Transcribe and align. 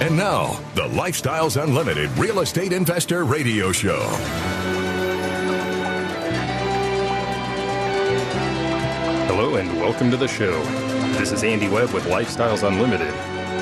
And 0.00 0.16
now, 0.16 0.52
the 0.76 0.82
Lifestyles 0.82 1.60
Unlimited 1.60 2.08
Real 2.16 2.38
Estate 2.38 2.72
Investor 2.72 3.24
Radio 3.24 3.72
Show. 3.72 3.98
Hello 9.26 9.56
and 9.56 9.76
welcome 9.80 10.08
to 10.12 10.16
the 10.16 10.28
show. 10.28 10.62
This 11.18 11.32
is 11.32 11.42
Andy 11.42 11.68
Webb 11.68 11.90
with 11.90 12.04
Lifestyles 12.04 12.62
Unlimited. 12.62 13.12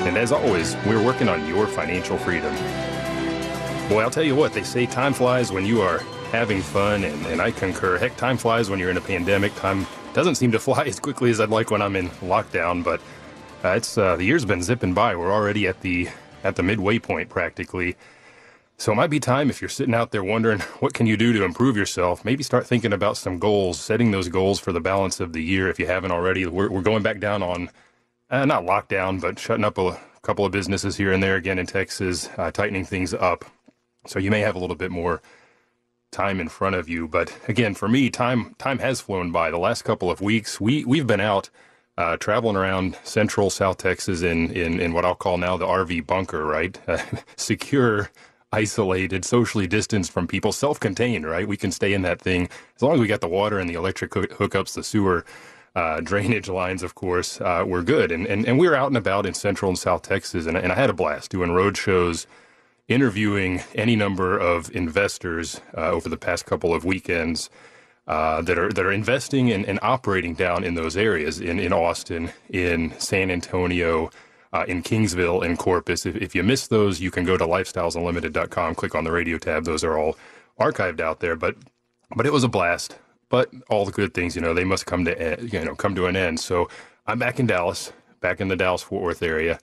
And 0.05 0.15
as 0.15 0.31
always, 0.31 0.75
we're 0.85 1.03
working 1.03 1.27
on 1.27 1.47
your 1.47 1.65
financial 1.65 2.19
freedom. 2.19 2.53
Boy, 3.89 4.01
I'll 4.01 4.11
tell 4.11 4.21
you 4.21 4.35
what, 4.35 4.53
they 4.53 4.61
say 4.61 4.85
time 4.85 5.13
flies 5.13 5.51
when 5.51 5.65
you 5.65 5.81
are 5.81 6.03
having 6.31 6.61
fun, 6.61 7.03
and, 7.03 7.25
and 7.25 7.41
I 7.41 7.49
concur. 7.49 7.97
Heck, 7.97 8.15
time 8.15 8.37
flies 8.37 8.69
when 8.69 8.77
you're 8.77 8.91
in 8.91 8.97
a 8.97 9.01
pandemic. 9.01 9.55
Time 9.55 9.87
doesn't 10.13 10.35
seem 10.35 10.51
to 10.51 10.59
fly 10.67 10.83
as 10.83 10.99
quickly 10.99 11.31
as 11.31 11.41
I'd 11.41 11.49
like 11.49 11.71
when 11.71 11.81
I'm 11.81 11.95
in 11.95 12.09
lockdown, 12.21 12.83
but 12.83 13.01
uh, 13.63 13.69
it's 13.69 13.97
uh, 13.97 14.15
the 14.15 14.23
year's 14.23 14.45
been 14.45 14.61
zipping 14.61 14.93
by. 14.93 15.15
We're 15.15 15.33
already 15.33 15.65
at 15.65 15.81
the 15.81 16.07
at 16.43 16.55
the 16.55 16.63
midway 16.63 16.99
point 16.99 17.29
practically. 17.29 17.95
So 18.77 18.91
it 18.91 18.95
might 18.95 19.09
be 19.09 19.19
time 19.19 19.49
if 19.49 19.61
you're 19.61 19.69
sitting 19.69 19.95
out 19.95 20.11
there 20.11 20.23
wondering 20.23 20.59
what 20.79 20.93
can 20.93 21.07
you 21.07 21.17
do 21.17 21.33
to 21.33 21.43
improve 21.43 21.75
yourself, 21.75 22.23
maybe 22.23 22.43
start 22.43 22.67
thinking 22.67 22.93
about 22.93 23.17
some 23.17 23.39
goals, 23.39 23.79
setting 23.79 24.11
those 24.11 24.29
goals 24.29 24.59
for 24.59 24.71
the 24.71 24.81
balance 24.81 25.19
of 25.19 25.33
the 25.33 25.43
year 25.43 25.69
if 25.69 25.79
you 25.79 25.87
haven't 25.87 26.11
already. 26.11 26.45
We're, 26.45 26.69
we're 26.69 26.81
going 26.81 27.03
back 27.03 27.19
down 27.19 27.41
on, 27.41 27.69
uh, 28.29 28.45
not 28.45 28.63
lockdown, 28.63 29.19
but 29.19 29.39
shutting 29.39 29.65
up 29.65 29.77
a 29.77 29.99
couple 30.21 30.45
of 30.45 30.51
businesses 30.51 30.97
here 30.97 31.11
and 31.11 31.23
there 31.23 31.35
again 31.35 31.57
in 31.57 31.65
Texas, 31.65 32.29
uh, 32.37 32.51
tightening 32.51 32.85
things 32.85 33.13
up. 33.13 33.45
So 34.05 34.19
you 34.19 34.31
may 34.31 34.41
have 34.41 34.55
a 34.55 34.59
little 34.59 34.75
bit 34.75 34.91
more 34.91 35.21
time 36.11 36.39
in 36.39 36.49
front 36.49 36.75
of 36.75 36.87
you. 36.87 37.07
But 37.07 37.35
again, 37.47 37.73
for 37.75 37.87
me, 37.87 38.09
time 38.09 38.55
time 38.57 38.79
has 38.79 39.01
flown 39.01 39.31
by. 39.31 39.51
The 39.51 39.57
last 39.57 39.83
couple 39.83 40.09
of 40.09 40.21
weeks, 40.21 40.59
we 40.61 40.85
we've 40.85 41.07
been 41.07 41.19
out 41.19 41.49
uh, 41.97 42.17
traveling 42.17 42.55
around 42.55 42.97
central 43.03 43.49
South 43.49 43.77
Texas 43.77 44.21
in, 44.21 44.51
in 44.51 44.79
in 44.79 44.93
what 44.93 45.05
I'll 45.05 45.15
call 45.15 45.37
now 45.37 45.57
the 45.57 45.65
RV 45.65 46.05
bunker, 46.07 46.45
right? 46.45 46.79
Uh, 46.87 46.99
secure 47.35 48.09
isolated, 48.53 49.25
socially 49.25 49.67
distanced 49.67 50.11
from 50.11 50.25
people, 50.25 50.51
self-contained, 50.53 51.25
right? 51.27 51.47
We 51.47 51.57
can 51.57 51.71
stay 51.71 51.93
in 51.93 52.01
that 52.03 52.21
thing 52.21 52.49
as 52.75 52.81
long 52.81 52.93
as 52.93 52.99
we 53.01 53.07
got 53.07 53.21
the 53.21 53.27
water 53.27 53.59
and 53.59 53.69
the 53.69 53.73
electric 53.73 54.11
hookups, 54.11 54.73
the 54.73 54.83
sewer 54.83 55.25
uh, 55.75 55.99
drainage 56.01 56.49
lines, 56.49 56.81
of 56.81 56.95
course, 56.95 57.39
uh, 57.41 57.63
we're 57.67 57.83
good. 57.83 58.11
And, 58.11 58.25
and 58.25 58.47
and 58.47 58.57
we 58.57 58.67
were 58.67 58.75
out 58.75 58.87
and 58.87 58.97
about 58.97 59.25
in 59.25 59.33
Central 59.33 59.69
and 59.69 59.77
South 59.77 60.01
Texas, 60.01 60.45
and, 60.47 60.57
and 60.57 60.71
I 60.71 60.75
had 60.75 60.89
a 60.89 60.93
blast 60.93 61.29
doing 61.31 61.51
road 61.51 61.77
shows, 61.77 62.25
interviewing 62.87 63.61
any 63.75 63.95
number 63.95 64.37
of 64.37 64.71
investors 64.75 65.61
uh, 65.77 65.91
over 65.91 66.09
the 66.09 66.17
past 66.17 66.45
couple 66.45 66.73
of 66.73 66.85
weekends. 66.85 67.49
Uh, 68.07 68.41
that 68.41 68.57
are 68.57 68.71
that 68.71 68.85
are 68.85 68.91
investing 68.93 69.51
and, 69.51 69.79
operating 69.81 70.33
down 70.33 70.63
in 70.63 70.75
those 70.75 70.95
areas 70.95 71.41
in, 71.41 71.59
in 71.59 71.73
Austin, 71.73 72.31
in 72.49 72.97
San 72.99 73.29
Antonio, 73.29 74.09
uh, 74.53 74.63
in 74.67 74.81
Kingsville 74.81 75.43
in 75.43 75.57
Corpus. 75.57 76.05
If, 76.05 76.15
if 76.15 76.33
you 76.33 76.41
missed 76.41 76.69
those, 76.69 77.01
you 77.01 77.11
can 77.11 77.25
go 77.25 77.35
to 77.35 77.45
lifestylesunlimited.com, 77.45 78.75
click 78.75 78.95
on 78.95 79.03
the 79.03 79.11
radio 79.11 79.37
tab. 79.37 79.65
Those 79.65 79.83
are 79.83 79.97
all 79.97 80.17
archived 80.59 81.01
out 81.01 81.19
there. 81.19 81.35
But 81.35 81.55
but 82.15 82.25
it 82.25 82.33
was 82.33 82.43
a 82.43 82.47
blast. 82.47 82.97
But 83.29 83.51
all 83.69 83.83
the 83.83 83.91
good 83.91 84.13
things, 84.13 84.35
you 84.35 84.41
know, 84.41 84.53
they 84.53 84.63
must 84.63 84.85
come 84.85 85.03
to 85.05 85.37
you 85.41 85.65
know 85.65 85.75
come 85.75 85.95
to 85.95 86.05
an 86.05 86.15
end. 86.15 86.39
So 86.39 86.69
I'm 87.05 87.19
back 87.19 87.39
in 87.39 87.47
Dallas, 87.47 87.91
back 88.21 88.39
in 88.39 88.47
the 88.47 88.55
Dallas 88.55 88.81
Fort 88.81 89.03
Worth 89.03 89.21
area. 89.21 89.59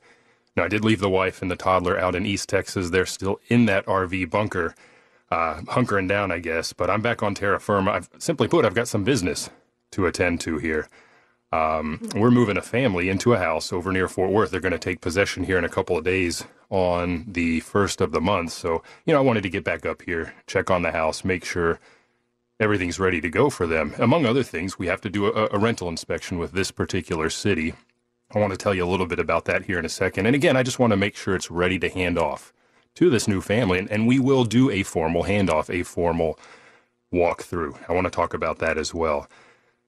Now 0.56 0.64
I 0.64 0.68
did 0.68 0.84
leave 0.84 1.00
the 1.00 1.10
wife 1.10 1.42
and 1.42 1.50
the 1.50 1.56
toddler 1.56 1.98
out 1.98 2.14
in 2.14 2.26
East 2.26 2.48
Texas. 2.48 2.90
They're 2.90 3.06
still 3.06 3.40
in 3.48 3.66
that 3.66 3.86
RV 3.86 4.30
bunker, 4.30 4.74
uh, 5.34 5.60
hunkering 5.62 6.08
down, 6.08 6.30
I 6.30 6.38
guess. 6.38 6.72
But 6.72 6.90
I'm 6.90 7.02
back 7.02 7.22
on 7.22 7.34
terra 7.34 7.58
firma. 7.58 7.90
I've 7.90 8.08
simply 8.18 8.46
put, 8.46 8.64
I've 8.64 8.74
got 8.74 8.88
some 8.88 9.04
business 9.04 9.50
to 9.92 10.06
attend 10.06 10.40
to 10.42 10.58
here. 10.58 10.88
Um, 11.52 12.00
we're 12.14 12.30
moving 12.30 12.56
a 12.56 12.62
family 12.62 13.08
into 13.08 13.32
a 13.32 13.38
house 13.38 13.72
over 13.72 13.92
near 13.92 14.08
Fort 14.08 14.30
Worth. 14.30 14.50
They're 14.50 14.60
going 14.60 14.72
to 14.72 14.78
take 14.78 15.00
possession 15.00 15.44
here 15.44 15.58
in 15.58 15.64
a 15.64 15.68
couple 15.68 15.96
of 15.96 16.04
days 16.04 16.44
on 16.70 17.26
the 17.28 17.60
first 17.60 18.00
of 18.00 18.12
the 18.12 18.20
month. 18.20 18.52
So, 18.52 18.82
you 19.04 19.12
know, 19.12 19.18
I 19.18 19.22
wanted 19.22 19.42
to 19.42 19.50
get 19.50 19.64
back 19.64 19.86
up 19.86 20.02
here, 20.02 20.34
check 20.46 20.70
on 20.70 20.82
the 20.82 20.90
house, 20.90 21.24
make 21.24 21.44
sure 21.44 21.78
everything's 22.58 22.98
ready 22.98 23.20
to 23.20 23.30
go 23.30 23.50
for 23.50 23.66
them. 23.66 23.94
Among 23.98 24.26
other 24.26 24.42
things, 24.42 24.78
we 24.78 24.88
have 24.88 25.00
to 25.02 25.10
do 25.10 25.26
a, 25.26 25.48
a 25.52 25.58
rental 25.58 25.88
inspection 25.88 26.38
with 26.38 26.52
this 26.52 26.70
particular 26.70 27.30
city. 27.30 27.74
I 28.34 28.38
want 28.40 28.52
to 28.52 28.56
tell 28.56 28.74
you 28.74 28.84
a 28.84 28.90
little 28.90 29.06
bit 29.06 29.20
about 29.20 29.44
that 29.44 29.64
here 29.64 29.78
in 29.78 29.84
a 29.84 29.88
second. 29.88 30.26
And 30.26 30.34
again, 30.34 30.56
I 30.56 30.64
just 30.64 30.80
want 30.80 30.92
to 30.92 30.96
make 30.96 31.16
sure 31.16 31.36
it's 31.36 31.50
ready 31.50 31.78
to 31.80 31.88
hand 31.88 32.18
off 32.18 32.52
to 32.94 33.10
this 33.10 33.28
new 33.28 33.40
family. 33.40 33.78
And, 33.78 33.90
and 33.90 34.06
we 34.06 34.18
will 34.18 34.44
do 34.44 34.70
a 34.70 34.82
formal 34.82 35.24
handoff, 35.24 35.68
a 35.68 35.82
formal 35.82 36.38
walkthrough. 37.12 37.78
I 37.88 37.92
want 37.92 38.06
to 38.06 38.10
talk 38.10 38.34
about 38.34 38.58
that 38.58 38.78
as 38.78 38.92
well. 38.92 39.28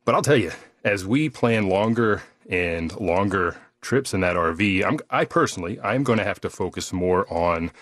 But 0.04 0.14
I'll 0.14 0.22
tell 0.22 0.36
you, 0.36 0.52
as 0.84 1.04
we 1.04 1.28
plan 1.28 1.68
longer 1.68 2.22
and 2.48 2.94
longer 3.00 3.56
trips 3.80 4.14
in 4.14 4.20
that 4.20 4.36
RV, 4.36 4.84
I'm, 4.84 4.98
I 5.10 5.24
personally, 5.24 5.80
I'm 5.80 6.04
going 6.04 6.18
to 6.18 6.24
have 6.24 6.40
to 6.42 6.50
focus 6.50 6.92
more 6.92 7.30
on, 7.32 7.72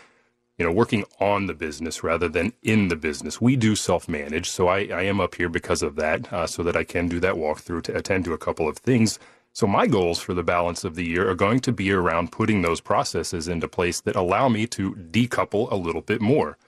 you 0.58 0.64
know, 0.64 0.72
working 0.72 1.04
on 1.20 1.46
the 1.46 1.54
business 1.54 2.02
rather 2.02 2.28
than 2.28 2.52
in 2.62 2.88
the 2.88 2.96
business. 2.96 3.40
We 3.40 3.56
do 3.56 3.76
self 3.76 4.08
manage, 4.08 4.48
so 4.48 4.68
I, 4.68 4.86
I 4.86 5.02
am 5.02 5.20
up 5.20 5.34
here 5.34 5.50
because 5.50 5.82
of 5.82 5.96
that, 5.96 6.32
uh, 6.32 6.46
so 6.46 6.62
that 6.62 6.76
I 6.76 6.84
can 6.84 7.08
do 7.08 7.20
that 7.20 7.34
walkthrough 7.34 7.82
to 7.84 7.96
attend 7.96 8.24
to 8.24 8.32
a 8.32 8.38
couple 8.38 8.68
of 8.68 8.78
things. 8.78 9.18
So 9.54 9.68
my 9.68 9.86
goals 9.86 10.18
for 10.18 10.34
the 10.34 10.42
balance 10.42 10.82
of 10.82 10.96
the 10.96 11.04
year 11.04 11.30
are 11.30 11.36
going 11.36 11.60
to 11.60 11.72
be 11.72 11.92
around 11.92 12.32
putting 12.32 12.62
those 12.62 12.80
processes 12.80 13.46
into 13.46 13.68
place 13.68 14.00
that 14.00 14.16
allow 14.16 14.48
me 14.48 14.66
to 14.66 14.94
decouple 14.96 15.70
a 15.70 15.76
little 15.76 16.00
bit 16.00 16.20
more. 16.20 16.58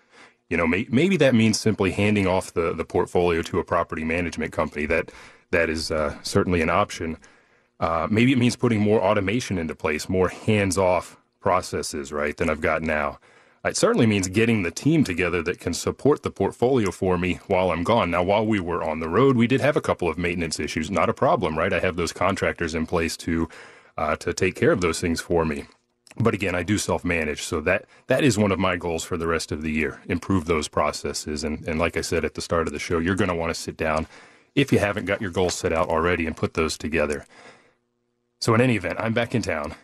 You 0.48 0.56
know, 0.56 0.68
may, 0.68 0.86
maybe 0.88 1.16
that 1.16 1.34
means 1.34 1.58
simply 1.58 1.90
handing 1.90 2.28
off 2.28 2.54
the 2.54 2.72
the 2.72 2.84
portfolio 2.84 3.42
to 3.42 3.58
a 3.58 3.64
property 3.64 4.04
management 4.04 4.52
company 4.52 4.86
that 4.86 5.10
that 5.50 5.68
is 5.68 5.90
uh, 5.90 6.16
certainly 6.22 6.62
an 6.62 6.70
option. 6.70 7.18
Uh, 7.80 8.06
maybe 8.08 8.30
it 8.30 8.38
means 8.38 8.54
putting 8.54 8.80
more 8.80 9.02
automation 9.02 9.58
into 9.58 9.74
place, 9.74 10.08
more 10.08 10.28
hands 10.28 10.78
off 10.78 11.16
processes, 11.40 12.12
right, 12.12 12.36
than 12.36 12.48
I've 12.48 12.60
got 12.60 12.82
now. 12.82 13.18
It 13.68 13.76
certainly 13.76 14.06
means 14.06 14.28
getting 14.28 14.62
the 14.62 14.70
team 14.70 15.04
together 15.04 15.42
that 15.42 15.60
can 15.60 15.74
support 15.74 16.22
the 16.22 16.30
portfolio 16.30 16.90
for 16.90 17.18
me 17.18 17.40
while 17.46 17.70
I'm 17.70 17.84
gone. 17.84 18.10
Now, 18.10 18.22
while 18.22 18.46
we 18.46 18.60
were 18.60 18.82
on 18.82 19.00
the 19.00 19.08
road, 19.08 19.36
we 19.36 19.46
did 19.46 19.60
have 19.60 19.76
a 19.76 19.80
couple 19.80 20.08
of 20.08 20.18
maintenance 20.18 20.60
issues. 20.60 20.90
Not 20.90 21.08
a 21.08 21.14
problem, 21.14 21.58
right? 21.58 21.72
I 21.72 21.80
have 21.80 21.96
those 21.96 22.12
contractors 22.12 22.74
in 22.74 22.86
place 22.86 23.16
to 23.18 23.48
uh, 23.96 24.16
to 24.16 24.34
take 24.34 24.54
care 24.54 24.72
of 24.72 24.80
those 24.82 25.00
things 25.00 25.20
for 25.20 25.44
me. 25.44 25.64
But 26.18 26.34
again, 26.34 26.54
I 26.54 26.62
do 26.62 26.78
self 26.78 27.04
manage, 27.04 27.42
so 27.42 27.60
that 27.62 27.84
that 28.06 28.24
is 28.24 28.38
one 28.38 28.52
of 28.52 28.58
my 28.58 28.76
goals 28.76 29.04
for 29.04 29.16
the 29.16 29.26
rest 29.26 29.52
of 29.52 29.62
the 29.62 29.72
year: 29.72 30.00
improve 30.06 30.46
those 30.46 30.68
processes. 30.68 31.44
And 31.44 31.66
and 31.68 31.78
like 31.78 31.96
I 31.96 32.02
said 32.02 32.24
at 32.24 32.34
the 32.34 32.40
start 32.42 32.66
of 32.66 32.72
the 32.72 32.78
show, 32.78 32.98
you're 32.98 33.16
going 33.16 33.30
to 33.30 33.34
want 33.34 33.54
to 33.54 33.60
sit 33.60 33.76
down 33.76 34.06
if 34.54 34.72
you 34.72 34.78
haven't 34.78 35.04
got 35.04 35.20
your 35.20 35.30
goals 35.30 35.54
set 35.54 35.72
out 35.72 35.88
already 35.88 36.26
and 36.26 36.36
put 36.36 36.54
those 36.54 36.78
together. 36.78 37.26
So, 38.40 38.54
in 38.54 38.60
any 38.60 38.76
event, 38.76 38.98
I'm 38.98 39.12
back 39.12 39.34
in 39.34 39.42
town 39.42 39.74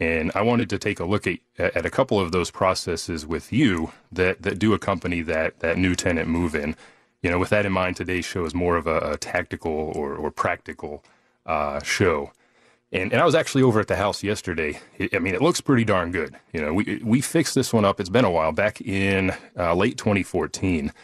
and 0.00 0.32
I 0.34 0.40
wanted 0.40 0.70
to 0.70 0.78
take 0.78 0.98
a 0.98 1.04
look 1.04 1.26
at, 1.26 1.38
at 1.58 1.84
a 1.84 1.90
couple 1.90 2.18
of 2.18 2.32
those 2.32 2.50
processes 2.50 3.26
with 3.26 3.52
you 3.52 3.92
that, 4.10 4.42
that 4.42 4.58
do 4.58 4.72
accompany 4.72 5.20
that, 5.22 5.60
that 5.60 5.76
new 5.76 5.94
tenant 5.94 6.28
move 6.28 6.54
in. 6.54 6.74
you 7.22 7.30
know, 7.30 7.38
with 7.38 7.50
that 7.50 7.66
in 7.66 7.72
mind, 7.72 7.96
today's 7.96 8.24
show 8.24 8.46
is 8.46 8.54
more 8.54 8.76
of 8.76 8.86
a, 8.86 8.98
a 9.12 9.16
tactical 9.18 9.92
or, 9.94 10.14
or 10.14 10.30
practical 10.30 11.04
uh, 11.44 11.82
show. 11.82 12.32
And, 12.92 13.12
and 13.12 13.20
I 13.20 13.24
was 13.24 13.34
actually 13.34 13.62
over 13.62 13.78
at 13.78 13.88
the 13.88 13.96
house 13.96 14.22
yesterday. 14.22 14.80
It, 14.98 15.14
I 15.14 15.18
mean, 15.18 15.34
it 15.34 15.42
looks 15.42 15.60
pretty 15.60 15.84
darn 15.84 16.10
good. 16.10 16.34
You 16.52 16.60
know, 16.60 16.74
we 16.74 17.00
we 17.04 17.20
fixed 17.20 17.54
this 17.54 17.72
one 17.72 17.84
up. 17.84 18.00
It's 18.00 18.08
been 18.08 18.24
a 18.24 18.30
while. 18.30 18.50
Back 18.50 18.80
in 18.80 19.32
uh, 19.56 19.74
late 19.74 19.96
2014. 19.96 20.92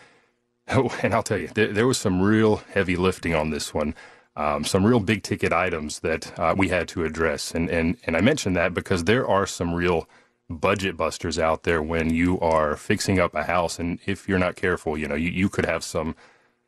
Oh, 0.68 0.92
and 1.00 1.14
I'll 1.14 1.22
tell 1.22 1.38
you, 1.38 1.46
there, 1.54 1.72
there, 1.72 1.86
was 1.86 1.96
some 1.96 2.20
real 2.20 2.56
heavy 2.74 2.96
lifting 2.96 3.36
on 3.36 3.50
this 3.50 3.72
one. 3.72 3.94
Um, 4.36 4.64
some 4.64 4.84
real 4.84 5.00
big 5.00 5.22
ticket 5.22 5.52
items 5.52 6.00
that 6.00 6.38
uh, 6.38 6.54
we 6.56 6.68
had 6.68 6.88
to 6.88 7.04
address. 7.04 7.52
And, 7.52 7.70
and, 7.70 7.96
and 8.04 8.16
I 8.16 8.20
mentioned 8.20 8.54
that 8.56 8.74
because 8.74 9.04
there 9.04 9.26
are 9.26 9.46
some 9.46 9.74
real 9.74 10.08
budget 10.50 10.96
busters 10.96 11.38
out 11.38 11.62
there 11.62 11.82
when 11.82 12.12
you 12.12 12.38
are 12.40 12.76
fixing 12.76 13.18
up 13.18 13.34
a 13.34 13.44
house. 13.44 13.78
And 13.78 13.98
if 14.04 14.28
you're 14.28 14.38
not 14.38 14.54
careful, 14.54 14.98
you 14.98 15.08
know, 15.08 15.14
you, 15.14 15.30
you 15.30 15.48
could 15.48 15.64
have 15.64 15.82
some, 15.82 16.14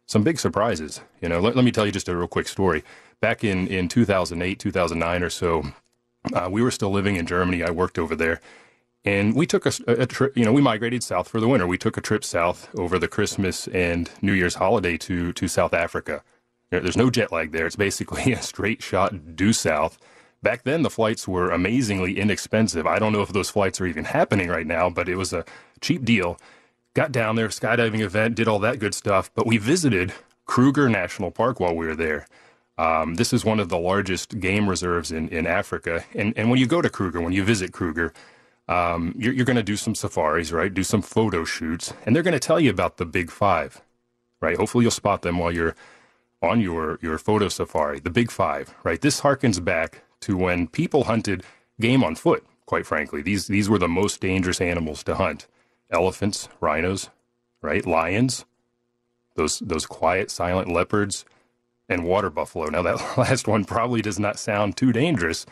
some 0.06 0.22
big 0.22 0.40
surprises. 0.40 1.02
You 1.20 1.28
know, 1.28 1.40
let, 1.40 1.54
let 1.56 1.64
me 1.64 1.70
tell 1.70 1.84
you 1.84 1.92
just 1.92 2.08
a 2.08 2.16
real 2.16 2.26
quick 2.26 2.48
story 2.48 2.82
back 3.20 3.44
in, 3.44 3.66
in 3.68 3.88
2008, 3.88 4.58
2009 4.58 5.22
or 5.22 5.30
so, 5.30 5.64
uh, 6.32 6.48
we 6.50 6.62
were 6.62 6.70
still 6.70 6.90
living 6.90 7.16
in 7.16 7.26
Germany. 7.26 7.62
I 7.62 7.70
worked 7.70 7.98
over 7.98 8.14
there. 8.14 8.40
And 9.04 9.34
we 9.34 9.46
took 9.46 9.64
a, 9.64 9.72
a, 9.86 10.06
trip, 10.06 10.36
you 10.36 10.44
know, 10.44 10.52
we 10.52 10.60
migrated 10.60 11.02
south 11.02 11.28
for 11.28 11.40
the 11.40 11.48
winter. 11.48 11.66
We 11.66 11.78
took 11.78 11.96
a 11.96 12.00
trip 12.00 12.24
south 12.24 12.68
over 12.76 12.98
the 12.98 13.08
Christmas 13.08 13.68
and 13.68 14.10
New 14.20 14.32
Year's 14.32 14.56
holiday 14.56 14.96
to, 14.98 15.32
to 15.32 15.48
South 15.48 15.72
Africa. 15.72 16.22
There's 16.70 16.96
no 16.96 17.10
jet 17.10 17.32
lag 17.32 17.52
there. 17.52 17.66
It's 17.66 17.76
basically 17.76 18.32
a 18.32 18.42
straight 18.42 18.82
shot 18.82 19.36
due 19.36 19.52
south. 19.52 19.98
Back 20.42 20.62
then, 20.62 20.82
the 20.82 20.90
flights 20.90 21.26
were 21.26 21.50
amazingly 21.50 22.18
inexpensive. 22.18 22.86
I 22.86 22.98
don't 22.98 23.12
know 23.12 23.22
if 23.22 23.32
those 23.32 23.50
flights 23.50 23.80
are 23.80 23.86
even 23.86 24.04
happening 24.04 24.48
right 24.48 24.66
now, 24.66 24.88
but 24.88 25.08
it 25.08 25.16
was 25.16 25.32
a 25.32 25.44
cheap 25.80 26.04
deal. 26.04 26.38
Got 26.94 27.10
down 27.10 27.36
there, 27.36 27.48
skydiving 27.48 28.00
event, 28.00 28.36
did 28.36 28.46
all 28.46 28.60
that 28.60 28.78
good 28.78 28.94
stuff. 28.94 29.30
But 29.34 29.46
we 29.46 29.58
visited 29.58 30.12
Kruger 30.46 30.88
National 30.88 31.30
Park 31.30 31.58
while 31.58 31.74
we 31.74 31.86
were 31.86 31.96
there. 31.96 32.26
Um, 32.78 33.16
this 33.16 33.32
is 33.32 33.44
one 33.44 33.58
of 33.58 33.68
the 33.68 33.78
largest 33.78 34.38
game 34.38 34.68
reserves 34.68 35.10
in, 35.10 35.28
in 35.30 35.46
Africa. 35.46 36.04
And, 36.14 36.32
and 36.36 36.48
when 36.48 36.60
you 36.60 36.66
go 36.66 36.80
to 36.80 36.88
Kruger, 36.88 37.20
when 37.20 37.32
you 37.32 37.42
visit 37.42 37.72
Kruger, 37.72 38.12
um, 38.68 39.14
you're, 39.18 39.32
you're 39.32 39.44
going 39.44 39.56
to 39.56 39.62
do 39.64 39.76
some 39.76 39.96
safaris, 39.96 40.52
right? 40.52 40.72
Do 40.72 40.84
some 40.84 41.02
photo 41.02 41.44
shoots, 41.44 41.92
and 42.06 42.14
they're 42.14 42.22
going 42.22 42.32
to 42.32 42.38
tell 42.38 42.60
you 42.60 42.70
about 42.70 42.98
the 42.98 43.06
big 43.06 43.30
five, 43.30 43.80
right? 44.40 44.56
Hopefully, 44.56 44.84
you'll 44.84 44.90
spot 44.92 45.22
them 45.22 45.38
while 45.38 45.50
you're 45.50 45.74
on 46.42 46.60
your, 46.60 46.98
your 47.02 47.18
photo 47.18 47.48
safari, 47.48 48.00
the 48.00 48.10
big 48.10 48.30
five, 48.30 48.74
right? 48.84 49.00
This 49.00 49.20
harkens 49.20 49.62
back 49.62 50.02
to 50.20 50.36
when 50.36 50.68
people 50.68 51.04
hunted 51.04 51.44
game 51.80 52.04
on 52.04 52.14
foot, 52.14 52.44
quite 52.66 52.86
frankly. 52.86 53.22
These, 53.22 53.46
these 53.48 53.68
were 53.68 53.78
the 53.78 53.88
most 53.88 54.20
dangerous 54.20 54.60
animals 54.60 55.02
to 55.04 55.14
hunt 55.16 55.46
elephants, 55.90 56.48
rhinos, 56.60 57.10
right? 57.62 57.86
Lions, 57.86 58.44
those, 59.34 59.58
those 59.60 59.86
quiet, 59.86 60.30
silent 60.30 60.70
leopards 60.70 61.24
and 61.88 62.04
water 62.04 62.30
buffalo. 62.30 62.66
Now 62.66 62.82
that 62.82 62.94
last 63.18 63.48
one 63.48 63.64
probably 63.64 64.02
does 64.02 64.18
not 64.18 64.38
sound 64.38 64.76
too 64.76 64.92
dangerous, 64.92 65.46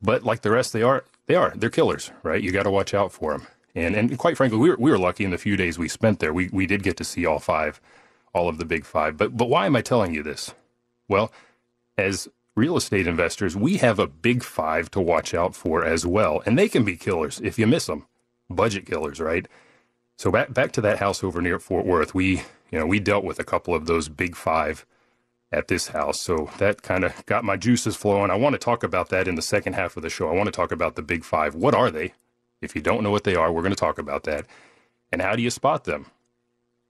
but 0.00 0.22
like 0.22 0.42
the 0.42 0.50
rest, 0.50 0.72
they 0.72 0.82
are 0.82 1.04
they 1.26 1.34
are 1.34 1.52
they're 1.56 1.70
killers, 1.70 2.10
right? 2.22 2.42
You 2.42 2.52
got 2.52 2.64
to 2.64 2.70
watch 2.70 2.94
out 2.94 3.12
for 3.12 3.32
them. 3.32 3.46
And 3.74 3.94
and 3.94 4.18
quite 4.18 4.36
frankly, 4.36 4.58
we 4.58 4.70
were 4.70 4.76
we 4.78 4.90
were 4.90 4.98
lucky 4.98 5.24
in 5.24 5.30
the 5.30 5.38
few 5.38 5.56
days 5.56 5.78
we 5.78 5.88
spent 5.88 6.18
there. 6.20 6.32
We 6.32 6.48
we 6.52 6.66
did 6.66 6.82
get 6.82 6.96
to 6.98 7.04
see 7.04 7.24
all 7.26 7.38
five, 7.38 7.80
all 8.32 8.48
of 8.48 8.58
the 8.58 8.64
big 8.64 8.84
five. 8.84 9.16
But 9.16 9.36
but 9.36 9.48
why 9.48 9.66
am 9.66 9.76
I 9.76 9.82
telling 9.82 10.14
you 10.14 10.22
this? 10.22 10.54
Well, 11.08 11.32
as 11.96 12.28
real 12.54 12.76
estate 12.76 13.06
investors, 13.06 13.56
we 13.56 13.78
have 13.78 13.98
a 13.98 14.06
big 14.06 14.42
five 14.42 14.90
to 14.92 15.00
watch 15.00 15.34
out 15.34 15.54
for 15.54 15.84
as 15.84 16.06
well, 16.06 16.42
and 16.46 16.58
they 16.58 16.68
can 16.68 16.84
be 16.84 16.96
killers 16.96 17.40
if 17.42 17.58
you 17.58 17.66
miss 17.66 17.86
them. 17.86 18.06
Budget 18.50 18.86
killers, 18.86 19.20
right? 19.20 19.46
So 20.18 20.30
back 20.30 20.52
back 20.52 20.72
to 20.72 20.80
that 20.82 20.98
house 20.98 21.24
over 21.24 21.40
near 21.40 21.58
Fort 21.58 21.86
Worth, 21.86 22.14
we 22.14 22.42
you 22.70 22.78
know 22.78 22.86
we 22.86 23.00
dealt 23.00 23.24
with 23.24 23.38
a 23.38 23.44
couple 23.44 23.74
of 23.74 23.86
those 23.86 24.08
big 24.08 24.36
five 24.36 24.86
at 25.52 25.68
this 25.68 25.88
house. 25.88 26.20
So 26.20 26.50
that 26.58 26.82
kind 26.82 27.04
of 27.04 27.24
got 27.26 27.44
my 27.44 27.56
juices 27.56 27.96
flowing. 27.96 28.30
I 28.30 28.36
want 28.36 28.54
to 28.54 28.58
talk 28.58 28.82
about 28.82 29.10
that 29.10 29.28
in 29.28 29.34
the 29.34 29.42
second 29.42 29.74
half 29.74 29.96
of 29.96 30.02
the 30.02 30.10
show. 30.10 30.28
I 30.28 30.34
want 30.34 30.46
to 30.46 30.52
talk 30.52 30.72
about 30.72 30.96
the 30.96 31.02
big 31.02 31.24
five. 31.24 31.54
What 31.54 31.74
are 31.74 31.90
they? 31.90 32.14
If 32.62 32.74
you 32.74 32.80
don't 32.80 33.02
know 33.02 33.10
what 33.10 33.24
they 33.24 33.34
are, 33.34 33.52
we're 33.52 33.62
going 33.62 33.74
to 33.74 33.76
talk 33.76 33.98
about 33.98 34.24
that. 34.24 34.46
And 35.10 35.20
how 35.20 35.36
do 35.36 35.42
you 35.42 35.50
spot 35.50 35.84
them? 35.84 36.06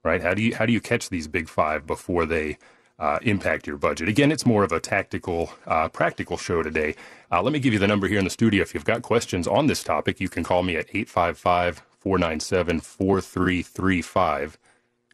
Right? 0.05 0.21
How 0.21 0.35
do 0.35 0.43
you 0.43 0.55
how 0.55 0.67
do 0.67 0.73
you 0.73 0.81
catch 0.81 1.09
these 1.11 1.29
big 1.29 1.49
five 1.49 1.87
before 1.87 2.27
they 2.27 2.59
uh, 2.99 3.21
impact 3.23 3.67
your 3.67 3.77
budget? 3.77 4.09
Again, 4.09 4.33
it's 4.33 4.45
more 4.45 4.65
of 4.65 4.73
a 4.73 4.81
tactical, 4.81 5.53
uh, 5.67 5.89
practical 5.89 6.37
show 6.37 6.63
today. 6.63 6.97
Uh, 7.31 7.41
let 7.41 7.53
me 7.53 7.61
give 7.61 7.73
you 7.73 7.79
the 7.79 7.87
number 7.87 8.09
here 8.09 8.19
in 8.19 8.25
the 8.25 8.31
studio. 8.31 8.63
If 8.63 8.75
you've 8.75 8.85
got 8.85 9.03
questions 9.03 9.47
on 9.47 9.69
this 9.69 9.85
topic, 9.85 10.21
you 10.21 10.29
can 10.29 10.43
call 10.43 10.65
me 10.65 10.77
at 10.77 10.87
855 10.93 11.83
497 12.01 12.81
4335. 12.81 14.59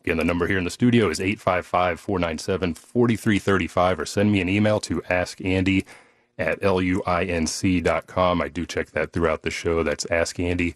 Again, 0.01 0.17
the 0.17 0.25
number 0.25 0.47
here 0.47 0.57
in 0.57 0.65
the 0.65 0.71
studio 0.71 1.11
is 1.11 1.21
855 1.21 2.01
497 2.01 2.75
4335, 2.75 4.01
or 4.01 4.07
send 4.07 4.33
me 4.33 4.41
an 4.41 4.49
email 4.49 4.81
to 4.81 5.03
askandy 5.03 5.85
at 6.39 6.61
luinc.com. 6.63 8.41
I 8.41 8.49
do 8.49 8.65
check 8.65 8.93
that 8.93 9.13
throughout 9.13 9.43
the 9.43 9.51
show. 9.51 9.83
That's 9.83 10.07
askandy 10.07 10.75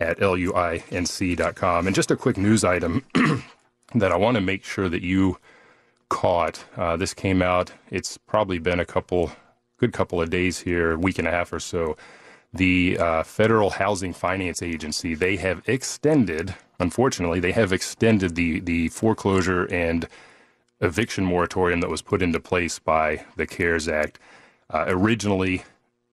at 0.00 0.18
luinc.com. 0.18 1.86
And 1.86 1.94
just 1.94 2.10
a 2.10 2.16
quick 2.16 2.36
news 2.36 2.64
item 2.64 3.04
that 3.94 4.12
I 4.12 4.16
want 4.16 4.36
to 4.36 4.40
make 4.40 4.64
sure 4.64 4.88
that 4.88 5.02
you 5.02 5.38
caught. 6.08 6.64
Uh, 6.76 6.96
this 6.96 7.14
came 7.14 7.42
out, 7.42 7.72
it's 7.90 8.18
probably 8.18 8.58
been 8.58 8.80
a 8.80 8.84
couple, 8.84 9.32
good 9.78 9.92
couple 9.92 10.20
of 10.20 10.30
days 10.30 10.60
here, 10.60 10.96
week 10.96 11.18
and 11.18 11.28
a 11.28 11.30
half 11.30 11.52
or 11.52 11.60
so. 11.60 11.96
The 12.52 12.98
uh, 12.98 13.22
Federal 13.24 13.70
Housing 13.70 14.12
Finance 14.12 14.62
Agency, 14.62 15.14
they 15.14 15.36
have 15.36 15.62
extended 15.66 16.54
unfortunately, 16.78 17.40
they 17.40 17.52
have 17.52 17.72
extended 17.72 18.34
the, 18.34 18.60
the 18.60 18.88
foreclosure 18.88 19.64
and 19.72 20.08
eviction 20.80 21.24
moratorium 21.24 21.80
that 21.80 21.90
was 21.90 22.02
put 22.02 22.22
into 22.22 22.40
place 22.40 22.78
by 22.78 23.24
the 23.36 23.46
CARES 23.46 23.88
Act. 23.88 24.18
Uh, 24.70 24.84
originally, 24.88 25.64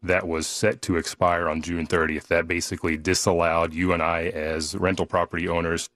that 0.04 0.28
was 0.28 0.48
set 0.48 0.82
to 0.84 0.98
expire 0.98 1.48
on 1.48 1.62
June 1.62 1.86
30th. 1.86 2.28
That 2.28 2.48
basically 2.48 2.98
disallowed 2.98 3.74
you 3.74 3.94
and 3.94 4.02
I, 4.02 4.24
as 4.26 4.76
rental 4.76 5.06
property 5.06 5.48
owners 5.48 5.90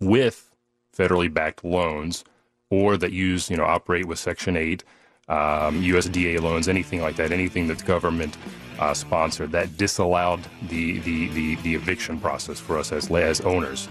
with 0.00 0.54
federally 0.96 1.32
backed 1.32 1.64
loans 1.64 2.24
or 2.70 2.96
that 2.96 3.12
use, 3.12 3.50
you 3.50 3.56
know, 3.56 3.64
operate 3.64 4.06
with 4.06 4.18
Section 4.18 4.56
8, 4.56 4.84
um, 5.28 5.82
USDA 5.82 6.40
loans, 6.40 6.68
anything 6.68 7.00
like 7.00 7.16
that, 7.16 7.32
anything 7.32 7.66
that's 7.66 7.82
government 7.82 8.36
uh, 8.78 8.94
sponsored, 8.94 9.52
that 9.52 9.76
disallowed 9.76 10.40
the, 10.68 10.98
the, 11.00 11.28
the, 11.28 11.54
the, 11.56 11.74
eviction 11.74 12.18
process 12.18 12.58
for 12.58 12.78
us 12.78 12.92
as, 12.92 13.10
as 13.10 13.40
owners. 13.42 13.88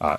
Uh, 0.00 0.16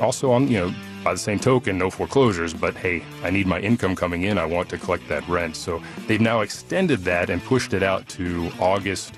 also, 0.00 0.30
on 0.30 0.48
you 0.48 0.58
know, 0.58 0.74
by 1.02 1.12
the 1.12 1.18
same 1.18 1.38
token, 1.38 1.78
no 1.78 1.90
foreclosures, 1.90 2.54
but 2.54 2.74
hey, 2.74 3.02
I 3.22 3.30
need 3.30 3.46
my 3.46 3.60
income 3.60 3.96
coming 3.96 4.22
in. 4.22 4.38
I 4.38 4.44
want 4.44 4.68
to 4.70 4.78
collect 4.78 5.08
that 5.08 5.26
rent. 5.28 5.56
So 5.56 5.82
they've 6.06 6.20
now 6.20 6.40
extended 6.40 7.00
that 7.00 7.30
and 7.30 7.42
pushed 7.42 7.74
it 7.74 7.82
out 7.82 8.08
to 8.10 8.50
August 8.60 9.14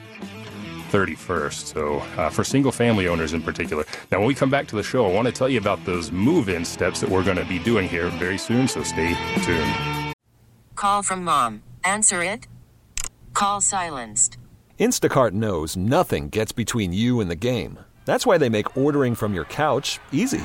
31st. 0.90 1.52
So 1.52 1.98
uh, 2.16 2.30
for 2.30 2.44
single 2.44 2.72
family 2.72 3.08
owners 3.08 3.32
in 3.32 3.42
particular. 3.42 3.84
Now, 4.12 4.18
when 4.18 4.28
we 4.28 4.34
come 4.34 4.50
back 4.50 4.68
to 4.68 4.76
the 4.76 4.82
show, 4.82 5.06
I 5.06 5.12
want 5.12 5.26
to 5.26 5.32
tell 5.32 5.48
you 5.48 5.58
about 5.58 5.84
those 5.84 6.12
move 6.12 6.48
in 6.48 6.64
steps 6.64 7.00
that 7.00 7.10
we're 7.10 7.24
going 7.24 7.36
to 7.36 7.44
be 7.44 7.58
doing 7.58 7.88
here 7.88 8.08
very 8.10 8.38
soon. 8.38 8.68
So 8.68 8.82
stay 8.82 9.14
tuned. 9.42 10.14
Call 10.76 11.02
from 11.02 11.24
mom. 11.24 11.62
Answer 11.82 12.22
it. 12.22 12.46
Call 13.32 13.60
silenced. 13.60 14.38
Instacart 14.78 15.32
knows 15.32 15.76
nothing 15.76 16.28
gets 16.28 16.52
between 16.52 16.92
you 16.92 17.20
and 17.20 17.30
the 17.30 17.36
game. 17.36 17.78
That's 18.04 18.26
why 18.26 18.38
they 18.38 18.48
make 18.48 18.76
ordering 18.76 19.14
from 19.14 19.34
your 19.34 19.44
couch 19.46 19.98
easy. 20.12 20.44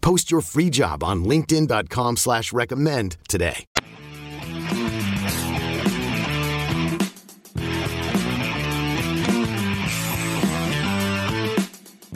Post 0.00 0.30
your 0.30 0.40
free 0.40 0.70
job 0.70 1.02
on 1.02 1.24
LinkedIn.com 1.24 2.16
slash 2.16 2.52
recommend 2.52 3.16
today. 3.28 3.64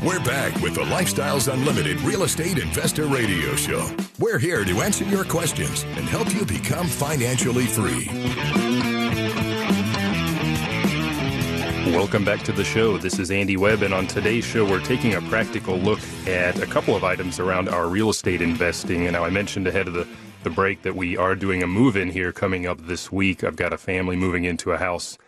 We're 0.04 0.20
back 0.20 0.54
with 0.60 0.74
the 0.74 0.82
Lifestyles 0.82 1.50
Unlimited 1.50 1.98
Real 2.02 2.24
Estate 2.24 2.58
Investor 2.58 3.06
Radio 3.06 3.56
Show. 3.56 3.88
We're 4.18 4.38
here 4.38 4.62
to 4.64 4.82
answer 4.82 5.04
your 5.04 5.24
questions 5.24 5.84
and 5.84 6.04
help 6.04 6.34
you 6.34 6.44
become 6.44 6.86
financially 6.86 7.64
free. 7.64 8.93
Welcome 11.86 12.24
back 12.24 12.42
to 12.44 12.52
the 12.52 12.64
show. 12.64 12.96
This 12.96 13.18
is 13.18 13.30
Andy 13.30 13.58
Webb, 13.58 13.82
and 13.82 13.92
on 13.92 14.06
today's 14.06 14.44
show, 14.44 14.64
we're 14.64 14.80
taking 14.80 15.14
a 15.14 15.20
practical 15.20 15.76
look 15.76 16.00
at 16.26 16.58
a 16.62 16.66
couple 16.66 16.96
of 16.96 17.04
items 17.04 17.38
around 17.38 17.68
our 17.68 17.88
real 17.88 18.08
estate 18.08 18.40
investing. 18.40 19.02
And 19.02 19.12
now, 19.12 19.22
I 19.22 19.28
mentioned 19.28 19.66
ahead 19.66 19.88
of 19.88 19.92
the, 19.92 20.08
the 20.44 20.50
break 20.50 20.80
that 20.82 20.96
we 20.96 21.18
are 21.18 21.34
doing 21.34 21.62
a 21.62 21.66
move 21.66 21.94
in 21.94 22.10
here 22.10 22.32
coming 22.32 22.66
up 22.66 22.86
this 22.86 23.12
week. 23.12 23.44
I've 23.44 23.56
got 23.56 23.74
a 23.74 23.76
family 23.76 24.16
moving 24.16 24.44
into 24.44 24.72
a 24.72 24.78
house 24.78 25.18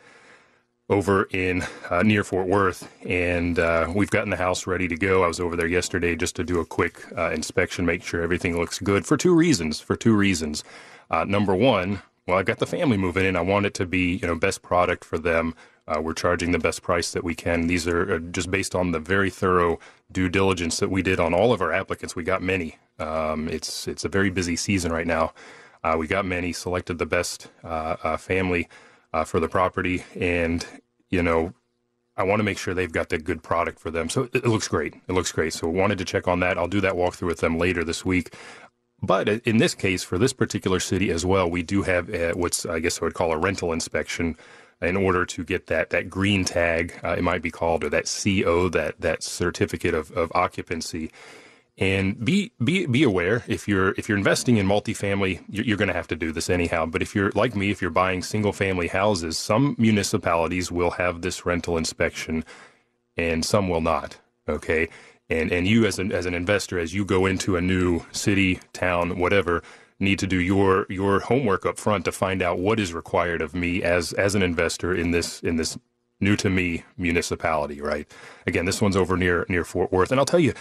over 0.88 1.24
in 1.24 1.62
uh, 1.90 2.02
near 2.02 2.24
Fort 2.24 2.46
Worth, 2.46 2.90
and 3.04 3.58
uh, 3.58 3.92
we've 3.94 4.10
gotten 4.10 4.30
the 4.30 4.36
house 4.36 4.66
ready 4.66 4.88
to 4.88 4.96
go. 4.96 5.24
I 5.24 5.26
was 5.26 5.40
over 5.40 5.56
there 5.56 5.66
yesterday 5.66 6.16
just 6.16 6.36
to 6.36 6.44
do 6.44 6.60
a 6.60 6.64
quick 6.64 7.04
uh, 7.18 7.32
inspection, 7.32 7.84
make 7.84 8.02
sure 8.02 8.22
everything 8.22 8.56
looks 8.56 8.78
good 8.78 9.04
for 9.04 9.18
two 9.18 9.34
reasons. 9.34 9.80
For 9.80 9.94
two 9.94 10.16
reasons. 10.16 10.64
Uh, 11.10 11.24
number 11.24 11.54
one, 11.54 12.00
well, 12.26 12.38
I've 12.38 12.46
got 12.46 12.58
the 12.58 12.66
family 12.66 12.96
moving 12.96 13.26
in. 13.26 13.36
I 13.36 13.42
want 13.42 13.66
it 13.66 13.74
to 13.74 13.84
be 13.84 14.16
you 14.16 14.26
know 14.26 14.34
best 14.34 14.62
product 14.62 15.04
for 15.04 15.18
them. 15.18 15.54
Uh, 15.88 16.00
we're 16.00 16.14
charging 16.14 16.52
the 16.52 16.58
best 16.58 16.82
price 16.82 17.12
that 17.12 17.22
we 17.22 17.34
can. 17.34 17.66
These 17.66 17.86
are 17.86 18.14
uh, 18.14 18.18
just 18.18 18.50
based 18.50 18.74
on 18.74 18.90
the 18.90 18.98
very 18.98 19.30
thorough 19.30 19.78
due 20.10 20.28
diligence 20.28 20.78
that 20.78 20.90
we 20.90 21.02
did 21.02 21.20
on 21.20 21.32
all 21.32 21.52
of 21.52 21.60
our 21.60 21.72
applicants. 21.72 22.16
We 22.16 22.24
got 22.24 22.42
many. 22.42 22.76
Um, 22.98 23.48
it's 23.48 23.86
it's 23.86 24.04
a 24.04 24.08
very 24.08 24.30
busy 24.30 24.56
season 24.56 24.92
right 24.92 25.06
now. 25.06 25.32
we 25.96 26.06
got 26.06 26.24
many. 26.24 26.52
Selected 26.52 26.98
the 26.98 27.06
best 27.06 27.48
family 28.18 28.68
uh, 29.16 29.24
for 29.24 29.40
the 29.40 29.48
property, 29.48 30.04
and 30.18 30.66
you 31.08 31.22
know, 31.22 31.54
I 32.16 32.24
want 32.24 32.40
to 32.40 32.44
make 32.44 32.58
sure 32.58 32.74
they've 32.74 32.92
got 32.92 33.08
the 33.08 33.18
good 33.18 33.42
product 33.42 33.78
for 33.78 33.90
them. 33.90 34.08
So 34.08 34.24
it, 34.24 34.36
it 34.36 34.46
looks 34.46 34.68
great. 34.68 34.94
It 35.08 35.12
looks 35.12 35.32
great. 35.32 35.52
So 35.52 35.68
wanted 35.68 35.98
to 35.98 36.04
check 36.04 36.28
on 36.28 36.40
that. 36.40 36.58
I'll 36.58 36.68
do 36.68 36.80
that 36.82 36.94
walkthrough 36.94 37.28
with 37.28 37.40
them 37.40 37.58
later 37.58 37.82
this 37.82 38.04
week. 38.04 38.34
But 39.02 39.28
in 39.28 39.58
this 39.58 39.74
case, 39.74 40.02
for 40.02 40.18
this 40.18 40.32
particular 40.32 40.80
city 40.80 41.10
as 41.10 41.24
well, 41.24 41.50
we 41.50 41.62
do 41.62 41.82
have 41.82 42.08
a, 42.08 42.32
what's 42.32 42.66
I 42.66 42.78
guess 42.80 43.00
I 43.00 43.04
would 43.04 43.14
call 43.14 43.32
a 43.32 43.38
rental 43.38 43.72
inspection 43.72 44.36
in 44.82 44.96
order 44.96 45.24
to 45.24 45.44
get 45.44 45.66
that 45.68 45.90
that 45.90 46.10
green 46.10 46.44
tag, 46.44 46.98
uh, 47.02 47.14
it 47.18 47.22
might 47.22 47.42
be 47.42 47.50
called, 47.50 47.84
or 47.84 47.90
that 47.90 48.04
CO, 48.04 48.68
that 48.68 49.00
that 49.00 49.22
certificate 49.22 49.94
of, 49.94 50.10
of 50.12 50.30
occupancy. 50.34 51.10
And 51.78 52.22
be 52.24 52.52
be 52.62 52.86
be 52.86 53.02
aware 53.02 53.44
if 53.46 53.68
you're 53.68 53.90
if 53.98 54.08
you're 54.08 54.18
investing 54.18 54.56
in 54.56 54.66
multifamily, 54.66 55.42
you're, 55.48 55.64
you're 55.64 55.76
going 55.76 55.88
to 55.88 55.94
have 55.94 56.08
to 56.08 56.16
do 56.16 56.32
this 56.32 56.48
anyhow. 56.48 56.86
But 56.86 57.02
if 57.02 57.14
you're 57.14 57.30
like 57.32 57.54
me, 57.54 57.70
if 57.70 57.82
you're 57.82 57.90
buying 57.90 58.22
single 58.22 58.52
family 58.52 58.88
houses, 58.88 59.36
some 59.36 59.76
municipalities 59.78 60.70
will 60.72 60.92
have 60.92 61.20
this 61.20 61.44
rental 61.44 61.76
inspection, 61.76 62.44
and 63.16 63.44
some 63.44 63.68
will 63.68 63.82
not. 63.82 64.16
Okay, 64.48 64.88
and 65.28 65.52
and 65.52 65.66
you 65.66 65.84
as 65.86 65.98
an 65.98 66.12
as 66.12 66.24
an 66.24 66.34
investor, 66.34 66.78
as 66.78 66.94
you 66.94 67.04
go 67.04 67.26
into 67.26 67.56
a 67.56 67.60
new 67.60 68.00
city, 68.10 68.60
town, 68.72 69.18
whatever, 69.18 69.62
need 69.98 70.18
to 70.18 70.26
do 70.26 70.40
your 70.40 70.86
your 70.88 71.20
homework 71.20 71.64
up 71.66 71.78
front 71.78 72.04
to 72.04 72.12
find 72.12 72.42
out 72.42 72.58
what 72.58 72.78
is 72.80 72.92
required 72.92 73.42
of 73.42 73.54
me 73.54 73.82
as 73.82 74.12
as 74.14 74.34
an 74.34 74.42
investor 74.42 74.94
in 74.94 75.10
this 75.10 75.40
in 75.40 75.56
this 75.56 75.78
new 76.20 76.36
to 76.36 76.50
me 76.50 76.84
municipality. 76.96 77.80
Right. 77.80 78.10
Again, 78.46 78.64
this 78.64 78.82
one's 78.82 78.96
over 78.96 79.16
near 79.16 79.46
near 79.48 79.64
Fort 79.64 79.92
Worth, 79.92 80.10
and 80.10 80.20
I'll 80.20 80.26
tell 80.26 80.40
you 80.40 80.54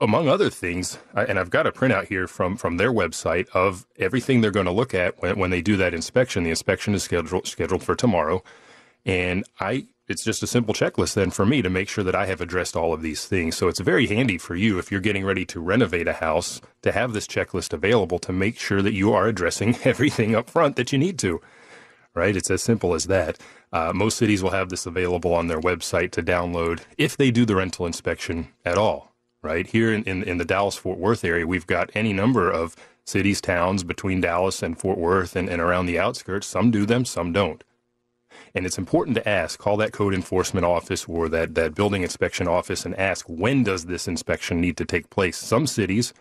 among 0.00 0.28
other 0.28 0.48
things, 0.48 0.98
and 1.14 1.38
I've 1.38 1.50
got 1.50 1.66
a 1.66 1.72
printout 1.72 2.06
here 2.06 2.26
from 2.26 2.56
from 2.56 2.76
their 2.76 2.92
website 2.92 3.48
of 3.50 3.86
everything 3.98 4.40
they're 4.40 4.50
going 4.50 4.66
to 4.66 4.72
look 4.72 4.94
at 4.94 5.20
when, 5.20 5.38
when 5.38 5.50
they 5.50 5.62
do 5.62 5.76
that 5.76 5.94
inspection. 5.94 6.42
The 6.42 6.50
inspection 6.50 6.94
is 6.94 7.02
scheduled 7.02 7.46
scheduled 7.46 7.82
for 7.82 7.94
tomorrow, 7.94 8.42
and 9.04 9.44
I 9.58 9.86
it's 10.10 10.24
just 10.24 10.42
a 10.42 10.46
simple 10.46 10.74
checklist 10.74 11.14
then 11.14 11.30
for 11.30 11.46
me 11.46 11.62
to 11.62 11.70
make 11.70 11.88
sure 11.88 12.02
that 12.02 12.16
I 12.16 12.26
have 12.26 12.40
addressed 12.40 12.76
all 12.76 12.92
of 12.92 13.00
these 13.00 13.26
things. 13.26 13.56
So 13.56 13.68
it's 13.68 13.80
very 13.80 14.08
handy 14.08 14.38
for 14.38 14.56
you 14.56 14.78
if 14.78 14.90
you're 14.90 15.00
getting 15.00 15.24
ready 15.24 15.44
to 15.46 15.60
renovate 15.60 16.08
a 16.08 16.14
house 16.14 16.60
to 16.82 16.90
have 16.90 17.12
this 17.12 17.28
checklist 17.28 17.72
available 17.72 18.18
to 18.20 18.32
make 18.32 18.58
sure 18.58 18.82
that 18.82 18.92
you 18.92 19.12
are 19.12 19.28
addressing 19.28 19.78
everything 19.84 20.34
up 20.34 20.50
front 20.50 20.76
that 20.76 20.92
you 20.92 20.98
need 20.98 21.18
to. 21.20 21.40
Right? 22.12 22.36
It's 22.36 22.50
as 22.50 22.62
simple 22.62 22.92
as 22.94 23.04
that. 23.06 23.38
Uh, 23.72 23.92
most 23.94 24.18
cities 24.18 24.42
will 24.42 24.50
have 24.50 24.68
this 24.68 24.84
available 24.84 25.32
on 25.32 25.46
their 25.46 25.60
website 25.60 26.10
to 26.12 26.22
download 26.22 26.80
if 26.98 27.16
they 27.16 27.30
do 27.30 27.44
the 27.44 27.54
rental 27.54 27.86
inspection 27.86 28.48
at 28.64 28.76
all 28.76 29.10
right? 29.42 29.66
Here 29.66 29.92
in, 29.92 30.02
in, 30.04 30.22
in 30.22 30.38
the 30.38 30.44
Dallas 30.44 30.76
Fort 30.76 30.98
Worth 30.98 31.24
area, 31.24 31.46
we've 31.46 31.66
got 31.66 31.90
any 31.94 32.12
number 32.12 32.50
of 32.50 32.76
cities, 33.04 33.40
towns 33.40 33.82
between 33.84 34.20
Dallas 34.20 34.62
and 34.62 34.78
Fort 34.78 34.98
Worth 34.98 35.34
and, 35.34 35.48
and 35.48 35.60
around 35.60 35.86
the 35.86 35.98
outskirts. 35.98 36.46
Some 36.46 36.70
do 36.70 36.86
them, 36.86 37.04
some 37.04 37.32
don't. 37.32 37.64
And 38.54 38.66
it's 38.66 38.78
important 38.78 39.16
to 39.16 39.28
ask, 39.28 39.58
call 39.58 39.76
that 39.78 39.92
code 39.92 40.14
enforcement 40.14 40.64
office 40.66 41.04
or 41.06 41.28
that, 41.28 41.54
that 41.54 41.74
building 41.74 42.02
inspection 42.02 42.48
office 42.48 42.84
and 42.84 42.96
ask, 42.96 43.26
when 43.28 43.62
does 43.62 43.86
this 43.86 44.08
inspection 44.08 44.60
need 44.60 44.76
to 44.78 44.84
take 44.84 45.10
place? 45.10 45.36
Some 45.36 45.66
cities 45.66 46.12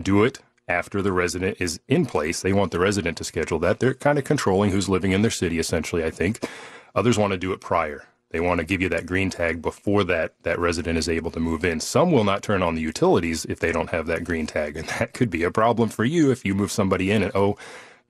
do 0.00 0.24
it 0.24 0.40
after 0.68 1.00
the 1.00 1.12
resident 1.12 1.58
is 1.60 1.80
in 1.88 2.06
place. 2.06 2.42
They 2.42 2.52
want 2.52 2.72
the 2.72 2.80
resident 2.80 3.16
to 3.18 3.24
schedule 3.24 3.58
that. 3.60 3.78
They're 3.78 3.94
kind 3.94 4.18
of 4.18 4.24
controlling 4.24 4.70
who's 4.70 4.88
living 4.88 5.12
in 5.12 5.22
their 5.22 5.30
city, 5.30 5.58
essentially, 5.58 6.04
I 6.04 6.10
think. 6.10 6.48
Others 6.94 7.18
want 7.18 7.32
to 7.32 7.38
do 7.38 7.52
it 7.52 7.60
prior. 7.60 8.06
They 8.30 8.40
want 8.40 8.58
to 8.58 8.66
give 8.66 8.82
you 8.82 8.88
that 8.88 9.06
green 9.06 9.30
tag 9.30 9.62
before 9.62 10.02
that, 10.04 10.34
that 10.42 10.58
resident 10.58 10.98
is 10.98 11.08
able 11.08 11.30
to 11.30 11.40
move 11.40 11.64
in. 11.64 11.78
Some 11.78 12.10
will 12.10 12.24
not 12.24 12.42
turn 12.42 12.62
on 12.62 12.74
the 12.74 12.82
utilities 12.82 13.44
if 13.44 13.60
they 13.60 13.70
don't 13.70 13.90
have 13.90 14.06
that 14.08 14.24
green 14.24 14.46
tag. 14.46 14.76
And 14.76 14.88
that 14.98 15.14
could 15.14 15.30
be 15.30 15.44
a 15.44 15.50
problem 15.50 15.88
for 15.88 16.04
you 16.04 16.30
if 16.32 16.44
you 16.44 16.54
move 16.54 16.72
somebody 16.72 17.10
in 17.10 17.22
and, 17.22 17.32
oh, 17.34 17.56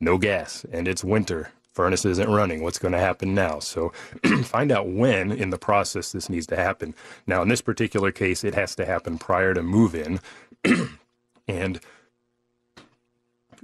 no 0.00 0.18
gas 0.18 0.64
and 0.72 0.88
it's 0.88 1.04
winter. 1.04 1.50
Furnace 1.76 2.06
isn't 2.06 2.30
running. 2.30 2.62
What's 2.62 2.78
going 2.78 2.92
to 2.92 2.98
happen 2.98 3.34
now? 3.34 3.58
So 3.58 3.90
find 4.44 4.72
out 4.72 4.88
when 4.88 5.30
in 5.30 5.50
the 5.50 5.58
process 5.58 6.10
this 6.10 6.30
needs 6.30 6.46
to 6.46 6.56
happen. 6.56 6.94
Now, 7.26 7.42
in 7.42 7.48
this 7.48 7.60
particular 7.60 8.10
case, 8.10 8.44
it 8.44 8.54
has 8.54 8.74
to 8.76 8.86
happen 8.86 9.18
prior 9.18 9.52
to 9.52 9.62
move 9.62 9.94
in. 9.94 10.20
and 11.48 11.78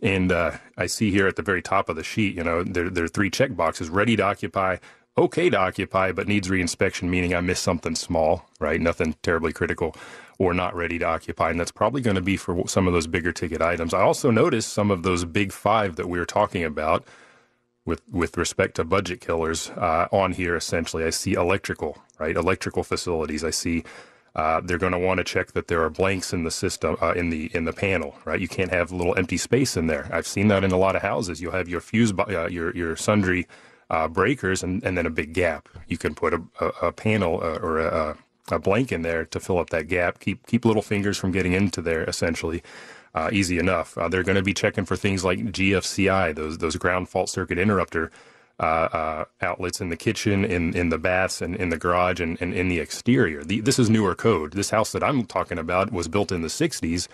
and 0.02 0.30
uh, 0.30 0.58
I 0.76 0.86
see 0.86 1.10
here 1.10 1.26
at 1.26 1.36
the 1.36 1.42
very 1.42 1.62
top 1.62 1.88
of 1.88 1.96
the 1.96 2.02
sheet, 2.02 2.36
you 2.36 2.44
know, 2.44 2.62
there, 2.62 2.90
there 2.90 3.04
are 3.04 3.08
three 3.08 3.30
check 3.30 3.56
boxes 3.56 3.88
ready 3.88 4.16
to 4.16 4.22
occupy, 4.24 4.76
okay 5.16 5.48
to 5.48 5.56
occupy, 5.56 6.12
but 6.12 6.28
needs 6.28 6.48
reinspection, 6.48 7.08
meaning 7.08 7.34
I 7.34 7.40
missed 7.40 7.62
something 7.62 7.94
small, 7.94 8.44
right? 8.60 8.80
Nothing 8.80 9.14
terribly 9.22 9.52
critical 9.52 9.94
or 10.38 10.52
not 10.52 10.74
ready 10.74 10.98
to 10.98 11.06
occupy. 11.06 11.50
And 11.50 11.58
that's 11.60 11.70
probably 11.70 12.02
going 12.02 12.16
to 12.16 12.22
be 12.22 12.36
for 12.36 12.66
some 12.66 12.86
of 12.86 12.92
those 12.92 13.06
bigger 13.06 13.32
ticket 13.32 13.62
items. 13.62 13.94
I 13.94 14.02
also 14.02 14.30
noticed 14.30 14.72
some 14.72 14.90
of 14.90 15.02
those 15.02 15.24
big 15.24 15.52
five 15.52 15.96
that 15.96 16.08
we 16.08 16.18
were 16.18 16.26
talking 16.26 16.64
about 16.64 17.06
with, 17.84 18.02
with 18.10 18.36
respect 18.36 18.76
to 18.76 18.84
budget 18.84 19.20
killers 19.20 19.70
uh, 19.70 20.08
on 20.12 20.32
here. 20.32 20.56
Essentially, 20.56 21.04
I 21.04 21.10
see 21.10 21.34
electrical, 21.34 21.98
right? 22.18 22.36
Electrical 22.36 22.84
facilities. 22.84 23.44
I 23.44 23.50
see 23.50 23.84
uh, 24.34 24.60
they're 24.62 24.78
going 24.78 24.92
to 24.92 24.98
want 24.98 25.18
to 25.18 25.24
check 25.24 25.52
that 25.52 25.68
there 25.68 25.82
are 25.82 25.90
blanks 25.90 26.32
in 26.32 26.44
the 26.44 26.50
system 26.50 26.96
uh, 27.02 27.12
in 27.12 27.30
the 27.30 27.50
in 27.54 27.64
the 27.64 27.72
panel, 27.72 28.16
right? 28.24 28.40
You 28.40 28.48
can't 28.48 28.70
have 28.70 28.90
a 28.90 28.96
little 28.96 29.16
empty 29.18 29.36
space 29.36 29.76
in 29.76 29.88
there. 29.88 30.08
I've 30.12 30.26
seen 30.26 30.48
that 30.48 30.64
in 30.64 30.72
a 30.72 30.78
lot 30.78 30.96
of 30.96 31.02
houses. 31.02 31.40
You'll 31.40 31.52
have 31.52 31.68
your 31.68 31.80
fuse, 31.80 32.12
uh, 32.18 32.48
your 32.48 32.74
your 32.74 32.96
sundry 32.96 33.46
uh, 33.90 34.08
breakers 34.08 34.62
and, 34.62 34.82
and 34.82 34.96
then 34.96 35.06
a 35.06 35.10
big 35.10 35.34
gap. 35.34 35.68
You 35.86 35.98
can 35.98 36.14
put 36.14 36.32
a, 36.32 36.42
a, 36.60 36.66
a 36.86 36.92
panel 36.92 37.40
uh, 37.42 37.58
or 37.58 37.78
a, 37.78 38.16
a, 38.50 38.58
blank 38.58 38.90
in 38.90 39.02
there 39.02 39.26
to 39.26 39.38
fill 39.38 39.58
up 39.58 39.68
that 39.70 39.86
gap. 39.86 40.18
Keep 40.18 40.46
keep 40.46 40.64
little 40.64 40.82
fingers 40.82 41.18
from 41.18 41.30
getting 41.30 41.52
into 41.52 41.82
there. 41.82 42.02
Essentially, 42.04 42.62
uh, 43.14 43.30
easy 43.32 43.58
enough. 43.58 43.96
Uh, 43.96 44.08
they're 44.08 44.22
going 44.22 44.36
to 44.36 44.42
be 44.42 44.54
checking 44.54 44.84
for 44.84 44.96
things 44.96 45.24
like 45.24 45.38
GFCI, 45.38 46.34
those 46.34 46.58
those 46.58 46.76
ground 46.76 47.08
fault 47.08 47.28
circuit 47.28 47.58
interrupter. 47.58 48.10
Uh, 48.60 48.88
uh, 48.92 49.24
outlets 49.40 49.80
in 49.80 49.88
the 49.88 49.96
kitchen, 49.96 50.44
in, 50.44 50.76
in 50.76 50.90
the 50.90 50.98
baths, 50.98 51.42
and 51.42 51.56
in 51.56 51.70
the 51.70 51.76
garage, 51.76 52.20
and, 52.20 52.40
and 52.40 52.54
in 52.54 52.68
the 52.68 52.78
exterior. 52.78 53.42
The, 53.42 53.60
this 53.60 53.76
is 53.76 53.90
newer 53.90 54.14
code. 54.14 54.52
This 54.52 54.70
house 54.70 54.92
that 54.92 55.02
I'm 55.02 55.24
talking 55.24 55.58
about 55.58 55.90
was 55.90 56.06
built 56.06 56.30
in 56.30 56.42
the 56.42 56.48
60s 56.48 57.08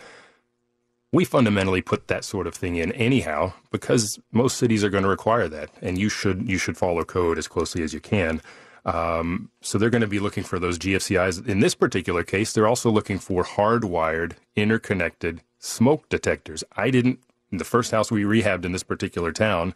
we 1.13 1.25
fundamentally 1.25 1.81
put 1.81 2.09
that 2.09 2.25
sort 2.25 2.47
of 2.47 2.55
thing 2.55 2.77
in 2.77 2.93
anyhow 2.93 3.53
because 3.71 4.19
most 4.33 4.59
cities 4.59 4.85
are 4.85 4.91
going 4.91 5.05
to 5.05 5.09
require 5.09 5.49
that, 5.49 5.71
and 5.81 5.99
you 5.99 6.09
should 6.09 6.49
you 6.49 6.59
should 6.59 6.77
follow 6.77 7.05
code 7.05 7.39
as 7.39 7.49
closely 7.49 7.83
as 7.83 7.95
you 7.95 8.01
can. 8.01 8.43
Um, 8.85 9.51
so 9.61 9.77
they're 9.77 9.91
going 9.91 10.03
to 10.03 10.07
be 10.07 10.21
looking 10.21 10.45
for 10.45 10.59
those 10.59 10.79
GFCIs. 10.79 11.47
In 11.47 11.61
this 11.61 11.75
particular 11.75 12.23
case, 12.23 12.53
they're 12.53 12.67
also 12.67 12.91
looking 12.91 13.19
for 13.19 13.45
hardwired, 13.45 14.35
interconnected 14.57 15.43
smoke 15.59 16.09
detectors. 16.09 16.65
I 16.77 16.91
didn't. 16.91 17.21
The 17.51 17.65
first 17.65 17.91
house 17.91 18.11
we 18.11 18.25
rehabbed 18.25 18.65
in 18.65 18.73
this 18.73 18.83
particular 18.83 19.33
town, 19.33 19.75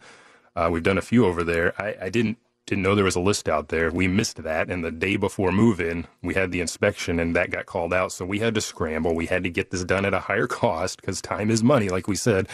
uh, 0.55 0.69
we've 0.71 0.83
done 0.83 0.97
a 0.97 1.01
few 1.01 1.25
over 1.25 1.43
there. 1.43 1.73
I, 1.81 1.95
I 2.03 2.09
didn't 2.09 2.37
didn't 2.65 2.83
know 2.83 2.95
there 2.95 3.03
was 3.03 3.15
a 3.15 3.19
list 3.19 3.49
out 3.49 3.67
there. 3.67 3.91
We 3.91 4.07
missed 4.07 4.41
that. 4.41 4.69
And 4.69 4.83
the 4.83 4.91
day 4.91 5.17
before 5.17 5.51
move 5.51 5.81
in, 5.81 6.07
we 6.21 6.33
had 6.33 6.51
the 6.51 6.61
inspection 6.61 7.19
and 7.19 7.35
that 7.35 7.51
got 7.51 7.65
called 7.65 7.93
out. 7.93 8.13
So 8.13 8.23
we 8.25 8.39
had 8.39 8.55
to 8.55 8.61
scramble. 8.61 9.15
We 9.15 9.25
had 9.25 9.43
to 9.43 9.49
get 9.49 9.71
this 9.71 9.83
done 9.83 10.05
at 10.05 10.13
a 10.13 10.21
higher 10.21 10.47
cost 10.61 11.01
because 11.01 11.21
time 11.21 11.49
is 11.51 11.61
money, 11.63 11.89
like 11.89 12.07
we 12.07 12.15
said, 12.15 12.47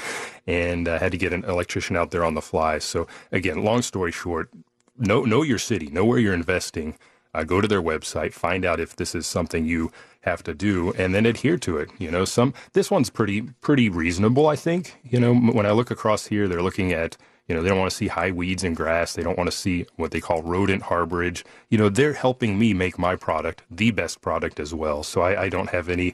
and 0.47 0.87
uh, 0.87 0.97
had 0.97 1.11
to 1.11 1.17
get 1.17 1.33
an 1.33 1.43
electrician 1.45 1.95
out 1.95 2.11
there 2.11 2.25
on 2.25 2.33
the 2.33 2.41
fly. 2.41 2.79
So 2.79 3.07
again, 3.31 3.63
long 3.63 3.83
story 3.83 4.11
short, 4.11 4.49
know, 4.97 5.25
know 5.25 5.43
your 5.43 5.59
city, 5.59 5.87
know 5.87 6.05
where 6.05 6.19
you're 6.19 6.33
investing. 6.33 6.97
Uh, 7.33 7.43
go 7.43 7.61
to 7.61 7.67
their 7.67 7.81
website, 7.81 8.33
find 8.33 8.65
out 8.65 8.79
if 8.79 8.95
this 8.95 9.13
is 9.15 9.27
something 9.27 9.65
you 9.65 9.91
have 10.21 10.43
to 10.43 10.53
do, 10.53 10.91
and 10.93 11.13
then 11.13 11.25
adhere 11.25 11.57
to 11.57 11.77
it. 11.77 11.89
You 11.99 12.11
know, 12.11 12.25
some 12.25 12.53
this 12.73 12.89
one's 12.91 13.09
pretty 13.09 13.41
pretty 13.61 13.89
reasonable, 13.89 14.47
I 14.47 14.55
think. 14.55 14.95
You 15.03 15.19
know, 15.19 15.33
when 15.35 15.65
I 15.65 15.71
look 15.71 15.91
across 15.91 16.27
here, 16.27 16.47
they're 16.47 16.63
looking 16.63 16.91
at 16.93 17.17
You 17.49 17.55
know, 17.55 17.63
they 17.63 17.69
don't 17.69 17.79
want 17.79 17.89
to 17.89 17.97
see 17.97 18.07
high 18.07 18.29
weeds 18.31 18.63
and 18.63 18.75
grass. 18.75 19.13
They 19.13 19.23
don't 19.23 19.37
want 19.37 19.49
to 19.49 19.57
see 19.57 19.85
what 19.95 20.11
they 20.11 20.21
call 20.21 20.43
rodent 20.43 20.83
harborage. 20.83 21.43
You 21.69 21.79
know, 21.79 21.89
they're 21.89 22.13
helping 22.13 22.59
me 22.59 22.73
make 22.75 22.99
my 22.99 23.15
product 23.15 23.63
the 23.71 23.89
best 23.91 24.21
product 24.21 24.59
as 24.59 24.71
well. 24.71 25.01
So 25.03 25.21
I, 25.21 25.45
I 25.45 25.49
don't 25.49 25.71
have 25.71 25.89
any 25.89 26.13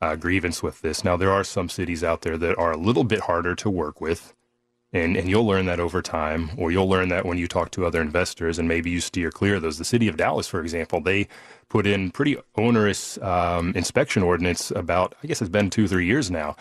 uh, 0.00 0.14
grievance 0.14 0.62
with 0.62 0.82
this. 0.82 1.02
Now, 1.02 1.16
there 1.16 1.32
are 1.32 1.42
some 1.42 1.68
cities 1.68 2.04
out 2.04 2.22
there 2.22 2.38
that 2.38 2.56
are 2.56 2.70
a 2.70 2.76
little 2.76 3.02
bit 3.02 3.20
harder 3.20 3.56
to 3.56 3.68
work 3.68 4.00
with. 4.00 4.32
And, 4.92 5.16
and 5.16 5.28
you'll 5.28 5.46
learn 5.46 5.66
that 5.66 5.80
over 5.80 6.00
time, 6.00 6.50
or 6.56 6.70
you'll 6.70 6.88
learn 6.88 7.08
that 7.08 7.26
when 7.26 7.38
you 7.38 7.48
talk 7.48 7.70
to 7.72 7.84
other 7.84 8.00
investors, 8.00 8.58
and 8.58 8.68
maybe 8.68 8.88
you 8.88 9.00
steer 9.00 9.30
clear 9.30 9.56
of 9.56 9.62
those. 9.62 9.78
The 9.78 9.84
city 9.84 10.08
of 10.08 10.16
Dallas, 10.16 10.46
for 10.46 10.60
example, 10.60 11.00
they 11.00 11.28
put 11.68 11.86
in 11.86 12.12
pretty 12.12 12.36
onerous 12.54 13.18
um, 13.18 13.72
inspection 13.74 14.22
ordinance 14.22 14.70
about, 14.70 15.14
I 15.22 15.26
guess 15.26 15.42
it's 15.42 15.50
been 15.50 15.70
two, 15.70 15.88
three 15.88 16.06
years 16.06 16.30
now, 16.30 16.56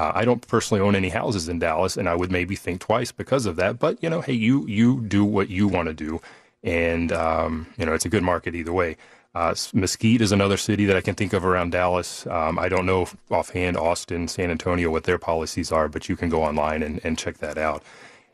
uh, 0.00 0.12
I 0.14 0.24
don't 0.24 0.46
personally 0.46 0.80
own 0.80 0.96
any 0.96 1.10
houses 1.10 1.46
in 1.48 1.58
Dallas, 1.58 1.98
and 1.98 2.08
I 2.08 2.14
would 2.14 2.30
maybe 2.30 2.56
think 2.56 2.80
twice 2.80 3.12
because 3.12 3.44
of 3.44 3.56
that. 3.56 3.78
But 3.78 4.02
you 4.02 4.08
know, 4.08 4.22
hey, 4.22 4.32
you 4.32 4.66
you 4.66 5.02
do 5.02 5.26
what 5.26 5.50
you 5.50 5.68
want 5.68 5.88
to 5.88 5.94
do, 5.94 6.22
and 6.62 7.12
um, 7.12 7.66
you 7.76 7.84
know 7.84 7.92
it's 7.92 8.06
a 8.06 8.08
good 8.08 8.22
market 8.22 8.54
either 8.54 8.72
way. 8.72 8.96
Uh, 9.32 9.54
Mesquite 9.72 10.20
is 10.20 10.32
another 10.32 10.56
city 10.56 10.86
that 10.86 10.96
I 10.96 11.00
can 11.00 11.14
think 11.14 11.32
of 11.32 11.44
around 11.44 11.70
Dallas. 11.70 12.26
Um, 12.26 12.58
I 12.58 12.68
don't 12.68 12.86
know 12.86 13.06
offhand 13.30 13.76
Austin, 13.76 14.26
San 14.26 14.50
Antonio, 14.50 14.90
what 14.90 15.04
their 15.04 15.18
policies 15.18 15.70
are, 15.70 15.88
but 15.88 16.08
you 16.08 16.16
can 16.16 16.28
go 16.28 16.42
online 16.42 16.82
and, 16.82 17.00
and 17.04 17.16
check 17.16 17.38
that 17.38 17.56
out. 17.56 17.82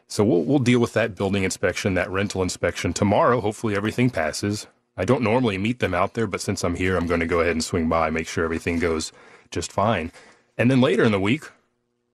So 0.09 0.25
we'll 0.25 0.45
we'll 0.45 0.59
deal 0.59 0.81
with 0.81 0.95
that 0.95 1.15
building 1.15 1.45
inspection, 1.45 1.95
that 1.95 2.11
rental 2.11 2.43
inspection 2.43 2.93
tomorrow. 2.93 3.41
Hopefully 3.41 3.77
everything 3.77 4.09
passes. 4.09 4.67
I 4.97 5.05
don't 5.05 5.23
normally 5.23 5.59
meet 5.59 5.81
them 5.81 5.93
out 5.93 6.15
there, 6.15 6.27
but 6.27 6.41
since 6.41 6.65
I'm 6.65 6.77
here, 6.77 6.97
I'm 6.97 7.07
going 7.07 7.21
to 7.21 7.27
go 7.27 7.41
ahead 7.41 7.53
and 7.53 7.65
swing 7.65 7.89
by, 7.89 8.09
make 8.09 8.27
sure 8.27 8.45
everything 8.45 8.79
goes 8.79 9.13
just 9.51 9.71
fine. 9.71 10.11
And 10.57 10.71
then 10.71 10.81
later 10.81 11.05
in 11.05 11.13
the 11.13 11.21
week, 11.21 11.45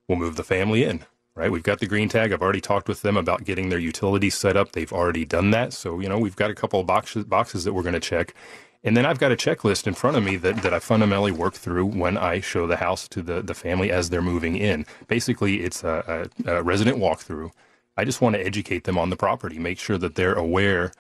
we'll 0.09 0.19
move 0.19 0.35
the 0.35 0.43
family 0.43 0.83
in, 0.83 1.05
right? 1.37 1.53
We've 1.53 1.63
got 1.63 1.79
the 1.79 1.87
green 1.87 2.09
tag. 2.09 2.33
I've 2.33 2.43
already 2.43 2.61
talked 2.61 2.89
with 2.89 3.03
them 3.03 3.17
about 3.17 3.45
getting 3.45 3.69
their 3.69 3.79
utilities 3.79 4.35
set 4.35 4.57
up. 4.57 4.73
They've 4.73 4.93
already 4.93 5.25
done 5.25 5.53
that. 5.53 5.73
So, 5.73 6.01
you 6.01 6.09
know, 6.09 6.19
we've 6.19 6.35
got 6.35 6.51
a 6.51 6.57
couple 6.57 6.81
of 6.81 6.87
boxes, 6.87 7.25
boxes 7.25 7.63
that 7.63 7.73
we're 7.73 7.85
going 7.85 7.93
to 7.93 8.01
check. 8.01 8.35
And 8.85 8.97
then 8.97 9.07
I've 9.07 9.19
got 9.19 9.33
a 9.33 9.37
checklist 9.37 9.87
in 9.87 9.95
front 9.95 10.17
of 10.17 10.25
me 10.25 10.37
that, 10.37 10.63
that 10.63 10.75
I 10.75 10.81
fundamentally 10.81 11.31
work 11.31 11.55
through 11.55 11.87
when 11.87 12.17
I 12.17 12.41
show 12.41 12.67
the 12.67 12.79
house 12.79 13.07
to 13.09 13.23
the, 13.23 13.41
the 13.41 13.55
family 13.55 13.93
as 13.93 14.11
they're 14.11 14.23
moving 14.23 14.57
in. 14.57 14.87
Basically, 15.07 15.63
it's 15.63 15.85
a, 15.85 16.29
a, 16.47 16.57
a 16.57 16.63
resident 16.63 16.99
walkthrough. 16.99 17.53
I 17.97 18.05
just 18.05 18.21
want 18.21 18.35
to 18.35 18.45
educate 18.45 18.85
them 18.85 18.99
on 18.99 19.11
the 19.11 19.17
property, 19.17 19.59
make 19.59 19.79
sure 19.79 19.99
that 19.99 20.17
they're 20.17 20.35
aware, 20.35 20.93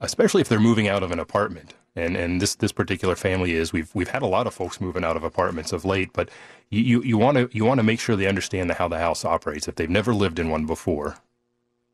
especially 0.00 0.42
if 0.42 0.48
they're 0.48 0.60
moving 0.60 0.88
out 0.88 1.02
of 1.02 1.10
an 1.10 1.18
apartment 1.18 1.74
and 1.94 2.16
and 2.16 2.40
this 2.40 2.54
this 2.54 2.72
particular 2.72 3.14
family 3.16 3.52
is 3.52 3.72
we've 3.72 3.94
we've 3.94 4.08
had 4.08 4.22
a 4.22 4.26
lot 4.26 4.46
of 4.46 4.54
folks 4.54 4.80
moving 4.80 5.04
out 5.04 5.16
of 5.16 5.24
apartments 5.24 5.72
of 5.72 5.84
late, 5.84 6.10
but 6.12 6.30
you 6.70 7.02
you 7.02 7.18
want 7.18 7.36
to 7.36 7.48
you 7.52 7.64
want 7.64 7.78
to 7.78 7.84
make 7.84 8.00
sure 8.00 8.16
they 8.16 8.26
understand 8.26 8.70
how 8.72 8.88
the 8.88 8.98
house 8.98 9.24
operates 9.24 9.68
if 9.68 9.74
they've 9.74 9.90
never 9.90 10.14
lived 10.14 10.38
in 10.38 10.48
one 10.50 10.66
before. 10.66 11.16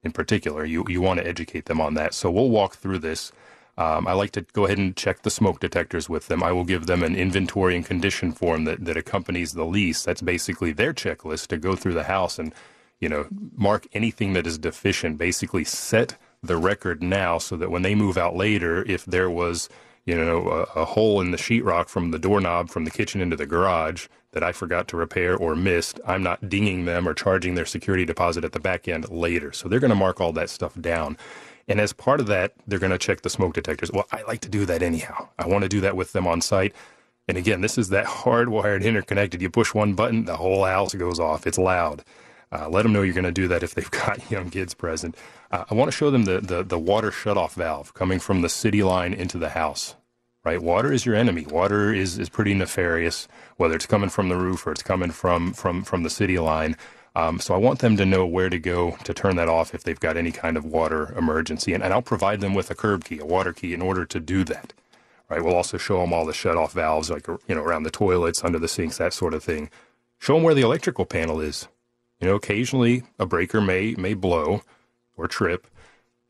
In 0.02 0.12
particular, 0.12 0.64
you 0.64 0.84
you 0.88 1.00
want 1.00 1.18
to 1.20 1.26
educate 1.26 1.64
them 1.66 1.80
on 1.80 1.94
that. 1.94 2.14
So 2.14 2.30
we'll 2.30 2.50
walk 2.50 2.76
through 2.76 3.00
this. 3.00 3.32
Um, 3.78 4.08
I 4.08 4.12
like 4.12 4.32
to 4.32 4.40
go 4.40 4.66
ahead 4.66 4.78
and 4.78 4.96
check 4.96 5.22
the 5.22 5.30
smoke 5.30 5.60
detectors 5.60 6.08
with 6.08 6.26
them. 6.26 6.42
I 6.42 6.50
will 6.50 6.64
give 6.64 6.86
them 6.86 7.04
an 7.04 7.14
inventory 7.14 7.76
and 7.76 7.86
condition 7.86 8.32
form 8.32 8.64
that, 8.64 8.84
that 8.84 8.96
accompanies 8.96 9.52
the 9.52 9.64
lease. 9.64 10.02
That's 10.02 10.20
basically 10.20 10.72
their 10.72 10.92
checklist 10.92 11.46
to 11.48 11.58
go 11.58 11.76
through 11.76 11.94
the 11.94 12.02
house 12.02 12.40
and, 12.40 12.52
you 12.98 13.08
know, 13.08 13.26
mark 13.56 13.86
anything 13.92 14.32
that 14.32 14.48
is 14.48 14.58
deficient. 14.58 15.16
Basically, 15.16 15.62
set 15.62 16.16
the 16.42 16.56
record 16.56 17.04
now 17.04 17.38
so 17.38 17.56
that 17.56 17.70
when 17.70 17.82
they 17.82 17.94
move 17.94 18.18
out 18.18 18.34
later, 18.34 18.84
if 18.88 19.04
there 19.04 19.30
was 19.30 19.68
you 20.08 20.16
know, 20.16 20.48
a, 20.48 20.80
a, 20.80 20.84
hole 20.86 21.20
in 21.20 21.32
the 21.32 21.36
sheetrock 21.36 21.90
from 21.90 22.12
the 22.12 22.18
doorknob 22.18 22.70
from 22.70 22.86
the 22.86 22.90
kitchen 22.90 23.20
into 23.20 23.36
the 23.36 23.44
garage 23.44 24.06
that 24.32 24.42
I 24.42 24.52
forgot 24.52 24.88
to 24.88 24.96
repair 24.96 25.36
or 25.36 25.54
missed, 25.54 26.00
I'm 26.06 26.22
not 26.22 26.48
dinging 26.48 26.86
them 26.86 27.06
or 27.06 27.12
charging 27.12 27.56
their 27.56 27.66
security 27.66 28.06
deposit 28.06 28.42
at 28.42 28.52
the 28.52 28.58
back 28.58 28.88
end 28.88 29.10
later. 29.10 29.52
So 29.52 29.68
they're 29.68 29.80
going 29.80 29.90
to 29.90 29.94
mark 29.94 30.18
all 30.18 30.32
that 30.32 30.48
stuff 30.48 30.80
down. 30.80 31.18
And 31.68 31.80
as 31.80 31.92
part 31.92 32.20
of 32.20 32.26
that, 32.26 32.54
they're 32.66 32.78
going 32.78 32.92
to 32.92 32.98
check 32.98 33.20
the 33.20 33.30
smoke 33.30 33.54
detectors. 33.54 33.92
Well, 33.92 34.06
I 34.10 34.22
like 34.22 34.40
to 34.40 34.48
do 34.48 34.64
that 34.66 34.82
anyhow. 34.82 35.28
I 35.38 35.46
want 35.46 35.62
to 35.62 35.68
do 35.68 35.80
that 35.82 35.96
with 35.96 36.12
them 36.12 36.26
on 36.26 36.40
site. 36.40 36.74
And 37.28 37.36
again, 37.36 37.60
this 37.60 37.76
is 37.76 37.90
that 37.90 38.06
hardwired 38.06 38.82
interconnected. 38.82 39.42
You 39.42 39.50
push 39.50 39.74
one 39.74 39.92
button, 39.94 40.24
the 40.24 40.36
whole 40.36 40.64
house 40.64 40.94
goes 40.94 41.20
off. 41.20 41.46
It's 41.46 41.58
loud. 41.58 42.04
Uh, 42.50 42.70
let 42.70 42.82
them 42.82 42.94
know 42.94 43.02
you're 43.02 43.12
going 43.12 43.24
to 43.24 43.30
do 43.30 43.48
that 43.48 43.62
if 43.62 43.74
they've 43.74 43.90
got 44.06 44.30
young 44.30 44.48
kids 44.48 44.72
present. 44.72 45.14
Uh, 45.50 45.64
I 45.70 45.74
want 45.74 45.90
to 45.90 45.96
show 45.96 46.10
them 46.10 46.24
the, 46.24 46.40
the, 46.40 46.62
the 46.62 46.78
water 46.78 47.10
shutoff 47.10 47.52
valve 47.52 47.92
coming 47.92 48.18
from 48.18 48.40
the 48.40 48.48
city 48.48 48.82
line 48.82 49.12
into 49.12 49.38
the 49.38 49.50
house 49.50 49.94
right? 50.44 50.62
Water 50.62 50.92
is 50.92 51.04
your 51.04 51.14
enemy. 51.14 51.44
Water 51.46 51.92
is, 51.92 52.18
is 52.18 52.30
pretty 52.30 52.54
nefarious, 52.54 53.28
whether 53.56 53.74
it's 53.74 53.84
coming 53.84 54.08
from 54.08 54.30
the 54.30 54.36
roof 54.36 54.66
or 54.66 54.72
it's 54.72 54.82
coming 54.82 55.10
from 55.10 55.52
from 55.52 55.84
from 55.84 56.02
the 56.04 56.10
city 56.10 56.38
line. 56.38 56.74
Um, 57.18 57.40
so 57.40 57.52
I 57.52 57.58
want 57.58 57.80
them 57.80 57.96
to 57.96 58.06
know 58.06 58.24
where 58.24 58.48
to 58.48 58.60
go 58.60 58.96
to 59.02 59.12
turn 59.12 59.34
that 59.36 59.48
off 59.48 59.74
if 59.74 59.82
they've 59.82 59.98
got 59.98 60.16
any 60.16 60.30
kind 60.30 60.56
of 60.56 60.64
water 60.64 61.12
emergency, 61.18 61.74
and, 61.74 61.82
and 61.82 61.92
I'll 61.92 62.00
provide 62.00 62.40
them 62.40 62.54
with 62.54 62.70
a 62.70 62.76
curb 62.76 63.04
key, 63.04 63.18
a 63.18 63.26
water 63.26 63.52
key, 63.52 63.74
in 63.74 63.82
order 63.82 64.04
to 64.04 64.20
do 64.20 64.44
that. 64.44 64.72
Right? 65.28 65.42
We'll 65.42 65.56
also 65.56 65.78
show 65.78 66.00
them 66.00 66.12
all 66.12 66.24
the 66.24 66.32
shut-off 66.32 66.74
valves, 66.74 67.10
like 67.10 67.26
you 67.26 67.56
know, 67.56 67.62
around 67.62 67.82
the 67.82 67.90
toilets, 67.90 68.44
under 68.44 68.60
the 68.60 68.68
sinks, 68.68 68.98
that 68.98 69.12
sort 69.12 69.34
of 69.34 69.42
thing. 69.42 69.68
Show 70.20 70.34
them 70.34 70.44
where 70.44 70.54
the 70.54 70.62
electrical 70.62 71.04
panel 71.06 71.40
is. 71.40 71.66
You 72.20 72.28
know, 72.28 72.36
occasionally 72.36 73.02
a 73.18 73.26
breaker 73.26 73.60
may 73.60 73.96
may 73.96 74.14
blow 74.14 74.62
or 75.16 75.26
trip, 75.26 75.66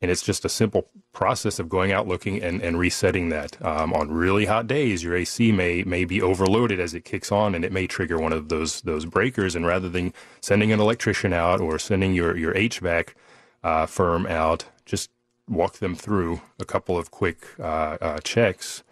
and 0.01 0.09
it's 0.09 0.21
just 0.21 0.45
a 0.45 0.49
simple 0.49 0.87
process 1.11 1.59
of 1.59 1.67
going 1.67 1.91
out 1.91 2.07
looking 2.07 2.41
and, 2.41 2.61
and 2.61 2.79
resetting 2.79 3.29
that. 3.29 3.61
Um, 3.63 3.93
on 3.93 4.11
really 4.11 4.45
hot 4.45 4.67
days, 4.67 5.03
your 5.03 5.15
AC 5.15 5.51
may 5.51 5.83
may 5.83 6.05
be 6.05 6.21
overloaded 6.21 6.79
as 6.79 6.93
it 6.93 7.03
kicks 7.05 7.31
on, 7.31 7.53
and 7.53 7.65
it 7.65 7.71
may 7.71 7.87
trigger 7.87 8.17
one 8.17 8.33
of 8.33 8.49
those 8.49 8.81
those 8.81 9.05
breakers. 9.05 9.55
And 9.55 9.65
rather 9.65 9.89
than 9.89 10.13
sending 10.41 10.71
an 10.71 10.79
electrician 10.79 11.33
out 11.33 11.59
or 11.59 11.77
sending 11.77 12.13
your 12.13 12.37
your 12.37 12.53
HVAC 12.53 13.09
uh, 13.63 13.85
firm 13.85 14.25
out, 14.27 14.65
just 14.85 15.09
walk 15.49 15.79
them 15.79 15.95
through 15.95 16.41
a 16.59 16.65
couple 16.65 16.97
of 16.97 17.11
quick 17.11 17.47
uh, 17.59 17.97
uh, 17.99 18.17
checks 18.19 18.83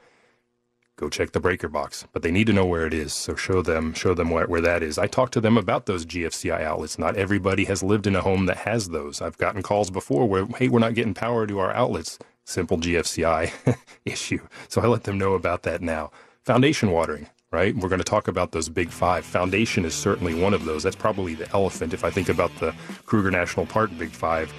go 0.97 1.10
check 1.10 1.31
the 1.31 1.39
breaker 1.39 1.69
box. 1.69 2.05
But 2.12 2.23
they 2.23 2.31
need 2.31 2.47
to 2.47 2.53
know 2.53 2.65
where 2.65 2.86
it 2.86 2.93
is. 2.93 3.13
So 3.13 3.36
show 3.36 3.62
them 3.62 3.93
show 3.93 4.13
them 4.13 4.29
where, 4.29 4.47
where 4.47 4.62
that 4.62 4.83
is. 4.83 4.97
I 4.97 5.07
talked 5.07 5.33
to 5.33 5.41
them 5.41 5.57
about 5.57 5.86
those 5.86 6.05
GFCI 6.05 6.62
outlets. 6.62 6.99
Not 6.99 7.15
everybody 7.15 7.63
has 7.65 7.81
lived 7.81 8.07
in 8.07 8.15
a 8.15 8.21
home 8.21 8.47
that 8.47 8.57
has 8.57 8.89
those. 8.89 9.21
I've 9.21 9.38
gotten 9.38 9.62
calls 9.62 9.89
before 9.89 10.27
where, 10.27 10.45
hey, 10.57 10.67
we're 10.67 10.79
not 10.79 10.95
getting 10.95 11.13
power 11.13 11.47
to 11.47 11.60
our 11.60 11.71
outlets. 11.71 12.19
Simple 12.43 12.77
GFCI 12.77 13.77
issue. 14.05 14.39
So 14.67 14.81
I 14.81 14.88
let 14.88 15.03
them 15.03 15.17
know 15.17 15.33
about 15.33 15.63
that 15.63 15.81
now. 15.81 16.12
Foundation 16.43 16.91
watering, 16.91 17.27
right? 17.51 17.75
We're 17.75 17.89
going 17.89 17.99
to 17.99 18.05
talk 18.05 18.27
about 18.27 18.51
those 18.51 18.69
big 18.69 18.89
five. 18.89 19.25
Foundation 19.25 19.86
is 19.86 19.93
certainly 19.93 20.33
one 20.33 20.53
of 20.53 20.65
those. 20.65 20.83
That's 20.83 20.95
probably 20.95 21.36
the 21.36 21.49
elephant 21.51 21.93
if 21.93 22.03
I 22.03 22.10
think 22.10 22.29
about 22.29 22.55
the 22.60 22.73
Kruger 23.05 23.31
National 23.31 23.65
Park 23.65 23.91
big 23.97 24.10
five. 24.10 24.53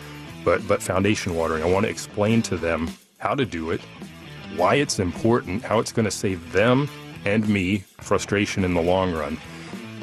But 0.44 0.66
but 0.68 0.82
foundation 0.82 1.34
watering, 1.34 1.64
I 1.64 1.66
want 1.66 1.84
to 1.86 1.90
explain 1.90 2.42
to 2.42 2.56
them 2.56 2.90
how 3.18 3.34
to 3.34 3.44
do 3.44 3.70
it, 3.70 3.80
why 4.56 4.76
it's 4.76 4.98
important, 4.98 5.62
how 5.62 5.78
it's 5.78 5.92
going 5.92 6.04
to 6.04 6.10
save 6.10 6.52
them 6.52 6.88
and 7.24 7.48
me 7.48 7.78
frustration 7.98 8.64
in 8.64 8.74
the 8.74 8.82
long 8.82 9.12
run. 9.12 9.38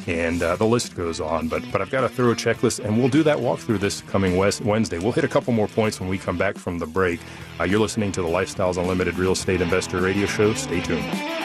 And 0.07 0.43
uh, 0.43 0.55
the 0.55 0.65
list 0.65 0.95
goes 0.95 1.19
on, 1.19 1.47
but 1.47 1.63
but 1.71 1.81
I've 1.81 1.89
got 1.89 2.03
a 2.03 2.09
thorough 2.09 2.35
checklist, 2.35 2.83
and 2.83 2.97
we'll 2.97 3.09
do 3.09 3.23
that 3.23 3.37
walkthrough 3.37 3.79
this 3.79 4.01
coming 4.01 4.37
West 4.37 4.61
Wednesday. 4.61 4.99
We'll 4.99 5.13
hit 5.13 5.23
a 5.23 5.27
couple 5.27 5.51
more 5.51 5.67
points 5.67 5.99
when 5.99 6.09
we 6.09 6.19
come 6.19 6.37
back 6.37 6.57
from 6.57 6.77
the 6.77 6.85
break. 6.85 7.19
Uh, 7.59 7.63
you're 7.63 7.79
listening 7.79 8.11
to 8.11 8.21
the 8.21 8.27
Lifestyles 8.27 8.77
Unlimited 8.77 9.17
Real 9.17 9.31
Estate 9.31 9.61
Investor 9.61 9.99
Radio 9.99 10.27
Show. 10.27 10.53
Stay 10.53 10.79
tuned. 10.81 11.44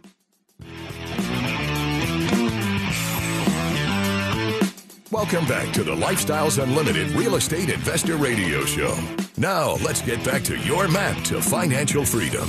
Welcome 5.11 5.45
back 5.45 5.73
to 5.73 5.83
the 5.83 5.93
Lifestyles 5.93 6.63
Unlimited 6.63 7.09
Real 7.09 7.35
Estate 7.35 7.67
Investor 7.67 8.15
Radio 8.15 8.63
Show. 8.63 8.97
Now, 9.35 9.71
let's 9.83 10.01
get 10.01 10.23
back 10.23 10.41
to 10.43 10.55
your 10.59 10.87
map 10.87 11.21
to 11.25 11.41
financial 11.41 12.05
freedom. 12.05 12.47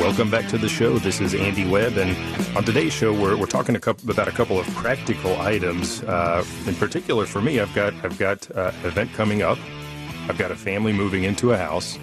Welcome 0.00 0.30
back 0.30 0.48
to 0.48 0.56
the 0.56 0.70
show. 0.70 0.96
This 0.96 1.20
is 1.20 1.34
Andy 1.34 1.68
Webb, 1.68 1.98
and 1.98 2.16
on 2.56 2.64
today's 2.64 2.94
show, 2.94 3.12
we're, 3.12 3.36
we're 3.36 3.44
talking 3.44 3.76
a 3.76 3.78
couple, 3.78 4.10
about 4.10 4.26
a 4.26 4.30
couple 4.30 4.58
of 4.58 4.66
practical 4.68 5.38
items. 5.38 6.02
Uh, 6.04 6.42
in 6.66 6.76
particular, 6.76 7.26
for 7.26 7.42
me, 7.42 7.60
I've 7.60 7.74
got 7.74 7.92
I've 8.02 8.18
got 8.18 8.50
uh, 8.56 8.72
event 8.84 9.12
coming 9.12 9.42
up. 9.42 9.58
I've 10.30 10.38
got 10.38 10.50
a 10.50 10.56
family 10.56 10.94
moving 10.94 11.24
into 11.24 11.52
a 11.52 11.58
house. 11.58 11.98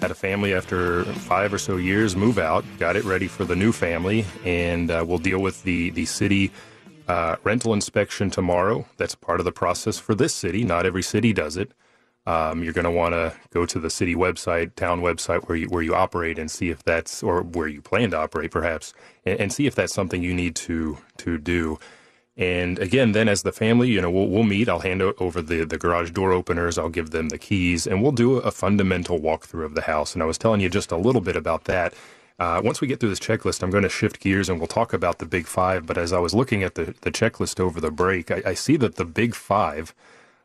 Had 0.00 0.12
a 0.12 0.14
family 0.14 0.54
after 0.54 1.02
five 1.04 1.52
or 1.52 1.58
so 1.58 1.78
years 1.78 2.14
move 2.14 2.38
out. 2.38 2.64
Got 2.78 2.94
it 2.94 3.02
ready 3.02 3.26
for 3.26 3.44
the 3.44 3.56
new 3.56 3.72
family, 3.72 4.24
and 4.44 4.88
uh, 4.88 5.04
we'll 5.04 5.18
deal 5.18 5.40
with 5.40 5.64
the 5.64 5.90
the 5.90 6.04
city 6.04 6.52
uh, 7.08 7.36
rental 7.44 7.72
inspection 7.72 8.30
tomorrow. 8.30 8.86
That's 8.96 9.14
part 9.14 9.40
of 9.40 9.44
the 9.44 9.52
process 9.52 9.98
for 9.98 10.14
this 10.14 10.34
city. 10.34 10.64
Not 10.64 10.86
every 10.86 11.02
city 11.02 11.32
does 11.32 11.56
it. 11.56 11.72
Um, 12.26 12.64
you're 12.64 12.72
going 12.72 12.84
to 12.84 12.90
want 12.90 13.14
to 13.14 13.34
go 13.50 13.64
to 13.66 13.78
the 13.78 13.90
city 13.90 14.16
website, 14.16 14.74
town 14.74 15.00
website 15.00 15.48
where 15.48 15.56
you 15.56 15.68
where 15.68 15.82
you 15.82 15.94
operate, 15.94 16.40
and 16.40 16.50
see 16.50 16.70
if 16.70 16.82
that's 16.82 17.22
or 17.22 17.42
where 17.42 17.68
you 17.68 17.80
plan 17.80 18.10
to 18.10 18.18
operate, 18.18 18.50
perhaps, 18.50 18.92
and, 19.24 19.38
and 19.38 19.52
see 19.52 19.66
if 19.66 19.76
that's 19.76 19.94
something 19.94 20.22
you 20.22 20.34
need 20.34 20.56
to 20.56 20.98
to 21.18 21.38
do. 21.38 21.78
And 22.36 22.78
again, 22.80 23.12
then 23.12 23.28
as 23.28 23.44
the 23.44 23.52
family, 23.52 23.88
you 23.88 24.00
know, 24.00 24.10
we'll, 24.10 24.26
we'll 24.28 24.42
meet. 24.42 24.68
I'll 24.68 24.80
hand 24.80 25.00
over 25.00 25.40
the, 25.40 25.64
the 25.64 25.78
garage 25.78 26.10
door 26.10 26.32
openers. 26.32 26.76
I'll 26.76 26.90
give 26.90 27.10
them 27.10 27.30
the 27.30 27.38
keys, 27.38 27.86
and 27.86 28.02
we'll 28.02 28.12
do 28.12 28.36
a 28.38 28.50
fundamental 28.50 29.18
walkthrough 29.18 29.64
of 29.64 29.74
the 29.74 29.82
house. 29.82 30.12
And 30.12 30.22
I 30.22 30.26
was 30.26 30.36
telling 30.36 30.60
you 30.60 30.68
just 30.68 30.92
a 30.92 30.96
little 30.98 31.22
bit 31.22 31.36
about 31.36 31.64
that. 31.64 31.94
Uh, 32.38 32.60
once 32.62 32.80
we 32.80 32.86
get 32.86 33.00
through 33.00 33.08
this 33.08 33.20
checklist, 33.20 33.62
I'm 33.62 33.70
going 33.70 33.82
to 33.82 33.88
shift 33.88 34.20
gears 34.20 34.48
and 34.48 34.58
we'll 34.58 34.66
talk 34.66 34.92
about 34.92 35.18
the 35.18 35.26
big 35.26 35.46
five. 35.46 35.86
But 35.86 35.96
as 35.96 36.12
I 36.12 36.18
was 36.18 36.34
looking 36.34 36.62
at 36.62 36.74
the, 36.74 36.94
the 37.00 37.10
checklist 37.10 37.58
over 37.60 37.80
the 37.80 37.90
break, 37.90 38.30
I, 38.30 38.42
I 38.46 38.54
see 38.54 38.76
that 38.76 38.96
the 38.96 39.06
big 39.06 39.34
five, 39.34 39.94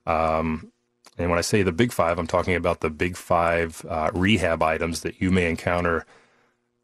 um, 0.05 0.71
and 1.17 1.29
when 1.29 1.37
I 1.37 1.41
say 1.41 1.63
the 1.63 1.73
big 1.73 1.91
five, 1.91 2.17
I'm 2.17 2.27
talking 2.27 2.55
about 2.55 2.79
the 2.79 2.89
big 2.89 3.17
five 3.17 3.85
uh, 3.89 4.09
rehab 4.13 4.63
items 4.63 5.01
that 5.01 5.21
you 5.21 5.31
may 5.31 5.49
encounter 5.49 6.05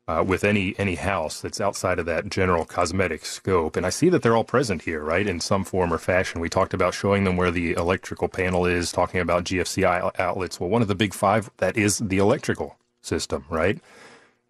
uh, 0.09 0.23
with 0.25 0.43
any 0.43 0.73
any 0.77 0.95
house 0.95 1.41
that's 1.41 1.59
outside 1.59 1.99
of 1.99 2.05
that 2.05 2.29
general 2.29 2.65
cosmetic 2.65 3.25
scope. 3.25 3.75
And 3.75 3.85
I 3.85 3.89
see 3.89 4.09
that 4.09 4.21
they're 4.21 4.35
all 4.35 4.43
present 4.43 4.83
here, 4.83 5.01
right, 5.03 5.27
in 5.27 5.39
some 5.39 5.63
form 5.63 5.93
or 5.93 5.97
fashion. 5.97 6.39
We 6.39 6.49
talked 6.49 6.73
about 6.73 6.93
showing 6.93 7.23
them 7.23 7.35
where 7.35 7.51
the 7.51 7.73
electrical 7.73 8.29
panel 8.29 8.65
is, 8.65 8.91
talking 8.91 9.19
about 9.19 9.45
GFCI 9.45 10.17
outlets. 10.19 10.59
Well, 10.59 10.69
one 10.69 10.81
of 10.81 10.87
the 10.87 10.95
big 10.95 11.13
five 11.13 11.49
that 11.57 11.75
is 11.77 11.97
the 11.99 12.19
electrical 12.19 12.77
system, 13.01 13.45
right? 13.49 13.79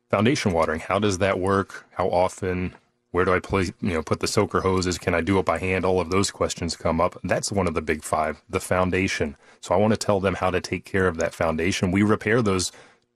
Foundation 0.10 0.54
watering, 0.54 0.80
how 0.80 1.00
does 1.00 1.18
that 1.18 1.40
work? 1.40 1.86
How 1.92 2.08
often? 2.08 2.74
Where 3.12 3.26
do 3.26 3.34
I 3.34 3.40
place, 3.40 3.72
you 3.82 3.94
know, 3.94 4.04
put 4.04 4.20
the 4.20 4.28
soaker 4.28 4.62
hoses? 4.62 4.98
Can 4.98 5.14
I 5.14 5.22
do 5.22 5.40
it 5.40 5.46
by 5.46 5.58
hand? 5.58 5.86
All 5.86 6.00
of 6.00 6.12
those 6.12 6.30
questions 6.30 6.76
come 6.76 7.02
up. 7.02 7.18
That's 7.24 7.52
one 7.52 7.68
of 7.68 7.74
the 7.74 7.82
big 7.82 8.04
five, 8.04 8.42
the 8.50 8.60
foundation. 8.60 9.36
So 9.60 9.74
I 9.74 9.78
want 9.78 9.92
to 9.94 9.98
tell 9.98 10.20
them 10.20 10.36
how 10.36 10.50
to 10.50 10.62
take 10.62 10.86
care 10.86 11.08
of 11.08 11.18
that 11.18 11.34
foundation. 11.34 11.92
We 11.92 12.04
repair 12.04 12.42
those 12.42 12.72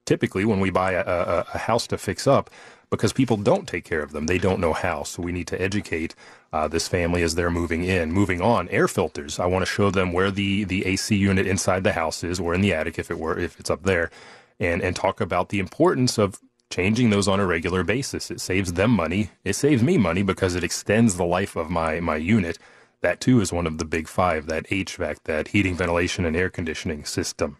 typically 0.05 0.43
when 0.45 0.59
we 0.59 0.69
buy 0.69 0.93
a, 0.93 1.03
a, 1.05 1.45
a 1.53 1.57
house 1.59 1.87
to 1.87 1.97
fix 1.97 2.25
up 2.25 2.49
because 2.89 3.13
people 3.13 3.37
don't 3.37 3.67
take 3.67 3.85
care 3.85 4.01
of 4.01 4.11
them. 4.11 4.27
They 4.27 4.37
don't 4.37 4.59
know 4.59 4.73
how. 4.73 5.03
So 5.03 5.21
we 5.21 5.31
need 5.31 5.47
to 5.47 5.61
educate 5.61 6.13
uh, 6.51 6.67
this 6.67 6.87
family 6.87 7.21
as 7.21 7.35
they're 7.35 7.51
moving 7.51 7.83
in. 7.83 8.11
Moving 8.11 8.41
on, 8.41 8.67
air 8.69 8.87
filters. 8.87 9.39
I 9.39 9.45
want 9.45 9.61
to 9.61 9.71
show 9.71 9.91
them 9.91 10.11
where 10.11 10.31
the, 10.31 10.65
the 10.65 10.85
AC 10.85 11.15
unit 11.15 11.47
inside 11.47 11.83
the 11.83 11.93
house 11.93 12.23
is, 12.23 12.39
or 12.39 12.53
in 12.53 12.61
the 12.61 12.73
attic 12.73 12.99
if 12.99 13.09
it 13.09 13.17
were 13.19 13.37
if 13.37 13.59
it's 13.59 13.69
up 13.69 13.83
there, 13.83 14.11
and 14.59 14.81
and 14.81 14.95
talk 14.95 15.21
about 15.21 15.49
the 15.49 15.59
importance 15.59 16.17
of 16.17 16.39
changing 16.71 17.09
those 17.09 17.27
on 17.27 17.39
a 17.39 17.45
regular 17.45 17.83
basis. 17.83 18.31
It 18.31 18.41
saves 18.41 18.73
them 18.73 18.91
money. 18.91 19.29
It 19.43 19.53
saves 19.53 19.83
me 19.83 19.97
money 19.97 20.23
because 20.23 20.55
it 20.55 20.63
extends 20.63 21.15
the 21.15 21.25
life 21.25 21.55
of 21.55 21.69
my, 21.69 21.99
my 21.99 22.15
unit. 22.15 22.57
That 23.01 23.19
too 23.19 23.41
is 23.41 23.51
one 23.51 23.67
of 23.67 23.77
the 23.77 23.85
big 23.85 24.07
five, 24.07 24.47
that 24.47 24.67
HVAC, 24.67 25.17
that 25.25 25.49
heating, 25.49 25.75
ventilation, 25.75 26.25
and 26.25 26.35
air 26.35 26.49
conditioning 26.49 27.05
system. 27.05 27.57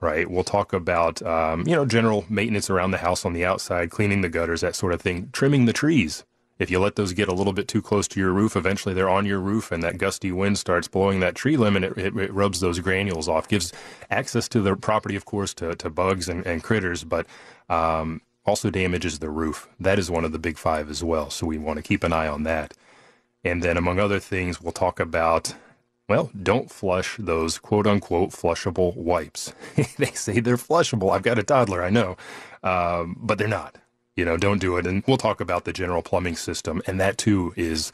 Right. 0.00 0.28
We'll 0.28 0.42
talk 0.42 0.72
about, 0.72 1.22
um, 1.22 1.64
you 1.66 1.76
know, 1.76 1.86
general 1.86 2.24
maintenance 2.28 2.68
around 2.68 2.90
the 2.90 2.98
house 2.98 3.24
on 3.24 3.34
the 3.34 3.44
outside, 3.44 3.90
cleaning 3.90 4.20
the 4.20 4.28
gutters, 4.28 4.62
that 4.62 4.74
sort 4.74 4.92
of 4.92 5.00
thing, 5.00 5.28
trimming 5.32 5.66
the 5.66 5.72
trees. 5.72 6.24
If 6.58 6.70
you 6.70 6.78
let 6.78 6.96
those 6.96 7.12
get 7.12 7.28
a 7.28 7.34
little 7.34 7.52
bit 7.52 7.66
too 7.66 7.82
close 7.82 8.06
to 8.08 8.20
your 8.20 8.32
roof, 8.32 8.56
eventually 8.56 8.94
they're 8.94 9.08
on 9.08 9.26
your 9.26 9.40
roof 9.40 9.72
and 9.72 9.82
that 9.82 9.98
gusty 9.98 10.30
wind 10.32 10.58
starts 10.58 10.86
blowing 10.86 11.20
that 11.20 11.34
tree 11.34 11.56
limb 11.56 11.76
and 11.76 11.84
it, 11.84 11.98
it, 11.98 12.16
it 12.16 12.32
rubs 12.32 12.60
those 12.60 12.78
granules 12.78 13.28
off, 13.28 13.48
gives 13.48 13.72
access 14.10 14.48
to 14.48 14.60
the 14.60 14.76
property, 14.76 15.16
of 15.16 15.24
course, 15.24 15.54
to, 15.54 15.74
to 15.76 15.90
bugs 15.90 16.28
and, 16.28 16.46
and 16.46 16.62
critters, 16.62 17.04
but 17.04 17.26
um, 17.68 18.20
also 18.44 18.70
damages 18.70 19.18
the 19.18 19.30
roof. 19.30 19.68
That 19.78 19.98
is 19.98 20.10
one 20.10 20.24
of 20.24 20.32
the 20.32 20.38
big 20.38 20.58
five 20.58 20.90
as 20.90 21.02
well. 21.02 21.30
So 21.30 21.46
we 21.46 21.58
want 21.58 21.78
to 21.78 21.82
keep 21.82 22.04
an 22.04 22.12
eye 22.12 22.28
on 22.28 22.42
that. 22.44 22.74
And 23.44 23.62
then, 23.62 23.76
among 23.76 23.98
other 23.98 24.20
things, 24.20 24.60
we'll 24.60 24.72
talk 24.72 25.00
about 25.00 25.54
well, 26.08 26.30
don't 26.42 26.70
flush 26.70 27.16
those 27.18 27.58
quote 27.58 27.86
unquote 27.86 28.30
flushable 28.30 28.94
wipes. 28.96 29.54
they 29.98 30.10
say 30.12 30.40
they're 30.40 30.56
flushable. 30.56 31.10
I've 31.10 31.22
got 31.22 31.38
a 31.38 31.42
toddler, 31.42 31.82
I 31.82 31.90
know, 31.90 32.16
um, 32.62 33.16
but 33.20 33.38
they're 33.38 33.48
not. 33.48 33.76
You 34.14 34.26
know, 34.26 34.36
don't 34.36 34.58
do 34.58 34.76
it. 34.76 34.86
And 34.86 35.02
we'll 35.06 35.16
talk 35.16 35.40
about 35.40 35.64
the 35.64 35.72
general 35.72 36.02
plumbing 36.02 36.36
system. 36.36 36.82
And 36.86 37.00
that 37.00 37.16
too 37.16 37.54
is 37.56 37.92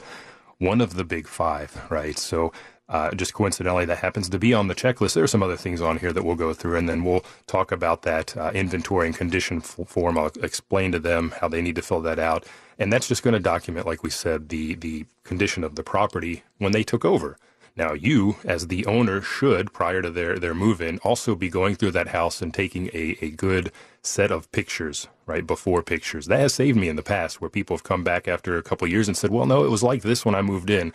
one 0.57 0.81
of 0.81 0.95
the 0.95 1.05
big 1.05 1.27
five, 1.27 1.81
right? 1.89 2.17
So 2.17 2.51
uh, 2.89 3.11
just 3.11 3.33
coincidentally, 3.33 3.85
that 3.85 3.99
happens 3.99 4.27
to 4.29 4.39
be 4.39 4.53
on 4.53 4.67
the 4.67 4.75
checklist. 4.75 5.13
There 5.13 5.23
are 5.23 5.27
some 5.27 5.43
other 5.43 5.55
things 5.55 5.79
on 5.79 5.97
here 5.97 6.11
that 6.11 6.23
we'll 6.23 6.35
go 6.35 6.53
through, 6.53 6.75
and 6.77 6.89
then 6.89 7.03
we'll 7.03 7.23
talk 7.45 7.71
about 7.71 8.01
that 8.01 8.35
uh, 8.35 8.51
inventory 8.53 9.07
and 9.07 9.15
condition 9.15 9.61
form. 9.61 10.17
I'll 10.17 10.31
explain 10.41 10.91
to 10.93 10.99
them 10.99 11.33
how 11.39 11.47
they 11.47 11.61
need 11.61 11.75
to 11.75 11.83
fill 11.83 12.01
that 12.01 12.17
out, 12.17 12.45
and 12.79 12.91
that's 12.91 13.07
just 13.07 13.21
going 13.21 13.35
to 13.35 13.39
document, 13.39 13.85
like 13.85 14.03
we 14.03 14.09
said, 14.09 14.49
the 14.49 14.73
the 14.75 15.05
condition 15.23 15.63
of 15.63 15.75
the 15.75 15.83
property 15.83 16.43
when 16.57 16.71
they 16.71 16.83
took 16.83 17.05
over. 17.05 17.37
Now, 17.75 17.93
you, 17.93 18.35
as 18.43 18.67
the 18.67 18.85
owner, 18.87 19.21
should, 19.21 19.71
prior 19.71 20.01
to 20.01 20.09
their, 20.09 20.37
their 20.37 20.53
move 20.53 20.81
in, 20.81 20.97
also 20.97 21.33
be 21.33 21.47
going 21.49 21.75
through 21.75 21.91
that 21.91 22.09
house 22.09 22.41
and 22.41 22.53
taking 22.53 22.87
a, 22.87 23.15
a 23.21 23.29
good 23.29 23.71
set 24.01 24.31
of 24.31 24.51
pictures, 24.51 25.07
right? 25.25 25.47
Before 25.47 25.81
pictures. 25.81 26.25
That 26.25 26.41
has 26.41 26.53
saved 26.53 26.77
me 26.77 26.89
in 26.89 26.97
the 26.97 27.03
past 27.03 27.39
where 27.39 27.49
people 27.49 27.77
have 27.77 27.83
come 27.83 28.03
back 28.03 28.27
after 28.27 28.57
a 28.57 28.63
couple 28.63 28.85
years 28.87 29.07
and 29.07 29.15
said, 29.15 29.29
well, 29.29 29.45
no, 29.45 29.63
it 29.63 29.69
was 29.69 29.83
like 29.83 30.01
this 30.01 30.25
when 30.25 30.35
I 30.35 30.41
moved 30.41 30.69
in 30.69 30.91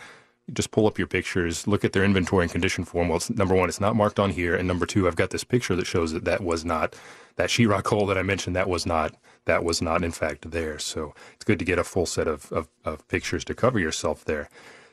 just 0.53 0.71
pull 0.71 0.85
up 0.87 0.97
your 0.97 1.07
pictures, 1.07 1.67
look 1.67 1.83
at 1.83 1.93
their 1.93 2.03
inventory 2.03 2.43
and 2.43 2.51
condition 2.51 2.85
form. 2.85 3.09
Well, 3.09 3.17
it's, 3.17 3.29
number 3.29 3.55
one, 3.55 3.67
it's 3.67 3.81
not 3.81 3.95
marked 3.95 4.19
on 4.19 4.29
here, 4.29 4.55
and 4.55 4.67
number 4.67 4.85
two, 4.85 5.07
I've 5.07 5.15
got 5.15 5.31
this 5.31 5.43
picture 5.43 5.75
that 5.75 5.87
shows 5.87 6.11
that 6.11 6.25
that 6.25 6.41
was 6.41 6.63
not 6.63 6.95
that 7.35 7.49
sheetrock 7.49 7.87
hole 7.87 8.05
that 8.05 8.17
I 8.17 8.21
mentioned. 8.21 8.55
That 8.55 8.69
was 8.69 8.85
not 8.85 9.15
that 9.45 9.63
was 9.63 9.81
not 9.81 10.03
in 10.03 10.11
fact 10.11 10.49
there. 10.51 10.79
So 10.79 11.13
it's 11.33 11.45
good 11.45 11.59
to 11.59 11.65
get 11.65 11.79
a 11.79 11.83
full 11.83 12.05
set 12.05 12.27
of 12.27 12.51
of, 12.51 12.67
of 12.83 13.07
pictures 13.07 13.43
to 13.45 13.55
cover 13.55 13.79
yourself 13.79 14.23
there. 14.25 14.49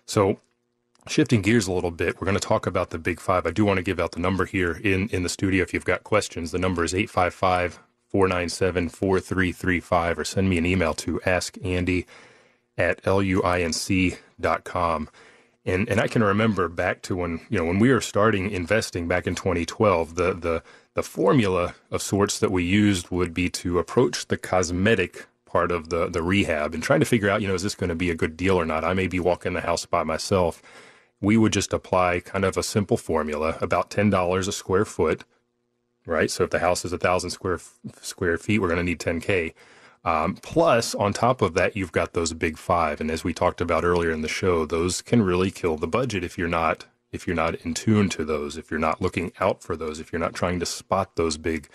So 0.06 0.40
shifting 1.06 1.42
gears 1.42 1.66
a 1.66 1.72
little 1.72 1.90
bit, 1.90 2.20
we're 2.20 2.26
going 2.26 2.38
to 2.38 2.40
talk 2.40 2.66
about 2.66 2.90
the 2.90 2.98
big 2.98 3.20
five. 3.20 3.46
I 3.46 3.50
do 3.50 3.64
want 3.64 3.76
to 3.76 3.82
give 3.82 4.00
out 4.00 4.12
the 4.12 4.20
number 4.20 4.46
here 4.46 4.80
in 4.82 5.08
in 5.08 5.22
the 5.22 5.28
studio 5.28 5.62
if 5.62 5.74
you've 5.74 5.84
got 5.84 6.04
questions. 6.04 6.50
The 6.50 6.58
number 6.58 6.82
is 6.84 6.94
eight 6.94 7.10
five 7.10 7.34
five. 7.34 7.78
497 8.12 8.90
4335 8.90 10.18
or 10.18 10.24
send 10.24 10.50
me 10.50 10.58
an 10.58 10.66
email 10.66 10.92
to 10.92 11.18
askandy 11.24 12.04
at 12.76 13.02
luinc.com. 13.04 14.18
And 15.64 15.88
and 15.88 16.00
I 16.00 16.08
can 16.08 16.24
remember 16.24 16.68
back 16.68 17.02
to 17.02 17.16
when 17.16 17.40
you 17.48 17.58
know 17.58 17.64
when 17.64 17.78
we 17.78 17.92
were 17.92 18.00
starting 18.00 18.50
investing 18.50 19.06
back 19.06 19.26
in 19.26 19.34
2012, 19.34 20.16
the 20.16 20.34
the 20.34 20.62
the 20.94 21.02
formula 21.02 21.74
of 21.90 22.02
sorts 22.02 22.38
that 22.40 22.50
we 22.50 22.64
used 22.64 23.10
would 23.10 23.32
be 23.32 23.48
to 23.50 23.78
approach 23.78 24.26
the 24.26 24.36
cosmetic 24.36 25.26
part 25.46 25.70
of 25.70 25.90
the 25.90 26.08
the 26.08 26.22
rehab 26.22 26.74
and 26.74 26.82
trying 26.82 27.00
to 27.00 27.06
figure 27.06 27.28
out 27.30 27.42
you 27.42 27.48
know 27.48 27.54
is 27.54 27.62
this 27.62 27.74
going 27.76 27.88
to 27.88 27.94
be 27.94 28.10
a 28.10 28.14
good 28.14 28.36
deal 28.36 28.56
or 28.56 28.64
not. 28.66 28.84
I 28.84 28.94
may 28.94 29.06
be 29.06 29.20
walking 29.20 29.52
the 29.52 29.60
house 29.60 29.86
by 29.86 30.02
myself. 30.02 30.62
We 31.20 31.36
would 31.36 31.52
just 31.52 31.72
apply 31.72 32.20
kind 32.20 32.44
of 32.44 32.56
a 32.56 32.62
simple 32.64 32.96
formula, 32.96 33.56
about 33.60 33.90
ten 33.90 34.10
dollars 34.10 34.48
a 34.48 34.52
square 34.52 34.84
foot, 34.84 35.22
right? 36.06 36.30
So 36.30 36.42
if 36.44 36.50
the 36.50 36.58
house 36.58 36.84
is 36.84 36.92
a 36.92 36.98
thousand 36.98 37.30
square 37.30 37.60
square 38.00 38.36
feet, 38.36 38.58
we're 38.60 38.68
going 38.68 38.78
to 38.78 38.82
need 38.84 38.98
10k. 38.98 39.54
Um, 40.04 40.34
plus, 40.34 40.94
on 40.94 41.12
top 41.12 41.42
of 41.42 41.54
that, 41.54 41.76
you've 41.76 41.92
got 41.92 42.12
those 42.12 42.32
big 42.32 42.58
five, 42.58 43.00
and 43.00 43.10
as 43.10 43.22
we 43.22 43.32
talked 43.32 43.60
about 43.60 43.84
earlier 43.84 44.10
in 44.10 44.22
the 44.22 44.28
show, 44.28 44.66
those 44.66 45.00
can 45.00 45.22
really 45.22 45.50
kill 45.50 45.76
the 45.76 45.86
budget 45.86 46.24
if 46.24 46.36
you're 46.36 46.48
not 46.48 46.86
if 47.12 47.26
you're 47.26 47.36
not 47.36 47.54
in 47.56 47.74
tune 47.74 48.08
to 48.08 48.24
those, 48.24 48.56
if 48.56 48.70
you're 48.70 48.80
not 48.80 49.02
looking 49.02 49.32
out 49.38 49.62
for 49.62 49.76
those, 49.76 50.00
if 50.00 50.10
you're 50.10 50.18
not 50.18 50.32
trying 50.32 50.58
to 50.58 50.66
spot 50.66 51.14
those 51.16 51.36
big 51.36 51.68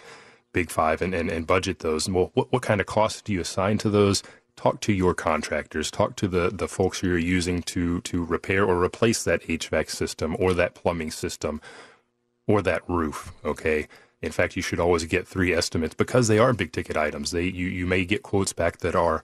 big 0.52 0.72
five 0.72 1.02
and, 1.02 1.14
and, 1.14 1.30
and 1.30 1.46
budget 1.46 1.80
those. 1.80 2.10
Well, 2.10 2.32
what, 2.34 2.52
what 2.52 2.64
kind 2.64 2.82
of 2.82 2.88
costs 2.88 3.22
do 3.22 3.32
you 3.32 3.42
assign 3.42 3.78
to 3.80 3.90
those? 3.90 4.24
Talk 4.56 4.82
to 4.82 4.94
your 4.94 5.14
contractors. 5.14 5.92
Talk 5.92 6.16
to 6.16 6.28
the, 6.28 6.50
the 6.50 6.68
folks 6.68 7.04
you're 7.04 7.18
using 7.18 7.62
to 7.64 8.02
to 8.02 8.26
repair 8.26 8.66
or 8.66 8.84
replace 8.84 9.24
that 9.24 9.44
HVAC 9.44 9.90
system 9.90 10.36
or 10.40 10.54
that 10.56 10.74
plumbing 10.74 11.12
system 11.12 11.62
or 12.48 12.62
that 12.64 12.82
roof. 12.90 13.32
Okay 13.46 13.88
in 14.22 14.32
fact, 14.32 14.56
you 14.56 14.62
should 14.64 14.80
always 14.80 15.06
get 15.06 15.28
three 15.28 15.54
estimates 15.54 15.96
because 15.96 16.28
they 16.28 16.40
are 16.40 16.54
big 16.54 16.72
ticket 16.74 16.98
items. 16.98 17.32
They 17.32 17.46
you, 17.46 17.68
you 17.68 17.86
may 17.86 18.06
get 18.06 18.24
quotes 18.24 18.54
back 18.54 18.80
that 18.80 18.96
are 18.96 19.24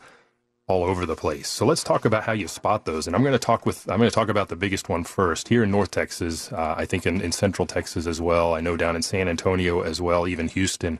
all 0.67 0.83
over 0.85 1.05
the 1.05 1.15
place. 1.15 1.49
So 1.49 1.65
let's 1.65 1.83
talk 1.83 2.05
about 2.05 2.23
how 2.23 2.33
you 2.33 2.47
spot 2.47 2.85
those. 2.85 3.07
And 3.07 3.15
I'm 3.15 3.23
going 3.23 3.33
to 3.33 3.39
talk 3.39 3.65
with 3.65 3.89
I'm 3.89 3.97
going 3.99 4.09
to 4.09 4.15
talk 4.15 4.29
about 4.29 4.49
the 4.49 4.55
biggest 4.55 4.89
one 4.89 5.03
first 5.03 5.49
here 5.49 5.63
in 5.63 5.71
North 5.71 5.91
Texas. 5.91 6.51
Uh, 6.53 6.75
I 6.77 6.85
think 6.85 7.05
in, 7.05 7.21
in 7.21 7.31
Central 7.33 7.67
Texas 7.67 8.07
as 8.07 8.21
well. 8.21 8.53
I 8.55 8.61
know 8.61 8.77
down 8.77 8.95
in 8.95 9.01
San 9.03 9.27
Antonio 9.27 9.81
as 9.81 10.01
well, 10.01 10.27
even 10.27 10.47
Houston. 10.49 10.99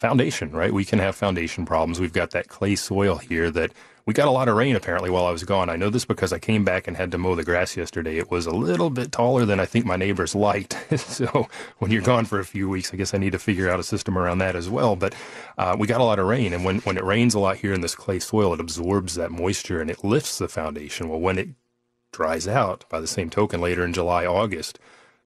foundation, 0.00 0.52
right? 0.52 0.72
We 0.74 0.84
can 0.84 0.98
have 1.00 1.16
foundation 1.16 1.66
problems. 1.66 2.00
We've 2.00 2.12
got 2.12 2.32
that 2.32 2.48
clay 2.48 2.76
soil 2.76 3.16
here 3.18 3.50
that 3.52 3.72
we 4.04 4.14
got 4.14 4.28
a 4.28 4.32
lot 4.32 4.48
of 4.48 4.56
rain 4.56 4.74
apparently 4.74 5.10
while 5.10 5.26
I 5.26 5.30
was 5.30 5.44
gone. 5.44 5.70
I 5.70 5.76
know 5.76 5.90
this 5.90 6.04
because 6.04 6.32
I 6.32 6.38
came 6.38 6.64
back 6.64 6.88
and 6.88 6.96
had 6.96 7.10
to 7.12 7.18
mow 7.18 7.34
the 7.34 7.44
grass 7.44 7.76
yesterday. 7.76 8.18
It 8.18 8.30
was 8.30 8.46
a 8.46 8.50
little 8.50 8.90
bit 8.90 9.12
taller 9.12 9.44
than 9.44 9.60
I 9.60 9.66
think 9.66 9.86
my 9.86 9.96
neighbors 9.96 10.34
liked. 10.34 10.76
so 10.98 11.48
when 11.78 11.90
you're 11.90 12.02
gone 12.02 12.24
for 12.24 12.40
a 12.40 12.44
few 12.44 12.68
weeks, 12.68 12.92
I 12.92 12.96
guess 12.96 13.14
I 13.14 13.18
need 13.18 13.32
to 13.32 13.38
figure 13.38 13.70
out 13.70 13.80
a 13.80 13.84
system 13.84 14.18
around 14.18 14.38
that 14.38 14.56
as 14.56 14.68
well. 14.68 14.96
But 14.96 15.14
uh, 15.58 15.76
we 15.78 15.86
got 15.86 16.00
a 16.00 16.04
lot 16.04 16.18
of 16.18 16.26
rain, 16.26 16.52
and 16.52 16.64
when 16.64 16.78
when 16.80 16.96
it 16.96 17.04
rains 17.04 17.34
a 17.34 17.38
lot 17.38 17.58
here 17.58 17.72
in 17.72 17.80
this 17.80 17.94
clay 17.94 18.18
soil, 18.18 18.54
it 18.54 18.60
absorbs 18.60 19.14
that 19.14 19.30
moisture 19.30 19.80
and 19.80 19.90
it 19.90 20.04
lifts 20.04 20.38
the 20.38 20.48
foundation. 20.48 21.08
Well, 21.08 21.20
when 21.20 21.38
it 21.38 21.48
dries 22.12 22.46
out, 22.46 22.84
by 22.88 23.00
the 23.00 23.06
same 23.06 23.30
token, 23.30 23.60
later 23.60 23.84
in 23.84 23.92
July, 23.92 24.26
August, 24.26 24.78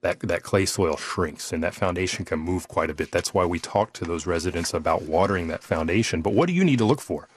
that, 0.03 0.21
that 0.21 0.43
clay 0.43 0.67
soil 0.67 0.97
shrinks 0.97 1.53
and 1.53 1.63
that 1.65 1.75
foundation 1.75 2.25
can 2.25 2.39
move 2.39 2.69
quite 2.69 2.91
a 2.91 2.95
bit. 2.95 3.11
That's 3.11 3.35
why 3.35 3.45
we 3.45 3.59
talk 3.59 3.93
to 3.95 4.05
those 4.05 4.27
residents 4.27 4.73
about 4.73 5.03
watering 5.03 5.49
that 5.49 5.65
foundation. 5.65 6.23
But 6.23 6.35
what 6.35 6.47
do 6.47 6.53
you 6.53 6.65
need 6.65 6.79
to 6.79 6.85
look 6.85 7.01
for? 7.01 7.29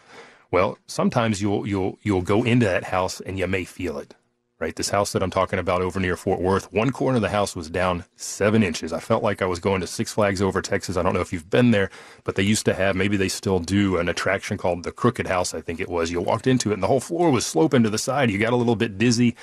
Well, 0.52 0.78
sometimes 0.88 1.42
you'll 1.42 1.68
you'll 1.68 2.00
you'll 2.02 2.22
go 2.22 2.44
into 2.44 2.66
that 2.66 2.86
house 2.86 3.22
and 3.22 3.38
you 3.38 3.48
may 3.48 3.64
feel 3.64 3.98
it. 4.00 4.16
Right, 4.60 4.76
this 4.76 4.90
house 4.90 5.14
that 5.14 5.24
I'm 5.24 5.32
talking 5.32 5.58
about 5.58 5.82
over 5.82 6.02
near 6.02 6.18
Fort 6.18 6.42
Worth, 6.42 6.74
one 6.74 6.92
corner 6.92 7.16
of 7.16 7.22
the 7.22 7.30
house 7.30 7.56
was 7.56 7.70
down 7.70 8.04
seven 8.18 8.62
inches. 8.62 8.92
I 8.92 9.00
felt 9.00 9.24
like 9.24 9.42
I 9.42 9.46
was 9.46 9.60
going 9.60 9.80
to 9.80 9.88
Six 9.88 10.12
Flags 10.12 10.42
over 10.42 10.62
Texas. 10.62 10.98
I 10.98 11.02
don't 11.02 11.14
know 11.14 11.22
if 11.22 11.32
you've 11.32 11.50
been 11.50 11.72
there, 11.72 11.90
but 12.26 12.36
they 12.36 12.44
used 12.44 12.66
to 12.66 12.74
have, 12.74 12.94
maybe 12.94 13.16
they 13.16 13.30
still 13.30 13.60
do, 13.60 13.96
an 13.96 14.10
attraction 14.10 14.58
called 14.58 14.84
the 14.84 14.92
Crooked 14.92 15.28
House, 15.28 15.54
I 15.54 15.62
think 15.62 15.80
it 15.80 15.88
was. 15.88 16.12
You 16.12 16.20
walked 16.20 16.46
into 16.46 16.72
it 16.72 16.74
and 16.74 16.84
the 16.84 16.88
whole 16.88 17.00
floor 17.00 17.32
was 17.32 17.46
sloping 17.46 17.84
to 17.84 17.90
the 17.90 17.98
side. 17.98 18.30
You 18.30 18.38
got 18.38 18.52
a 18.52 18.58
little 18.58 18.76
bit 18.76 18.98
dizzy 18.98 19.38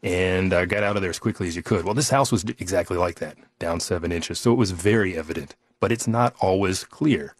and 0.00 0.52
uh, 0.52 0.64
got 0.64 0.84
out 0.84 0.94
of 0.94 1.02
there 1.02 1.10
as 1.10 1.18
quickly 1.18 1.48
as 1.48 1.56
you 1.56 1.62
could. 1.64 1.84
Well, 1.84 1.94
this 1.94 2.10
house 2.10 2.30
was 2.30 2.44
exactly 2.44 2.96
like 2.96 3.18
that, 3.18 3.36
down 3.58 3.80
seven 3.80 4.12
inches. 4.12 4.38
So 4.38 4.52
it 4.52 4.58
was 4.58 4.70
very 4.70 5.16
evident, 5.16 5.56
but 5.80 5.90
it's 5.90 6.06
not 6.06 6.36
always 6.40 6.84
clear. 6.84 7.34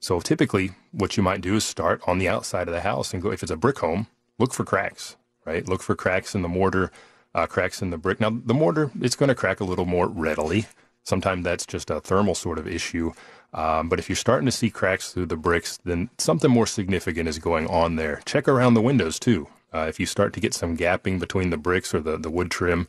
So 0.00 0.20
typically, 0.20 0.72
what 0.92 1.16
you 1.16 1.22
might 1.22 1.40
do 1.40 1.56
is 1.56 1.64
start 1.64 2.00
on 2.06 2.18
the 2.18 2.28
outside 2.28 2.68
of 2.68 2.74
the 2.74 2.82
house 2.82 3.12
and 3.12 3.22
go. 3.22 3.30
If 3.30 3.42
it's 3.42 3.52
a 3.52 3.56
brick 3.56 3.78
home, 3.78 4.06
look 4.38 4.52
for 4.52 4.64
cracks. 4.64 5.16
Right, 5.44 5.66
look 5.66 5.82
for 5.82 5.96
cracks 5.96 6.34
in 6.34 6.42
the 6.42 6.48
mortar, 6.48 6.92
uh, 7.34 7.46
cracks 7.46 7.80
in 7.80 7.90
the 7.90 7.96
brick. 7.96 8.20
Now, 8.20 8.30
the 8.30 8.54
mortar 8.54 8.90
it's 9.00 9.16
going 9.16 9.30
to 9.30 9.34
crack 9.34 9.60
a 9.60 9.64
little 9.64 9.86
more 9.86 10.06
readily. 10.06 10.66
Sometimes 11.04 11.42
that's 11.42 11.64
just 11.64 11.88
a 11.90 12.00
thermal 12.00 12.34
sort 12.34 12.58
of 12.58 12.68
issue. 12.68 13.12
Um, 13.54 13.88
but 13.88 13.98
if 13.98 14.10
you're 14.10 14.16
starting 14.16 14.44
to 14.44 14.52
see 14.52 14.68
cracks 14.68 15.12
through 15.12 15.26
the 15.26 15.36
bricks, 15.36 15.78
then 15.84 16.10
something 16.18 16.50
more 16.50 16.66
significant 16.66 17.28
is 17.28 17.38
going 17.38 17.66
on 17.68 17.96
there. 17.96 18.20
Check 18.26 18.46
around 18.46 18.74
the 18.74 18.82
windows 18.82 19.18
too. 19.18 19.48
Uh, 19.72 19.86
if 19.88 19.98
you 19.98 20.04
start 20.04 20.34
to 20.34 20.40
get 20.40 20.52
some 20.52 20.76
gapping 20.76 21.18
between 21.18 21.48
the 21.48 21.56
bricks 21.56 21.94
or 21.94 22.00
the, 22.00 22.18
the 22.18 22.30
wood 22.30 22.50
trim 22.50 22.86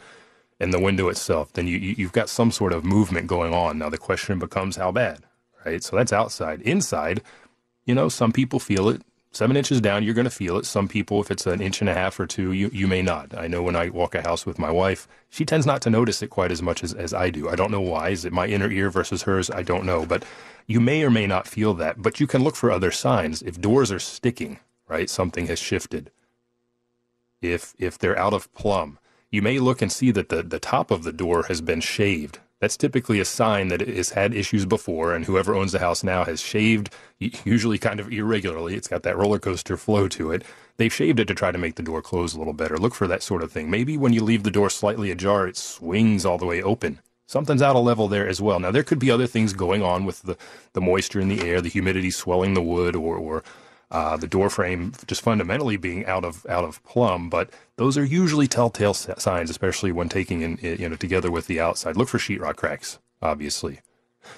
and 0.60 0.74
the 0.74 0.82
window 0.82 1.08
itself, 1.08 1.54
then 1.54 1.66
you, 1.66 1.78
you've 1.78 2.12
got 2.12 2.28
some 2.28 2.52
sort 2.52 2.74
of 2.74 2.84
movement 2.84 3.28
going 3.28 3.54
on. 3.54 3.80
Now 3.80 3.90
the 3.90 3.98
question 3.98 4.38
becomes 4.38 4.76
how 4.76 4.92
bad 4.92 5.24
right? 5.66 5.84
So 5.84 5.96
that's 5.96 6.14
outside. 6.14 6.62
Inside, 6.62 7.22
you 7.86 7.96
know, 7.96 8.10
some 8.10 8.32
people 8.32 8.60
feel 8.60 8.90
it. 8.90 9.02
Seven 9.32 9.56
inches 9.56 9.80
down, 9.80 10.04
you're 10.04 10.16
going 10.16 10.26
to 10.26 10.32
feel 10.32 10.58
it. 10.58 10.66
Some 10.66 10.88
people, 10.88 11.22
if 11.22 11.30
it's 11.30 11.46
an 11.46 11.62
inch 11.62 11.82
and 11.82 11.90
a 11.90 11.94
half 11.94 12.20
or 12.20 12.26
two, 12.26 12.52
you, 12.52 12.72
you 12.74 12.88
may 12.88 13.04
not. 13.04 13.38
I 13.38 13.46
know 13.46 13.62
when 13.62 13.76
I 13.76 13.90
walk 13.90 14.16
a 14.16 14.24
house 14.24 14.44
with 14.44 14.58
my 14.58 14.72
wife, 14.72 15.08
she 15.30 15.46
tends 15.46 15.68
not 15.68 15.84
to 15.84 15.92
notice 15.92 16.24
it 16.24 16.32
quite 16.32 16.52
as 16.52 16.64
much 16.64 16.84
as, 16.84 16.96
as 16.96 17.14
I 17.14 17.30
do. 17.30 17.48
I 17.48 17.56
don't 17.56 17.70
know 17.70 17.82
why. 17.82 18.10
Is 18.10 18.26
it 18.26 18.34
my 18.34 18.48
inner 18.48 18.72
ear 18.72 18.90
versus 18.90 19.24
hers? 19.24 19.52
I 19.52 19.62
don't 19.62 19.86
know. 19.86 20.04
But 20.04 20.24
you 20.66 20.80
may 20.80 21.04
or 21.04 21.12
may 21.12 21.28
not 21.28 21.48
feel 21.48 21.76
that. 21.76 22.02
But 22.02 22.20
you 22.20 22.26
can 22.26 22.44
look 22.44 22.56
for 22.56 22.72
other 22.72 22.90
signs. 22.90 23.44
If 23.44 23.62
doors 23.62 23.92
are 23.92 24.00
sticking, 24.00 24.60
right, 24.88 25.10
something 25.10 25.46
has 25.46 25.60
shifted. 25.60 26.10
If 27.40 27.76
if 27.78 28.00
they're 28.00 28.18
out 28.18 28.34
of 28.34 28.52
plumb, 28.54 28.98
you 29.30 29.44
may 29.44 29.60
look 29.60 29.82
and 29.82 29.92
see 29.92 30.10
that 30.12 30.30
the, 30.30 30.42
the 30.42 30.60
top 30.60 30.90
of 30.90 31.04
the 31.04 31.14
door 31.14 31.44
has 31.44 31.62
been 31.62 31.82
shaved 31.82 32.40
that's 32.60 32.78
typically 32.78 33.20
a 33.20 33.26
sign 33.26 33.70
that 33.70 33.82
it 33.82 33.96
has 33.96 34.12
had 34.12 34.34
issues 34.34 34.66
before, 34.66 35.14
and 35.14 35.26
whoever 35.26 35.56
owns 35.56 35.72
the 35.72 35.80
house 35.80 36.04
now 36.04 36.26
has 36.26 36.42
shaved, 36.42 36.90
usually 37.20 37.78
kind 37.78 38.00
of 38.00 38.12
irregularly. 38.12 38.76
It's 38.76 38.88
got 38.88 39.04
that 39.04 39.18
roller 39.18 39.40
coaster 39.40 39.78
flow 39.78 40.08
to 40.10 40.32
it. 40.32 40.44
They've 40.78 40.94
shaved 40.94 41.20
it 41.20 41.26
to 41.30 41.34
try 41.34 41.52
to 41.52 41.58
make 41.58 41.76
the 41.76 41.84
door 41.84 42.02
close 42.02 42.34
a 42.34 42.38
little 42.38 42.54
better. 42.54 42.78
Look 42.78 42.96
for 42.96 43.08
that 43.08 43.24
sort 43.24 43.44
of 43.44 43.52
thing. 43.52 43.70
Maybe 43.70 43.98
when 43.98 44.14
you 44.14 44.24
leave 44.24 44.44
the 44.44 44.52
door 44.52 44.70
slightly 44.70 45.12
ajar, 45.12 45.48
it 45.48 45.58
swings 45.58 46.26
all 46.26 46.38
the 46.38 46.46
way 46.46 46.62
open. 46.62 47.00
Something's 47.28 47.62
out 47.62 47.76
of 47.76 47.86
level 47.86 48.08
there 48.08 48.28
as 48.28 48.42
well. 48.42 48.60
Now, 48.60 48.72
there 48.72 48.84
could 48.84 48.98
be 48.98 49.12
other 49.12 49.28
things 49.28 49.54
going 49.54 49.84
on 49.84 50.04
with 50.04 50.24
the, 50.24 50.36
the 50.74 50.82
moisture 50.82 51.20
in 51.20 51.28
the 51.28 51.48
air, 51.48 51.62
the 51.62 51.70
humidity 51.70 52.10
swelling 52.12 52.56
the 52.56 52.62
wood, 52.62 52.96
or, 52.96 53.16
or 53.18 53.44
uh, 53.92 54.18
the 54.18 54.28
door 54.28 54.50
frame 54.50 54.94
just 55.08 55.22
fundamentally 55.22 55.78
being 55.78 56.06
out 56.06 56.24
of 56.24 56.46
out 56.48 56.64
of 56.64 56.84
plumb. 56.84 57.30
But 57.30 57.50
those 57.76 57.98
are 57.98 58.06
usually 58.06 58.48
telltale 58.48 58.94
signs, 58.94 59.50
especially 59.50 59.92
when 59.92 60.10
taking 60.10 60.42
in 60.42 60.60
you 60.62 60.90
know 60.90 60.96
together 60.96 61.32
with 61.32 61.48
the 61.48 61.60
outside. 61.60 61.98
Look 61.98 62.10
for 62.10 62.18
sheetrock 62.20 62.56
cracks, 62.56 63.00
obviously. 63.22 63.82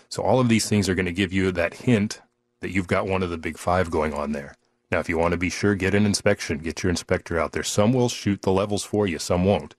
So 0.10 0.24
all 0.24 0.40
of 0.40 0.50
these 0.50 0.70
things 0.70 0.88
are 0.88 0.96
going 0.96 1.06
to 1.06 1.12
give 1.12 1.34
you 1.34 1.52
that 1.52 1.74
hint 1.74 2.22
that 2.62 2.72
you've 2.72 2.88
got 2.88 3.08
one 3.08 3.24
of 3.24 3.30
the 3.30 3.38
big 3.38 3.58
five 3.58 3.90
going 3.90 4.14
on 4.14 4.32
there. 4.32 4.56
Now, 4.92 5.00
if 5.00 5.10
you 5.10 5.18
want 5.18 5.32
to 5.32 5.38
be 5.38 5.50
sure, 5.50 5.74
get 5.74 5.96
an 5.96 6.06
inspection. 6.06 6.60
Get 6.60 6.84
your 6.84 6.90
inspector 6.90 7.40
out 7.40 7.54
there. 7.54 7.64
Some 7.64 7.94
will 7.94 8.10
shoot 8.10 8.42
the 8.42 8.52
levels 8.52 8.84
for 8.84 9.08
you. 9.08 9.20
Some 9.20 9.46
won't. 9.46 9.76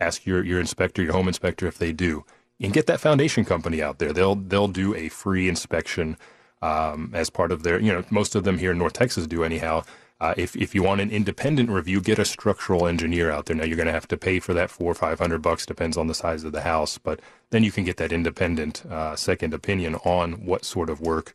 Ask 0.00 0.26
your, 0.26 0.44
your 0.44 0.58
inspector, 0.58 1.00
your 1.00 1.12
home 1.12 1.28
inspector, 1.28 1.66
if 1.68 1.78
they 1.78 1.92
do, 1.92 2.24
and 2.60 2.72
get 2.72 2.86
that 2.88 3.00
foundation 3.00 3.44
company 3.44 3.80
out 3.80 3.98
there. 3.98 4.12
They'll 4.12 4.34
they'll 4.34 4.68
do 4.68 4.94
a 4.94 5.08
free 5.08 5.48
inspection 5.48 6.16
um, 6.62 7.10
as 7.12 7.28
part 7.28 7.52
of 7.52 7.62
their, 7.62 7.78
you 7.80 7.92
know, 7.92 8.04
most 8.10 8.34
of 8.34 8.44
them 8.44 8.58
here 8.58 8.70
in 8.70 8.78
North 8.78 8.94
Texas 8.94 9.26
do 9.26 9.44
anyhow. 9.44 9.84
Uh, 10.20 10.34
if, 10.36 10.54
if 10.54 10.72
you 10.72 10.84
want 10.84 11.00
an 11.00 11.10
independent 11.10 11.68
review, 11.68 12.00
get 12.00 12.16
a 12.16 12.24
structural 12.24 12.86
engineer 12.86 13.28
out 13.32 13.46
there. 13.46 13.56
Now 13.56 13.64
you're 13.64 13.76
going 13.76 13.88
to 13.88 13.92
have 13.92 14.06
to 14.06 14.16
pay 14.16 14.38
for 14.38 14.54
that 14.54 14.70
four 14.70 14.92
or 14.92 14.94
five 14.94 15.18
hundred 15.18 15.42
bucks, 15.42 15.66
depends 15.66 15.96
on 15.96 16.06
the 16.06 16.14
size 16.14 16.44
of 16.44 16.52
the 16.52 16.60
house, 16.60 16.96
but 16.96 17.18
then 17.50 17.64
you 17.64 17.72
can 17.72 17.82
get 17.82 17.96
that 17.96 18.12
independent 18.12 18.86
uh, 18.86 19.16
second 19.16 19.52
opinion 19.52 19.96
on 20.04 20.46
what 20.46 20.64
sort 20.64 20.88
of 20.88 21.00
work 21.00 21.34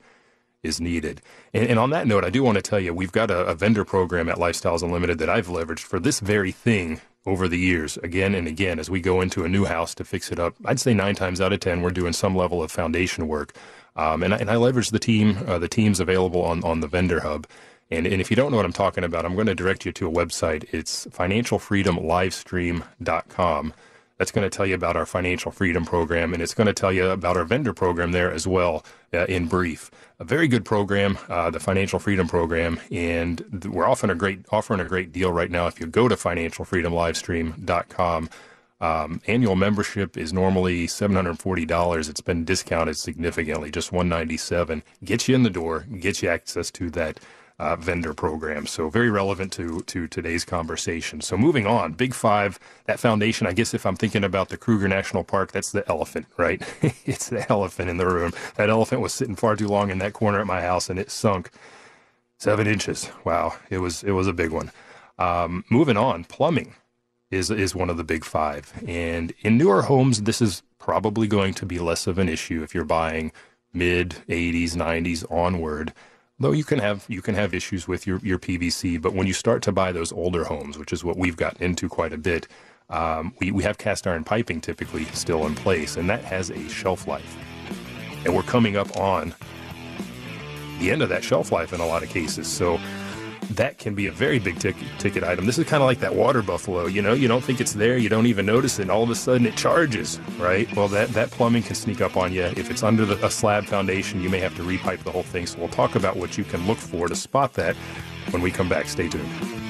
is 0.64 0.80
needed. 0.80 1.22
And, 1.54 1.68
and, 1.68 1.80
on 1.80 1.90
that 1.92 2.08
note, 2.08 2.24
I 2.24 2.30
do 2.30 2.44
want 2.44 2.56
to 2.56 2.62
tell 2.62 2.80
you 2.80 2.94
we've 2.94 3.12
got 3.12 3.30
a, 3.30 3.46
a 3.46 3.56
vendor 3.56 3.84
program 3.84 4.30
at 4.30 4.38
Lifestyles 4.38 4.82
Unlimited 4.82 5.20
that 5.20 5.30
I've 5.30 5.48
leveraged 5.48 5.80
for 5.80 6.00
this 6.00 6.20
very 6.22 6.54
thing 6.54 7.02
over 7.26 7.50
the 7.50 7.60
years, 7.60 7.98
again 7.98 8.34
and 8.34 8.48
again, 8.48 8.80
as 8.80 8.90
we 8.90 9.02
go 9.02 9.20
into 9.20 9.44
a 9.44 9.50
new 9.50 9.66
house 9.66 9.94
to 9.96 10.06
fix 10.06 10.32
it 10.32 10.40
up. 10.40 10.56
I'd 10.64 10.80
say 10.80 10.94
nine 10.94 11.16
times 11.16 11.42
out 11.42 11.52
of 11.52 11.60
ten, 11.60 11.82
we're 11.82 11.92
doing 11.92 12.14
some 12.14 12.38
level 12.38 12.64
of 12.64 12.72
foundation 12.72 13.28
work. 13.28 13.54
Um, 13.98 14.24
and, 14.24 14.34
I, 14.34 14.38
and 14.38 14.50
I 14.50 14.56
leverage 14.56 14.92
the 14.92 15.00
team, 15.00 15.44
uh, 15.48 15.60
the 15.60 15.68
teams 15.68 16.00
available 16.00 16.44
on, 16.44 16.64
on 16.64 16.80
the 16.80 16.88
vendor 16.88 17.20
hub. 17.20 17.46
And, 17.90 18.06
and 18.06 18.22
if 18.22 18.30
you 18.30 18.36
don't 18.36 18.52
know 18.52 18.58
what 18.58 18.66
I'm 18.66 18.74
talking 18.74 19.04
about, 19.04 19.26
I'm 19.26 19.34
going 19.36 19.48
to 19.48 19.56
direct 19.56 19.84
you 19.86 19.92
to 19.94 20.08
a 20.08 20.12
website. 20.12 20.66
It's 20.72 21.08
financialfreedomlivestream.com. 21.08 23.74
That's 24.18 24.32
going 24.32 24.50
to 24.50 24.56
tell 24.56 24.66
you 24.66 24.76
about 24.76 24.96
our 24.98 25.06
financial 25.06 25.52
freedom 25.52 25.86
program, 25.86 26.34
and 26.34 26.42
it's 26.42 26.56
going 26.56 26.66
to 26.66 26.74
tell 26.74 26.92
you 26.92 27.10
about 27.10 27.38
our 27.38 27.46
vendor 27.46 27.72
program 27.72 28.14
there 28.14 28.32
as 28.32 28.48
well, 28.48 28.84
uh, 29.14 29.26
in 29.26 29.46
brief. 29.48 29.92
A 30.20 30.24
very 30.24 30.48
good 30.48 30.66
program, 30.66 31.20
uh, 31.30 31.52
the 31.52 31.60
Financial 31.60 32.00
Freedom 32.00 32.28
Program, 32.28 32.80
and 32.92 33.68
we're 33.70 33.88
offering 33.88 34.10
a 34.10 34.16
great 34.16 34.44
offering 34.52 34.80
a 34.80 34.86
great 34.86 35.12
deal 35.12 35.32
right 35.32 35.52
now. 35.52 35.68
If 35.68 35.80
you 35.80 35.86
go 35.86 36.08
to 36.08 36.16
financialfreedomlivestream.com, 36.16 38.30
um, 38.80 39.22
annual 39.28 39.56
membership 39.56 40.18
is 40.18 40.32
normally 40.32 40.86
$740. 40.86 42.10
It's 42.10 42.22
been 42.22 42.46
discounted 42.46 42.98
significantly, 42.98 43.72
just 43.72 43.92
$197. 43.92 44.84
Gets 45.04 45.28
you 45.28 45.36
in 45.36 45.44
the 45.44 45.50
door, 45.50 45.86
gets 46.00 46.22
you 46.22 46.30
access 46.30 46.70
to 46.72 46.90
that 46.92 47.20
uh, 47.60 47.76
vendor 47.76 48.14
program. 48.14 48.68
So 48.68 48.90
very 48.90 49.10
relevant 49.10 49.52
to 49.54 49.82
to 49.82 50.08
today's 50.08 50.46
conversation. 50.46 51.22
So 51.22 51.38
moving 51.38 51.66
on, 51.66 51.94
Big 51.94 52.14
Five, 52.14 52.60
that 52.86 53.00
foundation. 53.00 53.48
I 53.48 53.54
guess 53.54 53.74
if 53.74 53.86
I'm 53.86 53.96
thinking 53.96 54.24
about 54.24 54.50
the 54.50 54.58
Kruger 54.58 54.88
National 54.88 55.24
Park, 55.24 55.52
that's 55.52 55.72
the 55.72 55.88
elephant, 55.90 56.28
right? 56.38 56.62
it's 57.06 57.30
the 57.30 57.50
elephant 57.50 57.90
in 57.90 57.98
the 57.98 58.06
room. 58.06 58.32
That 58.56 58.70
elephant 58.70 59.02
was 59.02 59.14
sitting 59.14 59.36
far 59.36 59.56
too 59.56 59.68
long 59.68 59.90
in 59.90 59.98
that 60.00 60.14
corner 60.14 60.40
at 60.40 60.46
my 60.46 60.62
house, 60.62 60.90
and 60.90 61.00
it 61.00 61.10
sunk 61.10 61.50
seven 62.38 62.68
inches. 62.68 63.10
Wow, 63.24 63.56
it 63.72 63.80
was 63.80 64.04
it 64.04 64.12
was 64.12 64.28
a 64.28 64.34
big 64.34 64.52
one. 64.52 64.72
Um, 65.18 65.66
moving 65.72 65.98
on, 65.98 66.26
plumbing 66.26 66.76
is 67.32 67.52
is 67.52 67.76
one 67.76 67.90
of 67.90 67.98
the 67.98 68.04
big 68.04 68.24
five. 68.24 68.74
And 68.88 69.34
in 69.42 69.58
newer 69.58 69.84
homes, 69.84 70.24
this 70.24 70.42
is 70.42 70.64
probably 70.80 71.28
going 71.28 71.54
to 71.56 71.66
be 71.66 71.80
less 71.80 72.08
of 72.08 72.18
an 72.18 72.30
issue 72.30 72.64
if 72.64 72.74
you're 72.74 72.86
buying 72.86 73.32
mid 73.74 74.10
80s, 74.30 74.72
90s 74.72 75.30
onward. 75.32 75.94
Though 76.40 76.52
you 76.52 76.64
can 76.64 76.80
have 76.80 77.06
you 77.08 77.22
can 77.22 77.36
have 77.36 77.54
issues 77.54 77.88
with 77.88 78.06
your 78.06 78.20
your 78.20 78.40
PVC, 78.40 79.02
but 79.02 79.14
when 79.14 79.28
you 79.28 79.34
start 79.34 79.62
to 79.64 79.72
buy 79.72 79.92
those 79.92 80.12
older 80.12 80.44
homes, 80.44 80.78
which 80.78 80.94
is 80.94 81.04
what 81.04 81.18
we've 81.18 81.38
gotten 81.38 81.64
into 81.64 81.90
quite 81.90 82.14
a 82.14 82.18
bit, 82.18 82.48
um, 82.90 83.34
we 83.40 83.52
we 83.52 83.64
have 83.64 83.78
cast 83.78 84.06
iron 84.06 84.24
piping 84.24 84.62
typically 84.62 85.06
still 85.06 85.46
in 85.48 85.56
place, 85.56 85.98
and 85.98 86.10
that 86.10 86.24
has 86.24 86.52
a 86.52 86.70
shelf 86.70 87.08
life. 87.08 87.38
And 88.24 88.36
we're 88.36 88.44
coming 88.44 88.78
up 88.78 88.96
on 88.98 89.34
the 90.80 90.92
end 90.92 91.02
of 91.02 91.10
that 91.10 91.24
shelf 91.24 91.52
life 91.52 91.74
in 91.74 91.80
a 91.80 91.88
lot 91.88 92.04
of 92.04 92.10
cases. 92.10 92.48
So 92.48 92.80
that 93.52 93.78
can 93.78 93.96
be 93.96 94.08
a 94.08 94.12
very 94.12 94.40
big 94.40 94.60
ticket, 94.60 94.88
ticket 95.00 95.24
item. 95.24 95.46
This 95.46 95.58
is 95.58 95.66
kind 95.66 95.82
of 95.82 95.88
like 95.88 96.00
that 96.00 96.16
water 96.16 96.42
buffalo. 96.42 96.86
You 96.86 97.02
know, 97.02 97.14
you 97.14 97.28
don't 97.28 97.44
think 97.44 97.62
it's 97.62 97.74
there, 97.74 97.98
you 97.98 98.10
don't 98.10 98.26
even 98.26 98.46
notice 98.46 98.80
it, 98.80 98.84
and 98.84 98.92
all 98.92 99.04
of 99.04 99.10
a 99.10 99.16
sudden 99.16 99.46
it 99.46 99.56
charges, 99.56 100.20
right? 100.38 100.74
Well, 100.76 100.88
that, 100.90 101.10
that 101.10 101.32
plumbing 101.32 101.64
can 101.64 101.76
sneak 101.76 102.02
up 102.02 102.18
on 102.18 102.34
you. 102.34 102.44
If 102.44 102.70
it's 102.70 102.84
under 102.84 103.06
the, 103.06 103.24
a 103.26 103.32
slab 103.32 103.66
foundation, 103.66 104.22
you 104.22 104.30
may 104.30 104.40
have 104.40 104.56
to 104.58 104.64
repipe 104.64 105.04
the 105.04 105.12
whole 105.12 105.24
thing. 105.24 105.48
So 105.48 105.60
we'll 105.60 105.70
talk 105.70 105.96
about 105.96 106.18
what 106.18 106.38
you 106.38 106.44
can 106.44 106.66
look 106.68 106.78
for 106.78 107.08
to 107.08 107.16
spot 107.16 107.54
that 107.54 107.76
when 108.32 108.42
we 108.42 108.52
come 108.52 108.70
back. 108.70 108.88
Stay 108.88 109.08
tuned. 109.08 109.67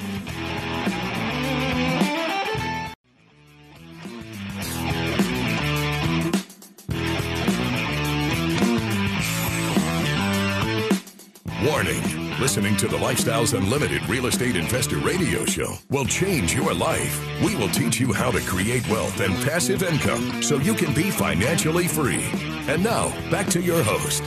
Listening 12.47 12.77
to 12.77 12.87
the 12.87 12.95
Lifestyles 12.95 13.57
Unlimited 13.57 14.07
Real 14.07 14.27
Estate 14.27 14.55
Investor 14.55 14.99
Radio 14.99 15.43
Show 15.43 15.75
will 15.89 16.05
change 16.05 16.53
your 16.53 16.73
life. 16.73 17.21
We 17.43 17.57
will 17.57 17.67
teach 17.67 17.99
you 17.99 18.13
how 18.13 18.31
to 18.31 18.39
create 18.39 18.87
wealth 18.87 19.19
and 19.19 19.33
passive 19.43 19.83
income 19.83 20.41
so 20.41 20.55
you 20.55 20.73
can 20.73 20.93
be 20.93 21.11
financially 21.11 21.89
free. 21.89 22.23
And 22.69 22.81
now, 22.81 23.09
back 23.29 23.47
to 23.47 23.61
your 23.61 23.83
host. 23.83 24.23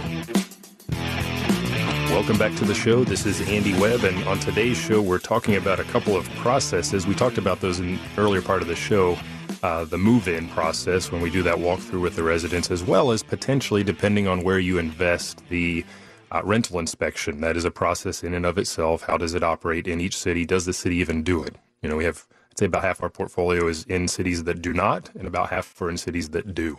Welcome 2.13 2.37
back 2.37 2.55
to 2.57 2.67
the 2.67 2.75
show. 2.75 3.05
This 3.05 3.25
is 3.25 3.41
Andy 3.49 3.73
Webb, 3.81 4.05
and 4.05 4.23
on 4.29 4.39
today's 4.39 4.77
show, 4.77 5.01
we're 5.01 5.19
talking 5.19 5.57
about 5.57 5.81
a 5.81 5.85
couple 5.85 6.15
of 6.15 6.29
processes. 6.35 7.07
We 7.07 7.15
talked 7.15 7.39
about 7.39 7.63
those 7.63 7.81
in 7.81 7.99
earlier 8.19 8.43
part 8.43 8.61
of 8.61 8.69
the 8.69 8.77
show. 8.77 9.19
Uh, 9.63 9.85
the 9.85 9.99
move-in 9.99 10.47
process 10.49 11.11
when 11.11 11.23
we 11.23 11.31
do 11.31 11.43
that 11.43 11.57
walkthrough 11.57 12.03
with 12.03 12.17
the 12.17 12.23
residents, 12.23 12.71
as 12.71 12.83
well 12.85 13.13
as 13.13 13.23
potentially, 13.23 13.83
depending 13.83 14.29
on 14.29 14.43
where 14.43 14.59
you 14.59 14.77
invest, 14.77 15.43
the 15.49 15.87
uh, 16.33 16.43
rental 16.45 16.79
inspection. 16.79 17.41
That 17.41 17.57
is 17.57 17.65
a 17.65 17.71
process 17.71 18.23
in 18.23 18.35
and 18.35 18.47
of 18.47 18.59
itself. 18.59 19.03
How 19.03 19.17
does 19.17 19.35
it 19.35 19.43
operate 19.43 19.87
in 19.89 20.01
each 20.01 20.17
city? 20.17 20.45
Does 20.47 20.67
the 20.67 20.73
city 20.73 20.97
even 20.97 21.23
do 21.23 21.43
it? 21.43 21.57
You 21.83 21.89
know, 21.89 21.97
we 21.97 22.05
have, 22.05 22.27
I'd 22.51 22.59
say 22.59 22.67
about 22.67 22.83
half 22.83 23.03
our 23.03 23.11
portfolio 23.11 23.67
is 23.69 23.85
in 23.85 24.09
cities 24.09 24.45
that 24.45 24.63
do 24.63 24.73
not, 24.73 25.11
and 25.15 25.27
about 25.27 25.51
half 25.51 25.81
are 25.83 25.91
in 25.91 25.97
cities 25.97 26.31
that 26.31 26.55
do. 26.55 26.79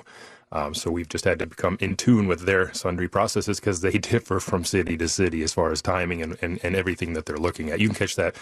Um, 0.53 0.73
so 0.73 0.91
we've 0.91 1.09
just 1.09 1.25
had 1.25 1.39
to 1.39 1.45
become 1.47 1.77
in 1.79 1.95
tune 1.95 2.27
with 2.27 2.41
their 2.41 2.73
sundry 2.73 3.07
processes 3.07 3.59
because 3.59 3.81
they 3.81 3.91
differ 3.97 4.39
from 4.39 4.65
city 4.65 4.97
to 4.97 5.07
city 5.07 5.43
as 5.43 5.53
far 5.53 5.71
as 5.71 5.81
timing 5.81 6.21
and, 6.21 6.37
and, 6.41 6.59
and 6.63 6.75
everything 6.75 7.13
that 7.13 7.25
they're 7.25 7.37
looking 7.37 7.69
at. 7.69 7.79
You 7.79 7.87
can 7.87 7.95
catch 7.95 8.15
that 8.17 8.35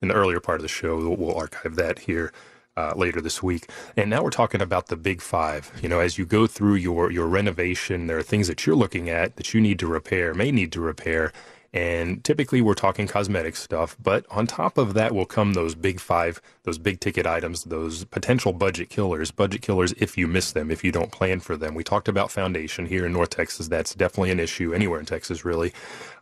in 0.00 0.08
the 0.08 0.14
earlier 0.14 0.40
part 0.40 0.58
of 0.58 0.62
the 0.62 0.68
show. 0.68 1.08
We'll 1.14 1.36
archive 1.36 1.76
that 1.76 2.00
here 2.00 2.32
uh, 2.76 2.92
later 2.96 3.20
this 3.20 3.42
week. 3.42 3.68
And 3.96 4.10
now 4.10 4.22
we're 4.22 4.30
talking 4.30 4.62
about 4.62 4.86
the 4.86 4.96
big 4.96 5.20
five. 5.20 5.70
You 5.82 5.88
know, 5.88 6.00
as 6.00 6.18
you 6.18 6.26
go 6.26 6.46
through 6.46 6.74
your 6.76 7.10
your 7.10 7.26
renovation, 7.26 8.06
there 8.06 8.18
are 8.18 8.22
things 8.22 8.48
that 8.48 8.66
you're 8.66 8.76
looking 8.76 9.08
at 9.10 9.36
that 9.36 9.52
you 9.54 9.60
need 9.60 9.78
to 9.80 9.86
repair, 9.86 10.34
may 10.34 10.50
need 10.50 10.72
to 10.72 10.80
repair. 10.80 11.32
And 11.74 12.22
typically 12.22 12.60
we're 12.60 12.74
talking 12.74 13.06
cosmetic 13.06 13.56
stuff, 13.56 13.96
but 14.02 14.26
on 14.30 14.46
top 14.46 14.76
of 14.76 14.92
that 14.92 15.14
will 15.14 15.24
come 15.24 15.54
those 15.54 15.74
big 15.74 16.00
five, 16.00 16.42
those 16.64 16.76
big 16.76 17.00
ticket 17.00 17.26
items, 17.26 17.64
those 17.64 18.04
potential 18.04 18.52
budget 18.52 18.90
killers, 18.90 19.30
budget 19.30 19.62
killers 19.62 19.94
if 19.96 20.18
you 20.18 20.26
miss 20.26 20.52
them, 20.52 20.70
if 20.70 20.84
you 20.84 20.92
don't 20.92 21.10
plan 21.10 21.40
for 21.40 21.56
them. 21.56 21.74
We 21.74 21.82
talked 21.82 22.08
about 22.08 22.30
foundation 22.30 22.84
here 22.84 23.06
in 23.06 23.14
North 23.14 23.30
Texas. 23.30 23.68
That's 23.68 23.94
definitely 23.94 24.32
an 24.32 24.40
issue 24.40 24.74
anywhere 24.74 25.00
in 25.00 25.06
Texas, 25.06 25.46
really. 25.46 25.72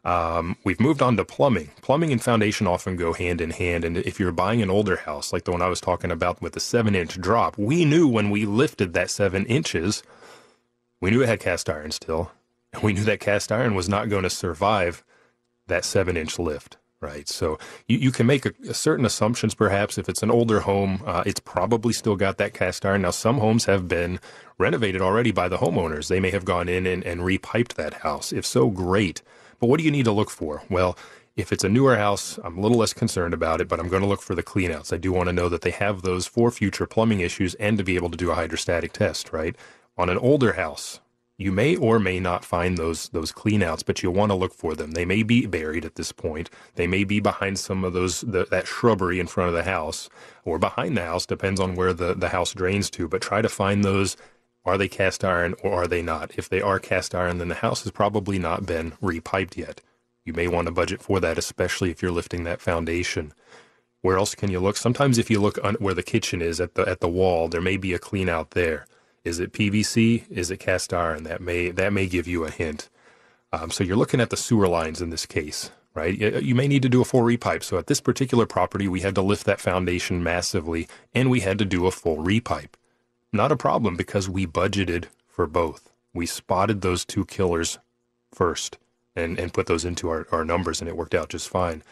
Um, 0.04 0.56
we've 0.62 0.78
moved 0.78 1.02
on 1.02 1.16
to 1.16 1.24
plumbing. 1.24 1.72
Plumbing 1.82 2.12
and 2.12 2.22
foundation 2.22 2.68
often 2.68 2.94
go 2.94 3.12
hand 3.12 3.40
in 3.40 3.50
hand. 3.50 3.84
And 3.84 3.96
if 3.96 4.20
you're 4.20 4.30
buying 4.30 4.62
an 4.62 4.70
older 4.70 4.96
house, 4.96 5.32
like 5.32 5.44
the 5.44 5.52
one 5.52 5.62
I 5.62 5.68
was 5.68 5.80
talking 5.80 6.12
about 6.12 6.40
with 6.40 6.52
the 6.52 6.60
seven 6.60 6.94
inch 6.94 7.20
drop, 7.20 7.58
we 7.58 7.84
knew 7.84 8.06
when 8.06 8.30
we 8.30 8.46
lifted 8.46 8.92
that 8.92 9.10
seven 9.10 9.44
inches, 9.46 10.04
we 11.00 11.10
knew 11.10 11.22
it 11.22 11.28
had 11.28 11.40
cast 11.40 11.68
iron 11.68 11.90
still. 11.90 12.30
And 12.72 12.84
we 12.84 12.92
knew 12.92 13.02
that 13.02 13.18
cast 13.18 13.50
iron 13.50 13.74
was 13.74 13.88
not 13.88 14.08
going 14.08 14.22
to 14.22 14.30
survive 14.30 15.02
that 15.70 15.84
seven 15.84 16.16
inch 16.16 16.38
lift. 16.38 16.76
Right. 17.02 17.26
So 17.30 17.58
you, 17.88 17.96
you 17.96 18.10
can 18.12 18.26
make 18.26 18.44
a, 18.44 18.52
a 18.68 18.74
certain 18.74 19.06
assumptions, 19.06 19.54
perhaps. 19.54 19.96
If 19.96 20.06
it's 20.06 20.22
an 20.22 20.30
older 20.30 20.60
home, 20.60 21.02
uh, 21.06 21.22
it's 21.24 21.40
probably 21.40 21.94
still 21.94 22.14
got 22.14 22.36
that 22.36 22.52
cast 22.52 22.84
iron. 22.84 23.00
Now, 23.00 23.10
some 23.10 23.38
homes 23.38 23.64
have 23.64 23.88
been 23.88 24.20
renovated 24.58 25.00
already 25.00 25.32
by 25.32 25.48
the 25.48 25.56
homeowners. 25.56 26.08
They 26.08 26.20
may 26.20 26.30
have 26.30 26.44
gone 26.44 26.68
in 26.68 26.86
and, 26.86 27.02
and 27.04 27.22
repiped 27.22 27.72
that 27.74 27.94
house. 28.02 28.34
If 28.34 28.44
so, 28.44 28.68
great. 28.68 29.22
But 29.58 29.68
what 29.68 29.78
do 29.78 29.84
you 29.84 29.90
need 29.90 30.04
to 30.04 30.12
look 30.12 30.28
for? 30.28 30.62
Well, 30.68 30.94
if 31.36 31.52
it's 31.52 31.64
a 31.64 31.70
newer 31.70 31.96
house, 31.96 32.38
I'm 32.44 32.58
a 32.58 32.60
little 32.60 32.76
less 32.76 32.92
concerned 32.92 33.32
about 33.32 33.62
it, 33.62 33.68
but 33.68 33.80
I'm 33.80 33.88
going 33.88 34.02
to 34.02 34.08
look 34.08 34.20
for 34.20 34.34
the 34.34 34.42
cleanouts. 34.42 34.92
I 34.92 34.98
do 34.98 35.10
want 35.10 35.28
to 35.28 35.32
know 35.32 35.48
that 35.48 35.62
they 35.62 35.70
have 35.70 36.02
those 36.02 36.26
for 36.26 36.50
future 36.50 36.86
plumbing 36.86 37.20
issues 37.20 37.54
and 37.54 37.78
to 37.78 37.84
be 37.84 37.96
able 37.96 38.10
to 38.10 38.18
do 38.18 38.30
a 38.30 38.34
hydrostatic 38.34 38.92
test, 38.92 39.32
right? 39.32 39.56
On 39.96 40.10
an 40.10 40.18
older 40.18 40.52
house, 40.52 41.00
you 41.40 41.50
may 41.52 41.74
or 41.74 41.98
may 41.98 42.20
not 42.20 42.44
find 42.44 42.76
those 42.76 43.08
those 43.08 43.32
cleanouts, 43.32 43.82
but 43.82 44.02
you'll 44.02 44.12
want 44.12 44.30
to 44.30 44.36
look 44.36 44.52
for 44.52 44.74
them. 44.74 44.90
They 44.90 45.06
may 45.06 45.22
be 45.22 45.46
buried 45.46 45.86
at 45.86 45.94
this 45.94 46.12
point. 46.12 46.50
They 46.74 46.86
may 46.86 47.02
be 47.02 47.18
behind 47.18 47.58
some 47.58 47.82
of 47.82 47.94
those 47.94 48.20
the, 48.20 48.44
that 48.50 48.66
shrubbery 48.66 49.18
in 49.18 49.26
front 49.26 49.48
of 49.48 49.54
the 49.54 49.62
house, 49.62 50.10
or 50.44 50.58
behind 50.58 50.98
the 50.98 51.04
house. 51.04 51.24
Depends 51.24 51.58
on 51.58 51.76
where 51.76 51.94
the 51.94 52.12
the 52.12 52.28
house 52.28 52.52
drains 52.52 52.90
to. 52.90 53.08
But 53.08 53.22
try 53.22 53.40
to 53.40 53.48
find 53.48 53.82
those 53.82 54.18
are 54.66 54.76
they 54.76 54.86
cast 54.86 55.24
iron 55.24 55.54
or 55.64 55.72
are 55.84 55.86
they 55.86 56.02
not? 56.02 56.30
If 56.36 56.46
they 56.46 56.60
are 56.60 56.78
cast 56.78 57.14
iron, 57.14 57.38
then 57.38 57.48
the 57.48 57.54
house 57.54 57.84
has 57.84 57.92
probably 57.92 58.38
not 58.38 58.66
been 58.66 58.90
repiped 59.02 59.56
yet. 59.56 59.80
You 60.26 60.34
may 60.34 60.46
want 60.46 60.66
to 60.66 60.72
budget 60.72 61.00
for 61.00 61.20
that, 61.20 61.38
especially 61.38 61.90
if 61.90 62.02
you're 62.02 62.10
lifting 62.10 62.44
that 62.44 62.60
foundation. 62.60 63.32
Where 64.02 64.18
else 64.18 64.34
can 64.34 64.50
you 64.50 64.60
look? 64.60 64.76
Sometimes 64.76 65.16
if 65.16 65.30
you 65.30 65.40
look 65.40 65.58
on 65.64 65.76
where 65.76 65.94
the 65.94 66.02
kitchen 66.02 66.42
is 66.42 66.60
at 66.60 66.74
the 66.74 66.86
at 66.86 67.00
the 67.00 67.08
wall, 67.08 67.48
there 67.48 67.62
may 67.62 67.78
be 67.78 67.94
a 67.94 67.98
clean 67.98 68.28
out 68.28 68.50
there. 68.50 68.86
Is 69.24 69.38
it 69.38 69.52
PVC? 69.52 70.30
Is 70.30 70.50
it 70.50 70.58
cast 70.58 70.94
iron? 70.94 71.24
That 71.24 71.40
may 71.40 71.70
that 71.70 71.92
may 71.92 72.06
give 72.06 72.26
you 72.26 72.44
a 72.44 72.50
hint. 72.50 72.88
Um, 73.52 73.70
so 73.70 73.84
you're 73.84 73.96
looking 73.96 74.20
at 74.20 74.30
the 74.30 74.36
sewer 74.36 74.68
lines 74.68 75.02
in 75.02 75.10
this 75.10 75.26
case, 75.26 75.70
right? 75.94 76.16
You 76.16 76.54
may 76.54 76.68
need 76.68 76.82
to 76.82 76.88
do 76.88 77.00
a 77.00 77.04
full 77.04 77.22
repipe. 77.22 77.64
So 77.64 77.78
at 77.78 77.88
this 77.88 78.00
particular 78.00 78.46
property, 78.46 78.86
we 78.86 79.00
had 79.00 79.16
to 79.16 79.22
lift 79.22 79.44
that 79.46 79.60
foundation 79.60 80.22
massively, 80.22 80.86
and 81.12 81.30
we 81.30 81.40
had 81.40 81.58
to 81.58 81.64
do 81.64 81.86
a 81.86 81.90
full 81.90 82.18
repipe. 82.18 82.74
Not 83.32 83.52
a 83.52 83.56
problem 83.56 83.96
because 83.96 84.28
we 84.28 84.46
budgeted 84.46 85.06
for 85.26 85.46
both. 85.46 85.90
We 86.14 86.26
spotted 86.26 86.80
those 86.80 87.04
two 87.04 87.24
killers 87.26 87.78
first 88.32 88.78
and, 89.16 89.38
and 89.38 89.52
put 89.52 89.66
those 89.66 89.84
into 89.84 90.08
our, 90.08 90.26
our 90.30 90.44
numbers, 90.44 90.80
and 90.80 90.88
it 90.88 90.96
worked 90.96 91.14
out 91.14 91.28
just 91.28 91.48
fine. 91.48 91.82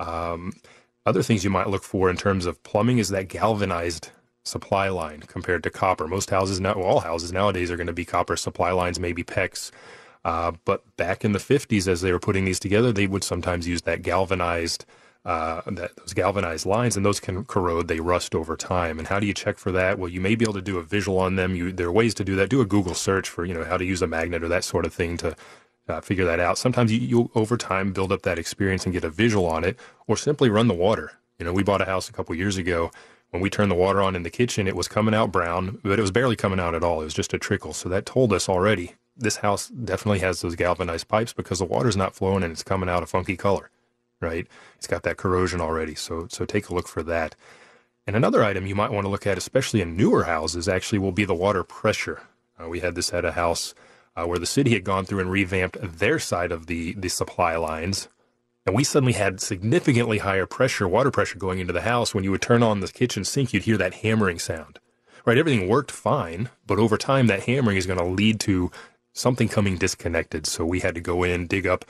Um, 0.00 0.52
other 1.06 1.22
things 1.22 1.44
you 1.44 1.50
might 1.50 1.68
look 1.68 1.84
for 1.84 2.10
in 2.10 2.16
terms 2.16 2.46
of 2.46 2.62
plumbing 2.62 2.98
is 2.98 3.10
that 3.10 3.28
galvanized 3.28 4.10
supply 4.44 4.88
line 4.88 5.20
compared 5.20 5.62
to 5.62 5.70
copper. 5.70 6.06
Most 6.06 6.30
houses 6.30 6.60
now, 6.60 6.74
well, 6.74 6.86
all 6.86 7.00
houses 7.00 7.32
nowadays 7.32 7.70
are 7.70 7.76
going 7.76 7.86
to 7.86 7.92
be 7.92 8.04
copper 8.04 8.36
supply 8.36 8.70
lines, 8.70 9.00
maybe 9.00 9.24
PEX. 9.24 9.70
Uh, 10.24 10.52
but 10.64 10.82
back 10.96 11.24
in 11.24 11.32
the 11.32 11.38
50s, 11.38 11.86
as 11.86 12.00
they 12.00 12.12
were 12.12 12.18
putting 12.18 12.44
these 12.44 12.60
together, 12.60 12.92
they 12.92 13.06
would 13.06 13.24
sometimes 13.24 13.68
use 13.68 13.82
that 13.82 14.02
galvanized 14.02 14.84
uh, 15.24 15.62
that 15.66 15.96
those 15.96 16.12
galvanized 16.12 16.66
lines, 16.66 16.96
and 16.96 17.06
those 17.06 17.18
can 17.18 17.44
corrode. 17.44 17.88
They 17.88 18.00
rust 18.00 18.34
over 18.34 18.56
time. 18.56 18.98
And 18.98 19.08
how 19.08 19.18
do 19.18 19.26
you 19.26 19.32
check 19.32 19.56
for 19.56 19.72
that? 19.72 19.98
Well, 19.98 20.10
you 20.10 20.20
may 20.20 20.34
be 20.34 20.44
able 20.44 20.54
to 20.54 20.60
do 20.60 20.76
a 20.76 20.82
visual 20.82 21.18
on 21.18 21.36
them. 21.36 21.54
You, 21.54 21.72
there 21.72 21.86
are 21.86 21.92
ways 21.92 22.12
to 22.14 22.24
do 22.24 22.36
that. 22.36 22.50
Do 22.50 22.60
a 22.60 22.66
Google 22.66 22.94
search 22.94 23.28
for 23.28 23.44
you 23.44 23.54
know 23.54 23.64
how 23.64 23.78
to 23.78 23.84
use 23.84 24.02
a 24.02 24.06
magnet 24.06 24.44
or 24.44 24.48
that 24.48 24.64
sort 24.64 24.84
of 24.84 24.92
thing 24.92 25.16
to 25.18 25.34
uh, 25.88 26.00
figure 26.02 26.26
that 26.26 26.40
out. 26.40 26.58
Sometimes 26.58 26.92
you, 26.92 27.00
you 27.00 27.30
over 27.34 27.56
time 27.56 27.92
build 27.92 28.12
up 28.12 28.22
that 28.22 28.38
experience 28.38 28.84
and 28.84 28.92
get 28.92 29.04
a 29.04 29.10
visual 29.10 29.46
on 29.46 29.64
it, 29.64 29.78
or 30.06 30.16
simply 30.16 30.50
run 30.50 30.68
the 30.68 30.74
water. 30.74 31.12
You 31.38 31.46
know, 31.46 31.52
we 31.52 31.62
bought 31.62 31.80
a 31.80 31.86
house 31.86 32.08
a 32.08 32.12
couple 32.12 32.34
years 32.34 32.58
ago. 32.58 32.90
When 33.34 33.42
we 33.42 33.50
turned 33.50 33.70
the 33.70 33.76
water 33.76 34.00
on 34.00 34.14
in 34.14 34.22
the 34.22 34.30
kitchen, 34.30 34.68
it 34.68 34.76
was 34.76 34.86
coming 34.86 35.12
out 35.14 35.32
brown, 35.32 35.80
but 35.82 35.98
it 35.98 36.02
was 36.02 36.12
barely 36.12 36.36
coming 36.36 36.60
out 36.60 36.74
at 36.74 36.84
all. 36.84 37.00
It 37.00 37.04
was 37.04 37.14
just 37.14 37.34
a 37.34 37.38
trickle. 37.38 37.72
So 37.72 37.88
that 37.88 38.06
told 38.06 38.32
us 38.32 38.48
already 38.48 38.94
this 39.16 39.38
house 39.38 39.68
definitely 39.68 40.20
has 40.20 40.40
those 40.40 40.54
galvanized 40.54 41.08
pipes 41.08 41.32
because 41.32 41.58
the 41.58 41.64
water's 41.64 41.96
not 41.96 42.14
flowing 42.14 42.44
and 42.44 42.52
it's 42.52 42.62
coming 42.62 42.88
out 42.88 43.02
a 43.02 43.06
funky 43.06 43.36
color 43.36 43.70
right? 44.24 44.46
It's 44.76 44.86
got 44.86 45.02
that 45.04 45.16
corrosion 45.16 45.60
already. 45.60 45.94
So, 45.94 46.26
so 46.30 46.44
take 46.44 46.68
a 46.68 46.74
look 46.74 46.88
for 46.88 47.02
that. 47.04 47.36
And 48.06 48.16
another 48.16 48.42
item 48.42 48.66
you 48.66 48.74
might 48.74 48.90
want 48.90 49.04
to 49.04 49.10
look 49.10 49.26
at, 49.26 49.38
especially 49.38 49.80
in 49.80 49.96
newer 49.96 50.24
houses, 50.24 50.68
actually 50.68 50.98
will 50.98 51.12
be 51.12 51.24
the 51.24 51.34
water 51.34 51.62
pressure. 51.62 52.22
Uh, 52.58 52.68
we 52.68 52.80
had 52.80 52.94
this 52.94 53.12
at 53.12 53.24
a 53.24 53.32
house 53.32 53.74
uh, 54.16 54.24
where 54.24 54.38
the 54.38 54.46
city 54.46 54.72
had 54.72 54.84
gone 54.84 55.04
through 55.04 55.20
and 55.20 55.30
revamped 55.30 55.78
their 55.80 56.18
side 56.18 56.52
of 56.52 56.66
the, 56.66 56.94
the 56.94 57.08
supply 57.08 57.56
lines. 57.56 58.08
And 58.66 58.74
we 58.74 58.84
suddenly 58.84 59.12
had 59.12 59.40
significantly 59.40 60.18
higher 60.18 60.46
pressure, 60.46 60.88
water 60.88 61.10
pressure 61.10 61.38
going 61.38 61.58
into 61.58 61.72
the 61.72 61.82
house. 61.82 62.14
When 62.14 62.24
you 62.24 62.30
would 62.30 62.42
turn 62.42 62.62
on 62.62 62.80
the 62.80 62.88
kitchen 62.88 63.24
sink, 63.24 63.52
you'd 63.52 63.64
hear 63.64 63.76
that 63.76 63.94
hammering 63.94 64.38
sound. 64.38 64.78
Right? 65.26 65.38
Everything 65.38 65.68
worked 65.68 65.90
fine, 65.90 66.50
but 66.66 66.78
over 66.78 66.96
time, 66.96 67.26
that 67.26 67.44
hammering 67.44 67.76
is 67.76 67.86
going 67.86 67.98
to 67.98 68.04
lead 68.04 68.40
to 68.40 68.70
something 69.12 69.48
coming 69.48 69.76
disconnected. 69.76 70.46
So 70.46 70.64
we 70.64 70.80
had 70.80 70.94
to 70.94 71.00
go 71.00 71.22
in, 71.22 71.46
dig 71.46 71.66
up 71.66 71.84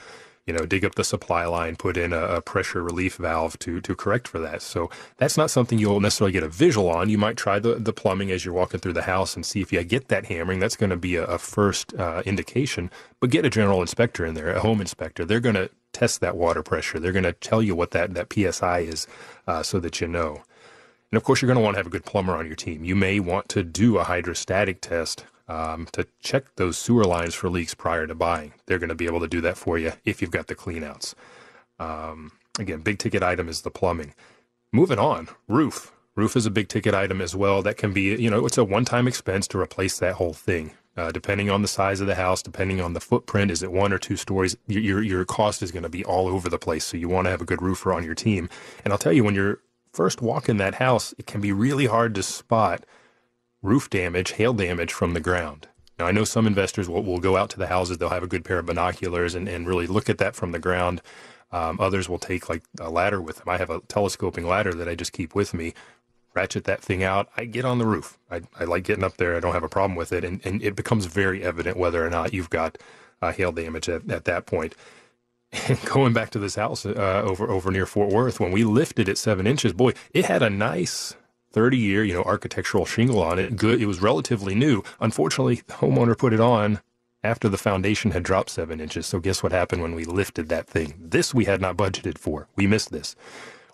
you 0.47 0.53
know, 0.53 0.67
dig 0.67 0.85
up 0.85 0.95
the 0.95 1.05
supply 1.05 1.47
line, 1.47 1.77
put 1.77 1.97
in 1.97 2.13
a, 2.13 2.19
a, 2.19 2.43
pressure 2.43 2.83
relief 2.83 3.17
valve 3.17 3.59
to 3.61 3.81
to 3.81 3.95
correct 3.95 4.29
for 4.29 4.39
that. 4.41 4.61
So 4.61 4.91
that's 5.17 5.39
not 5.39 5.51
something 5.51 5.79
you'll 5.79 6.01
necessarily 6.01 6.33
get 6.33 6.43
a 6.43 6.49
visual 6.49 6.91
on. 6.91 7.09
You 7.09 7.17
might 7.17 7.37
try 7.37 7.59
the, 7.59 7.77
the 7.77 7.93
plumbing 7.93 8.31
as 8.31 8.45
you're 8.45 8.55
walking 8.55 8.81
through 8.81 8.93
the 8.93 9.03
house 9.03 9.37
and 9.37 9.47
see 9.47 9.63
if 9.63 9.73
you 9.73 9.83
get 9.85 10.09
that 10.09 10.27
hammering. 10.27 10.59
That's 10.59 10.77
going 10.77 10.91
to 10.91 10.97
be 10.97 11.17
a, 11.17 11.25
a 11.25 11.39
first 11.39 11.95
uh, 11.95 12.23
indication. 12.27 12.91
But 13.21 13.31
get 13.31 13.47
a 13.47 13.51
general 13.51 13.81
inspector 13.81 14.27
in 14.27 14.35
there, 14.35 14.51
a 14.51 14.61
home 14.61 14.81
inspector. 14.81 15.25
They're 15.25 15.41
going 15.41 15.55
to 15.55 15.71
test 15.93 16.21
that 16.21 16.37
water 16.37 16.63
pressure. 16.63 17.01
They're 17.01 17.13
going 17.13 17.25
to 17.25 17.33
tell 17.33 17.63
you 17.63 17.75
what 17.75 17.93
that 17.93 18.13
that 18.15 18.33
psi 18.33 18.81
is, 18.81 19.07
uh, 19.47 19.63
so 19.63 19.81
that 19.81 20.01
you 20.01 20.09
know. 20.09 20.43
And 21.11 21.17
of 21.17 21.25
course, 21.25 21.41
you're 21.41 21.47
going 21.47 21.59
to 21.59 21.65
want 21.65 21.75
to 21.75 21.79
have 21.79 21.87
a 21.87 21.91
good 21.91 22.05
plumber 22.05 22.37
on 22.37 22.47
your 22.47 22.57
team. 22.57 22.85
You 22.85 22.97
may 22.97 23.21
want 23.21 23.49
to 23.51 23.63
do 23.63 23.99
a 23.99 24.05
hydrostatic 24.05 24.81
test 24.83 25.25
um, 25.49 25.87
to 25.93 26.07
check 26.21 26.57
those 26.57 26.79
sewer 26.79 27.05
lines 27.05 27.35
for 27.35 27.49
leaks 27.49 27.75
prior 27.75 28.07
to 28.07 28.15
buying. 28.15 28.55
They're 28.67 28.79
going 28.79 28.89
to 28.89 28.95
be 28.95 29.07
able 29.07 29.21
to 29.21 29.29
do 29.29 29.41
that 29.43 29.59
for 29.59 29.79
you 29.79 29.93
if 30.05 30.21
you've 30.21 30.31
got 30.31 30.47
the 30.47 30.55
cleanouts. 30.55 31.15
Um, 31.79 32.33
again, 32.59 32.81
big 32.81 32.99
ticket 32.99 33.23
item 33.23 33.49
is 33.49 33.63
the 33.63 33.71
plumbing. 33.71 34.15
Moving 34.73 34.99
on, 34.99 35.29
roof. 35.49 35.93
Roof 36.17 36.37
is 36.37 36.47
a 36.47 36.51
big 36.51 36.69
ticket 36.69 36.95
item 36.95 37.21
as 37.21 37.35
well. 37.35 37.63
That 37.63 37.77
can 37.77 37.93
be, 37.93 38.03
you 38.03 38.31
know, 38.31 38.47
it's 38.47 38.59
a 38.59 38.65
one 38.65 38.85
time 38.85 39.09
expense 39.09 39.49
to 39.49 39.61
replace 39.61 39.99
that 39.99 40.15
whole 40.15 40.33
thing. 40.33 40.73
Uh, 40.97 41.11
depending 41.11 41.51
on 41.51 41.61
the 41.61 41.69
size 41.69 42.01
of 42.01 42.07
the 42.07 42.15
house, 42.15 42.41
depending 42.41 42.81
on 42.81 42.93
the 42.93 43.01
footprint, 43.01 43.51
is 43.51 43.65
it 43.65 43.73
one 43.73 43.93
or 43.93 43.99
two 43.99 44.17
stories? 44.17 44.57
Your 44.69 45.03
your 45.03 45.25
cost 45.25 45.61
is 45.61 45.73
going 45.73 45.83
to 45.83 45.89
be 45.89 46.05
all 46.05 46.29
over 46.29 46.49
the 46.49 46.59
place. 46.59 46.85
So 46.85 46.97
you 46.97 47.09
want 47.09 47.27
to 47.27 47.33
have 47.33 47.41
a 47.41 47.45
good 47.45 47.61
roofer 47.61 47.93
on 47.93 48.05
your 48.05 48.15
team. 48.15 48.49
And 48.85 48.93
I'll 48.93 48.99
tell 48.99 49.13
you, 49.13 49.25
when 49.25 49.35
you're 49.35 49.59
first 49.93 50.23
walking 50.23 50.59
that 50.59 50.77
house, 50.77 51.13
it 51.19 51.27
can 51.27 51.41
be 51.41 51.53
really 51.53 51.87
hard 51.87 52.15
to 52.15 52.23
spot 52.23 52.85
roof 53.65 53.89
damage, 53.91 54.33
hail 54.33 54.53
damage 54.53 54.93
from 54.93 55.15
the 55.15 55.21
ground. 55.21 55.67
Now, 55.99 56.07
I 56.07 56.13
know 56.13 56.25
some 56.25 56.47
investors 56.47 56.89
will, 56.89 57.03
will 57.03 57.19
go 57.19 57.37
out 57.37 57.51
to 57.51 57.59
the 57.59 57.69
houses, 57.69 57.99
they'll 57.99 58.11
have 58.11 58.23
a 58.23 58.29
good 58.29 58.45
pair 58.45 58.59
of 58.59 58.67
binoculars 58.67 59.35
and, 59.35 59.49
and 59.49 59.67
really 59.67 59.87
look 59.87 60.11
at 60.11 60.19
that 60.19 60.37
from 60.37 60.53
the 60.53 60.59
ground. 60.59 61.01
Um, 61.51 61.81
others 61.81 62.09
will 62.09 62.19
take 62.19 62.49
like 62.49 62.65
a 62.81 62.91
ladder 62.91 63.23
with 63.23 63.39
them. 63.39 63.49
I 63.49 63.59
have 63.59 63.71
a 63.71 63.81
telescoping 63.81 64.47
ladder 64.47 64.75
that 64.75 64.89
I 64.89 64.95
just 64.95 65.13
keep 65.13 65.35
with 65.35 65.55
me, 65.55 65.73
ratchet 66.35 66.65
that 66.65 66.83
thing 66.83 67.05
out. 67.05 67.29
I 67.37 67.45
get 67.45 67.65
on 67.65 67.79
the 67.79 67.87
roof. 67.87 68.19
I, 68.31 68.43
I 68.59 68.65
like 68.65 68.85
getting 68.85 69.05
up 69.05 69.17
there. 69.17 69.37
I 69.37 69.41
don't 69.41 69.55
have 69.55 69.63
a 69.63 69.69
problem 69.69 69.97
with 69.97 70.13
it. 70.13 70.25
And, 70.25 70.45
and 70.45 70.61
it 70.63 70.75
becomes 70.75 71.07
very 71.07 71.43
evident 71.45 71.77
whether 71.77 72.05
or 72.05 72.11
not 72.11 72.35
you've 72.35 72.51
got 72.51 72.77
uh, 73.23 73.33
hail 73.33 73.53
damage 73.53 73.89
at, 73.89 74.11
at 74.11 74.25
that 74.25 74.47
point. 74.47 74.75
And 75.69 75.81
going 75.85 76.13
back 76.13 76.31
to 76.31 76.41
this 76.41 76.57
house 76.57 76.85
uh, 76.85 77.23
over 77.25 77.49
over 77.49 77.71
near 77.71 77.87
Fort 77.87 78.13
Worth, 78.13 78.41
when 78.41 78.51
we 78.51 78.65
lifted 78.65 79.09
it 79.09 79.17
seven 79.17 79.47
inches, 79.47 79.73
boy, 79.73 79.93
it 80.13 80.25
had 80.25 80.43
a 80.43 80.51
nice 80.51 81.15
30 81.55 81.79
year, 81.79 82.03
you 82.03 82.13
know, 82.13 82.25
architectural 82.25 82.85
shingle 82.85 83.23
on 83.23 83.39
it. 83.39 83.55
Good. 83.57 83.81
It 83.81 83.87
was 83.87 84.03
relatively 84.03 84.57
new. 84.57 84.83
Unfortunately, 85.01 85.63
the 85.67 85.75
homeowner 85.75 86.19
put 86.19 86.33
it 86.33 86.41
on 86.41 86.81
after 87.23 87.49
the 87.49 87.57
foundation 87.57 88.11
had 88.11 88.25
dropped 88.25 88.51
seven 88.51 88.81
inches. 88.81 89.07
So 89.07 89.21
guess 89.21 89.41
what 89.43 89.53
happened 89.53 89.81
when 89.81 89.95
we 89.95 90.05
lifted 90.05 90.49
that 90.49 90.67
thing? 90.67 90.95
This 90.99 91.33
we 91.33 91.45
had 91.45 91.61
not 91.61 91.77
budgeted 91.77 92.19
for. 92.19 92.49
We 92.57 92.67
missed 92.67 92.91
this. 92.91 93.15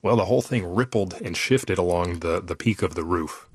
Well, 0.03 0.17
the 0.17 0.27
whole 0.27 0.43
thing 0.43 0.75
rippled 0.75 1.15
and 1.23 1.35
shifted 1.35 1.79
along 1.79 2.21
the, 2.21 2.41
the 2.41 2.55
peak 2.55 2.83
of 2.83 2.95
the 2.95 3.05
roof. 3.05 3.49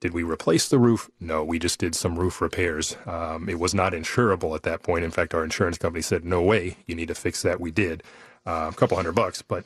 Did 0.00 0.14
we 0.14 0.22
replace 0.22 0.68
the 0.68 0.78
roof? 0.78 1.10
No, 1.18 1.42
we 1.42 1.58
just 1.58 1.80
did 1.80 1.96
some 1.96 2.16
roof 2.16 2.40
repairs. 2.40 2.96
Um, 3.06 3.48
it 3.48 3.58
was 3.58 3.74
not 3.74 3.92
insurable 3.92 4.54
at 4.54 4.62
that 4.62 4.84
point. 4.84 5.04
In 5.04 5.10
fact, 5.10 5.34
our 5.34 5.42
insurance 5.42 5.78
company 5.78 6.02
said, 6.02 6.24
no 6.24 6.40
way, 6.40 6.76
you 6.86 6.94
need 6.94 7.08
to 7.08 7.14
fix 7.16 7.42
that. 7.42 7.60
We 7.60 7.72
did. 7.72 8.04
Uh, 8.46 8.70
a 8.72 8.76
couple 8.76 8.96
hundred 8.96 9.16
bucks, 9.16 9.42
but 9.42 9.64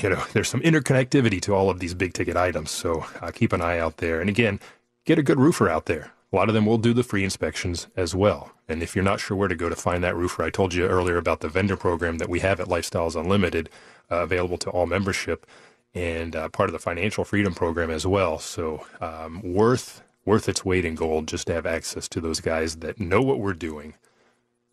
you 0.00 0.08
know, 0.08 0.24
there's 0.32 0.48
some 0.48 0.60
interconnectivity 0.60 1.40
to 1.42 1.54
all 1.54 1.70
of 1.70 1.80
these 1.80 1.94
big 1.94 2.12
ticket 2.12 2.36
items. 2.36 2.70
So 2.70 3.06
uh, 3.20 3.30
keep 3.30 3.52
an 3.52 3.62
eye 3.62 3.78
out 3.78 3.98
there. 3.98 4.20
And 4.20 4.30
again, 4.30 4.60
get 5.04 5.18
a 5.18 5.22
good 5.22 5.38
roofer 5.38 5.68
out 5.68 5.86
there. 5.86 6.12
A 6.32 6.36
lot 6.36 6.48
of 6.48 6.54
them 6.54 6.64
will 6.64 6.78
do 6.78 6.94
the 6.94 7.02
free 7.02 7.24
inspections 7.24 7.88
as 7.94 8.14
well. 8.14 8.52
And 8.66 8.82
if 8.82 8.96
you're 8.96 9.04
not 9.04 9.20
sure 9.20 9.36
where 9.36 9.48
to 9.48 9.54
go 9.54 9.68
to 9.68 9.76
find 9.76 10.02
that 10.02 10.16
roofer, 10.16 10.42
I 10.42 10.48
told 10.48 10.72
you 10.72 10.86
earlier 10.86 11.18
about 11.18 11.40
the 11.40 11.48
vendor 11.48 11.76
program 11.76 12.16
that 12.18 12.30
we 12.30 12.40
have 12.40 12.58
at 12.58 12.68
Lifestyles 12.68 13.20
Unlimited, 13.20 13.68
uh, 14.10 14.22
available 14.22 14.56
to 14.58 14.70
all 14.70 14.86
membership 14.86 15.46
and 15.94 16.34
uh, 16.34 16.48
part 16.48 16.70
of 16.70 16.72
the 16.72 16.78
financial 16.78 17.24
freedom 17.24 17.54
program 17.54 17.90
as 17.90 18.06
well. 18.06 18.38
So 18.38 18.86
um, 19.00 19.42
worth 19.42 20.02
worth 20.24 20.48
its 20.48 20.64
weight 20.64 20.84
in 20.84 20.94
gold 20.94 21.26
just 21.26 21.48
to 21.48 21.52
have 21.52 21.66
access 21.66 22.08
to 22.08 22.20
those 22.20 22.40
guys 22.40 22.76
that 22.76 23.00
know 23.00 23.20
what 23.20 23.40
we're 23.40 23.52
doing, 23.52 23.94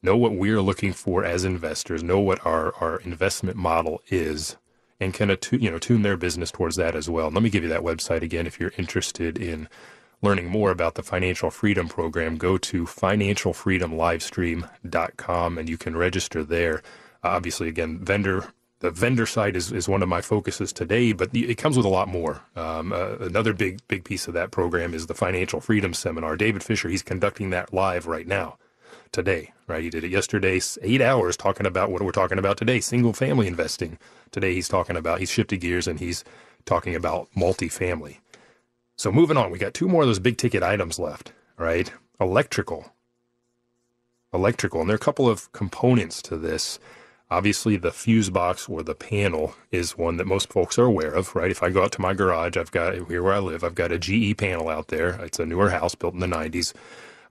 know 0.04 0.16
what 0.16 0.36
we're 0.36 0.62
looking 0.62 0.94
for 0.94 1.26
as 1.26 1.44
investors, 1.44 2.04
know 2.04 2.20
what 2.20 2.46
our 2.46 2.74
our 2.76 2.98
investment 3.00 3.58
model 3.58 4.02
is, 4.10 4.58
and 5.00 5.14
can 5.14 5.30
attu- 5.30 5.62
you 5.62 5.72
know 5.72 5.80
tune 5.80 6.02
their 6.02 6.18
business 6.18 6.52
towards 6.52 6.76
that 6.76 6.96
as 6.96 7.10
well. 7.10 7.30
Let 7.30 7.44
me 7.44 7.50
give 7.50 7.64
you 7.64 7.70
that 7.70 7.82
website 7.82 8.22
again 8.22 8.48
if 8.48 8.60
you're 8.60 8.74
interested 8.78 9.38
in 9.38 9.70
learning 10.22 10.48
more 10.48 10.72
about 10.72 10.96
the 10.96 11.04
financial 11.04 11.50
freedom 11.50 11.88
program. 11.88 12.36
Go 12.38 12.58
to 12.58 12.84
financialfreedomlivestream.com 12.86 15.58
and 15.58 15.70
you 15.70 15.78
can 15.78 15.96
register 15.96 16.44
there. 16.44 16.80
Uh, 17.24 17.30
obviously, 17.30 17.70
again, 17.70 18.00
vendor 18.00 18.52
the 18.80 18.92
vendor 18.92 19.26
side 19.26 19.56
is, 19.56 19.72
is 19.72 19.90
one 19.90 20.02
of 20.02 20.10
my 20.10 20.22
focuses 20.22 20.72
today, 20.72 21.12
but 21.12 21.36
it 21.36 21.58
comes 21.58 21.76
with 21.76 21.86
a 21.86 21.90
lot 21.90 22.08
more. 22.08 22.42
Um, 22.56 22.94
uh, 22.94 23.18
another 23.20 23.54
big 23.54 23.80
big 23.88 24.06
piece 24.06 24.28
of 24.28 24.34
that 24.36 24.52
program 24.52 24.94
is 24.94 25.08
the 25.08 25.14
Financial 25.14 25.60
Freedom 25.60 25.94
Seminar. 25.94 26.38
David 26.38 26.64
Fisher, 26.64 26.90
he's 26.90 27.04
conducting 27.04 27.50
that 27.50 27.74
live 27.74 28.08
right 28.08 28.28
now, 28.28 28.58
today. 29.12 29.54
Right, 29.68 29.84
he 29.84 29.90
did 29.90 30.04
it 30.04 30.12
yesterday, 30.12 30.60
eight 30.82 31.02
hours 31.02 31.38
talking 31.38 31.66
about 31.66 31.92
what 31.92 32.02
we're 32.02 32.12
talking 32.12 32.40
about 32.40 32.58
today, 32.58 32.80
single 32.80 33.14
family 33.14 33.48
investing. 33.48 34.00
Today 34.32 34.54
he's 34.54 34.68
talking 34.68 34.98
about 34.98 35.20
he's 35.20 35.32
shifted 35.32 35.58
gears 35.62 35.88
and 35.88 36.00
he's 36.00 36.24
talking 36.66 36.96
about 36.96 37.28
multifamily. 37.38 38.18
So 38.96 39.12
moving 39.12 39.38
on, 39.38 39.52
we 39.52 39.60
got 39.60 39.74
two 39.74 39.88
more 39.88 40.02
of 40.02 40.08
those 40.08 40.20
big 40.20 40.38
ticket 40.38 40.64
items 40.64 40.98
left. 40.98 41.34
Right, 41.58 41.92
electrical, 42.20 42.94
electrical, 44.34 44.82
and 44.82 44.90
there 44.90 44.96
are 44.96 44.98
a 44.98 45.00
couple 45.00 45.30
of 45.30 45.52
components 45.52 46.22
to 46.24 46.38
this 46.38 46.80
Obviously, 47.32 47.78
the 47.78 47.92
fuse 47.92 48.32
box 48.32 48.68
or 48.68 48.82
the 48.82 48.96
panel 48.96 49.54
is 49.72 49.96
one 49.96 50.18
that 50.18 50.26
most 50.26 50.52
folks 50.52 50.80
are 50.80 50.86
aware 50.86 51.14
of, 51.14 51.36
right? 51.36 51.52
If 51.52 51.62
I 51.62 51.70
go 51.70 51.84
out 51.84 51.92
to 51.92 52.02
my 52.02 52.16
garage, 52.16 52.58
I've 52.58 52.72
got 52.72 52.96
here 52.96 53.22
where 53.22 53.34
I 53.34 53.40
live, 53.40 53.64
I've 53.64 53.76
got 53.76 53.92
a 53.92 54.00
GE 54.00 54.36
panel 54.36 54.68
out 54.68 54.88
there. 54.88 55.10
It's 55.22 55.38
a 55.38 55.46
newer 55.46 55.70
house 55.70 55.94
built 55.94 56.16
in 56.16 56.22
the 56.22 56.28
90s. 56.28 56.74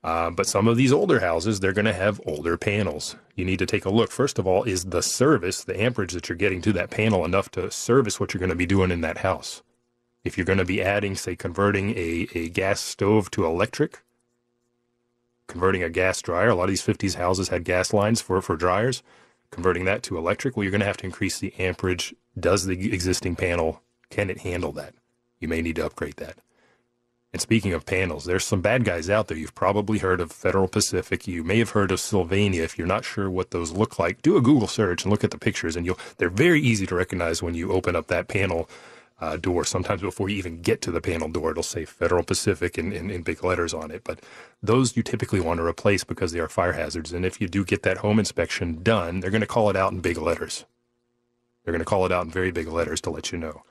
Uh, 0.04 0.30
but 0.30 0.46
some 0.46 0.68
of 0.68 0.76
these 0.76 0.92
older 0.92 1.20
houses, 1.20 1.58
they're 1.58 1.72
going 1.72 1.84
to 1.84 1.92
have 1.92 2.20
older 2.24 2.56
panels. 2.56 3.16
You 3.34 3.44
need 3.44 3.58
to 3.58 3.66
take 3.66 3.84
a 3.84 3.90
look. 3.90 4.10
First 4.10 4.38
of 4.38 4.46
all, 4.46 4.62
is 4.62 4.86
the 4.86 5.02
service, 5.02 5.64
the 5.64 5.80
amperage 5.80 6.12
that 6.12 6.28
you're 6.28 6.36
getting 6.36 6.62
to 6.62 6.72
that 6.74 6.90
panel 6.90 7.24
enough 7.24 7.50
to 7.52 7.70
service 7.70 8.20
what 8.20 8.32
you're 8.32 8.38
going 8.38 8.50
to 8.50 8.56
be 8.56 8.66
doing 8.66 8.90
in 8.90 9.00
that 9.00 9.18
house? 9.18 9.62
If 10.24 10.36
you're 10.36 10.44
going 10.44 10.58
to 10.58 10.64
be 10.64 10.82
adding, 10.82 11.16
say, 11.16 11.34
converting 11.34 11.90
a, 11.96 12.28
a 12.34 12.48
gas 12.48 12.80
stove 12.80 13.30
to 13.32 13.44
electric, 13.44 14.02
converting 15.48 15.82
a 15.82 15.90
gas 15.90 16.22
dryer, 16.22 16.50
a 16.50 16.54
lot 16.54 16.64
of 16.64 16.70
these 16.70 16.86
50s 16.86 17.16
houses 17.16 17.48
had 17.48 17.64
gas 17.64 17.92
lines 17.92 18.20
for, 18.20 18.40
for 18.40 18.56
dryers 18.56 19.02
converting 19.50 19.84
that 19.86 20.02
to 20.04 20.18
electric, 20.18 20.56
well, 20.56 20.64
you're 20.64 20.70
going 20.70 20.80
to 20.80 20.86
have 20.86 20.96
to 20.98 21.06
increase 21.06 21.38
the 21.38 21.54
amperage. 21.58 22.14
Does 22.38 22.66
the 22.66 22.92
existing 22.92 23.36
panel, 23.36 23.82
can 24.10 24.30
it 24.30 24.40
handle 24.40 24.72
that? 24.72 24.94
You 25.40 25.48
may 25.48 25.62
need 25.62 25.76
to 25.76 25.86
upgrade 25.86 26.16
that. 26.16 26.36
And 27.32 27.42
speaking 27.42 27.74
of 27.74 27.84
panels, 27.84 28.24
there's 28.24 28.44
some 28.44 28.62
bad 28.62 28.84
guys 28.84 29.10
out 29.10 29.28
there. 29.28 29.36
You've 29.36 29.54
probably 29.54 29.98
heard 29.98 30.20
of 30.20 30.32
Federal 30.32 30.66
Pacific. 30.66 31.28
You 31.28 31.44
may 31.44 31.58
have 31.58 31.70
heard 31.70 31.92
of 31.92 32.00
Sylvania. 32.00 32.62
If 32.62 32.78
you're 32.78 32.86
not 32.86 33.04
sure 33.04 33.28
what 33.28 33.50
those 33.50 33.70
look 33.70 33.98
like, 33.98 34.22
do 34.22 34.38
a 34.38 34.40
Google 34.40 34.66
search 34.66 35.04
and 35.04 35.10
look 35.10 35.24
at 35.24 35.30
the 35.30 35.38
pictures, 35.38 35.76
and 35.76 35.84
you'll. 35.84 35.98
They're 36.16 36.30
very 36.30 36.60
easy 36.60 36.86
to 36.86 36.94
recognize 36.94 37.42
when 37.42 37.54
you 37.54 37.70
open 37.70 37.94
up 37.94 38.06
that 38.06 38.28
panel 38.28 38.68
uh, 39.20 39.36
door. 39.36 39.64
Sometimes 39.64 40.00
before 40.00 40.30
you 40.30 40.36
even 40.36 40.62
get 40.62 40.80
to 40.82 40.90
the 40.90 41.02
panel 41.02 41.28
door, 41.28 41.50
it'll 41.50 41.62
say 41.62 41.84
Federal 41.84 42.22
Pacific 42.22 42.78
in, 42.78 42.92
in, 42.92 43.10
in, 43.10 43.22
big 43.22 43.44
letters 43.44 43.74
on 43.74 43.90
it. 43.90 44.04
But 44.04 44.20
those 44.62 44.96
you 44.96 45.02
typically 45.02 45.40
want 45.40 45.58
to 45.58 45.66
replace 45.66 46.04
because 46.04 46.32
they 46.32 46.40
are 46.40 46.48
fire 46.48 46.72
hazards. 46.72 47.12
And 47.12 47.26
if 47.26 47.40
you 47.40 47.48
do 47.48 47.64
get 47.64 47.82
that 47.82 47.98
home 47.98 48.18
inspection 48.18 48.82
done, 48.82 49.20
they're 49.20 49.30
going 49.30 49.40
to 49.42 49.46
call 49.46 49.68
it 49.70 49.76
out 49.76 49.92
in 49.92 50.00
big 50.00 50.16
letters. 50.16 50.64
They're 51.64 51.72
going 51.72 51.80
to 51.80 51.84
call 51.84 52.06
it 52.06 52.12
out 52.12 52.24
in 52.24 52.30
very 52.30 52.52
big 52.52 52.68
letters 52.68 53.00
to 53.02 53.10
let 53.10 53.32
you 53.32 53.38
know. 53.38 53.62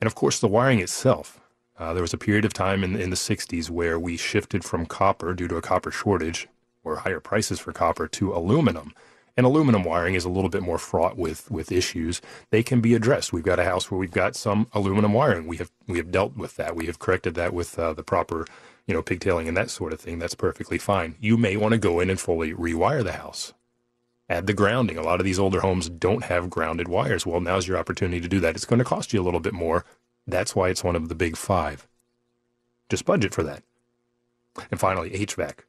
And 0.00 0.06
of 0.06 0.14
course, 0.14 0.38
the 0.38 0.48
wiring 0.48 0.78
itself. 0.78 1.37
Uh, 1.78 1.92
there 1.92 2.02
was 2.02 2.12
a 2.12 2.18
period 2.18 2.44
of 2.44 2.52
time 2.52 2.82
in, 2.82 2.96
in 2.96 3.10
the 3.10 3.16
60s 3.16 3.70
where 3.70 3.98
we 3.98 4.16
shifted 4.16 4.64
from 4.64 4.84
copper 4.84 5.32
due 5.34 5.48
to 5.48 5.56
a 5.56 5.62
copper 5.62 5.90
shortage 5.90 6.48
or 6.82 6.96
higher 6.96 7.20
prices 7.20 7.60
for 7.60 7.72
copper 7.72 8.08
to 8.08 8.32
aluminum 8.32 8.92
and 9.38 9.46
aluminum 9.46 9.84
wiring 9.84 10.16
is 10.16 10.24
a 10.24 10.28
little 10.28 10.50
bit 10.50 10.62
more 10.64 10.78
fraught 10.78 11.16
with 11.16 11.48
with 11.48 11.70
issues. 11.70 12.20
They 12.50 12.64
can 12.64 12.80
be 12.80 12.94
addressed. 12.94 13.32
We've 13.32 13.44
got 13.44 13.60
a 13.60 13.64
house 13.64 13.88
where 13.88 13.98
we've 13.98 14.10
got 14.10 14.34
some 14.34 14.66
aluminum 14.72 15.12
wiring. 15.12 15.46
We 15.46 15.58
have 15.58 15.70
we 15.86 15.98
have 15.98 16.10
dealt 16.10 16.36
with 16.36 16.56
that. 16.56 16.74
We 16.74 16.86
have 16.86 16.98
corrected 16.98 17.36
that 17.36 17.54
with 17.54 17.78
uh, 17.78 17.92
the 17.92 18.02
proper 18.02 18.46
you 18.88 18.94
know 18.94 19.00
pigtailing 19.00 19.46
and 19.46 19.56
that 19.56 19.70
sort 19.70 19.92
of 19.92 20.00
thing. 20.00 20.18
That's 20.18 20.34
perfectly 20.34 20.76
fine. 20.76 21.14
You 21.20 21.36
may 21.36 21.56
want 21.56 21.70
to 21.70 21.78
go 21.78 22.00
in 22.00 22.10
and 22.10 22.18
fully 22.18 22.52
rewire 22.52 23.04
the 23.04 23.12
house. 23.12 23.54
Add 24.28 24.48
the 24.48 24.52
grounding. 24.52 24.98
A 24.98 25.02
lot 25.02 25.20
of 25.20 25.24
these 25.24 25.38
older 25.38 25.60
homes 25.60 25.88
don't 25.88 26.24
have 26.24 26.50
grounded 26.50 26.88
wires. 26.88 27.24
Well, 27.24 27.40
now's 27.40 27.68
your 27.68 27.78
opportunity 27.78 28.20
to 28.20 28.28
do 28.28 28.40
that. 28.40 28.56
It's 28.56 28.66
going 28.66 28.80
to 28.80 28.84
cost 28.84 29.12
you 29.12 29.22
a 29.22 29.24
little 29.24 29.40
bit 29.40 29.54
more. 29.54 29.84
That's 30.28 30.54
why 30.54 30.68
it's 30.68 30.84
one 30.84 30.94
of 30.94 31.08
the 31.08 31.14
big 31.14 31.36
five. 31.36 31.88
Just 32.90 33.06
budget 33.06 33.34
for 33.34 33.42
that. 33.42 33.62
And 34.70 34.78
finally, 34.78 35.10
HVAC. 35.10 35.60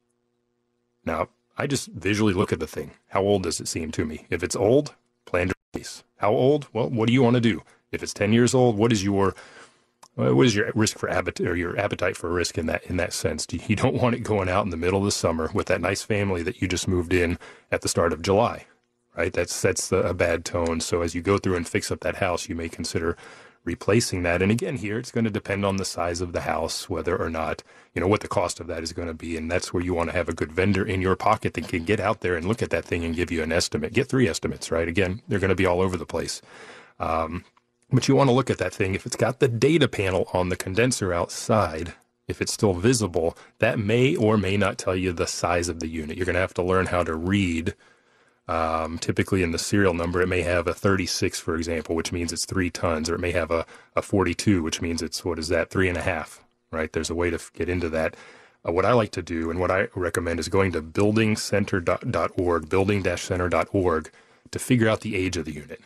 Now, 1.05 1.29
I 1.57 1.65
just 1.65 1.87
visually 1.87 2.33
look 2.33 2.51
at 2.51 2.59
the 2.59 2.67
thing. 2.67 2.91
How 3.07 3.21
old 3.21 3.43
does 3.43 3.59
it 3.61 3.67
seem 3.67 3.91
to 3.91 4.05
me? 4.05 4.25
If 4.29 4.43
it's 4.43 4.55
old, 4.55 4.95
plan 5.25 5.47
to 5.47 5.55
replace. 5.73 6.03
How 6.17 6.31
old? 6.31 6.67
Well, 6.73 6.89
what 6.89 7.07
do 7.07 7.13
you 7.13 7.23
want 7.23 7.35
to 7.35 7.41
do? 7.41 7.63
If 7.91 8.03
it's 8.03 8.13
10 8.13 8.33
years 8.33 8.53
old, 8.53 8.77
what 8.77 8.91
is 8.91 9.03
your 9.03 9.33
uh, 10.17 10.35
what 10.35 10.45
is 10.45 10.53
your 10.53 10.69
risk 10.75 10.97
for 10.97 11.09
appetite 11.09 11.47
or 11.47 11.55
your 11.55 11.79
appetite 11.79 12.17
for 12.17 12.29
risk 12.29 12.57
in 12.57 12.65
that 12.65 12.83
in 12.85 12.97
that 12.97 13.13
sense? 13.13 13.47
You 13.51 13.75
don't 13.77 13.95
want 13.95 14.15
it 14.15 14.19
going 14.19 14.49
out 14.49 14.65
in 14.65 14.71
the 14.71 14.77
middle 14.77 14.99
of 14.99 15.05
the 15.05 15.11
summer 15.11 15.49
with 15.53 15.67
that 15.67 15.79
nice 15.79 16.01
family 16.01 16.43
that 16.43 16.61
you 16.61 16.67
just 16.67 16.87
moved 16.87 17.13
in 17.13 17.37
at 17.71 17.81
the 17.81 17.87
start 17.87 18.11
of 18.11 18.21
July, 18.21 18.65
right? 19.15 19.31
That 19.31 19.49
sets 19.49 19.91
a 19.91 20.13
bad 20.13 20.43
tone. 20.43 20.81
So 20.81 21.01
as 21.01 21.15
you 21.15 21.21
go 21.21 21.37
through 21.37 21.55
and 21.55 21.67
fix 21.67 21.91
up 21.91 22.01
that 22.01 22.17
house, 22.17 22.49
you 22.49 22.55
may 22.55 22.67
consider 22.67 23.15
replacing 23.63 24.23
that. 24.23 24.41
And 24.41 24.51
again, 24.51 24.77
here 24.77 24.97
it's 24.97 25.11
going 25.11 25.25
to 25.25 25.29
depend 25.29 25.65
on 25.65 25.77
the 25.77 25.85
size 25.85 26.21
of 26.21 26.33
the 26.33 26.41
house, 26.41 26.89
whether 26.89 27.15
or 27.15 27.29
not, 27.29 27.63
you 27.93 28.01
know, 28.01 28.07
what 28.07 28.21
the 28.21 28.27
cost 28.27 28.59
of 28.59 28.67
that 28.67 28.83
is 28.83 28.93
going 28.93 29.07
to 29.07 29.13
be. 29.13 29.37
And 29.37 29.49
that's 29.51 29.73
where 29.73 29.83
you 29.83 29.93
want 29.93 30.09
to 30.09 30.15
have 30.15 30.29
a 30.29 30.33
good 30.33 30.51
vendor 30.51 30.85
in 30.85 31.01
your 31.01 31.15
pocket 31.15 31.53
that 31.55 31.67
can 31.67 31.83
get 31.83 31.99
out 31.99 32.21
there 32.21 32.35
and 32.35 32.47
look 32.47 32.61
at 32.61 32.69
that 32.71 32.85
thing 32.85 33.03
and 33.03 33.15
give 33.15 33.31
you 33.31 33.43
an 33.43 33.51
estimate. 33.51 33.93
Get 33.93 34.07
three 34.07 34.27
estimates, 34.27 34.71
right? 34.71 34.87
Again, 34.87 35.21
they're 35.27 35.39
going 35.39 35.49
to 35.49 35.55
be 35.55 35.65
all 35.65 35.81
over 35.81 35.97
the 35.97 36.05
place. 36.05 36.41
Um, 36.99 37.43
but 37.91 38.07
you 38.07 38.15
want 38.15 38.29
to 38.29 38.33
look 38.33 38.49
at 38.49 38.59
that 38.59 38.73
thing. 38.73 38.95
If 38.95 39.05
it's 39.05 39.15
got 39.15 39.39
the 39.39 39.47
data 39.47 39.87
panel 39.87 40.29
on 40.33 40.49
the 40.49 40.55
condenser 40.55 41.13
outside, 41.13 41.93
if 42.27 42.41
it's 42.41 42.53
still 42.53 42.73
visible, 42.73 43.35
that 43.57 43.79
may 43.79 44.15
or 44.15 44.37
may 44.37 44.57
not 44.57 44.77
tell 44.77 44.95
you 44.95 45.11
the 45.11 45.27
size 45.27 45.69
of 45.69 45.79
the 45.79 45.87
unit. 45.87 46.15
You're 46.15 46.27
going 46.27 46.35
to 46.35 46.39
have 46.39 46.53
to 46.55 46.63
learn 46.63 46.85
how 46.85 47.03
to 47.03 47.15
read 47.15 47.73
um, 48.49 48.97
typically 48.97 49.43
in 49.43 49.51
the 49.51 49.59
serial 49.59 49.93
number, 49.93 50.21
it 50.21 50.27
may 50.27 50.41
have 50.41 50.67
a 50.67 50.73
36, 50.73 51.39
for 51.39 51.55
example, 51.55 51.95
which 51.95 52.11
means 52.11 52.33
it's 52.33 52.45
three 52.45 52.71
tons, 52.71 53.09
or 53.09 53.15
it 53.15 53.19
may 53.19 53.31
have 53.31 53.51
a, 53.51 53.65
a 53.95 54.01
42, 54.01 54.63
which 54.63 54.81
means 54.81 55.03
it's, 55.03 55.23
what 55.23 55.37
is 55.37 55.49
that, 55.49 55.69
three 55.69 55.87
and 55.87 55.97
a 55.97 56.01
half, 56.01 56.43
right? 56.71 56.91
There's 56.91 57.11
a 57.11 57.15
way 57.15 57.29
to 57.29 57.39
get 57.53 57.69
into 57.69 57.89
that. 57.89 58.15
Uh, 58.67 58.71
what 58.71 58.85
I 58.85 58.93
like 58.93 59.11
to 59.11 59.21
do 59.21 59.51
and 59.51 59.59
what 59.59 59.71
I 59.71 59.87
recommend 59.95 60.39
is 60.39 60.49
going 60.49 60.71
to 60.71 60.81
buildingcenter.org, 60.81 62.69
building-center.org 62.69 64.11
to 64.51 64.59
figure 64.59 64.89
out 64.89 65.01
the 65.01 65.15
age 65.15 65.37
of 65.37 65.45
the 65.45 65.53
unit. 65.53 65.81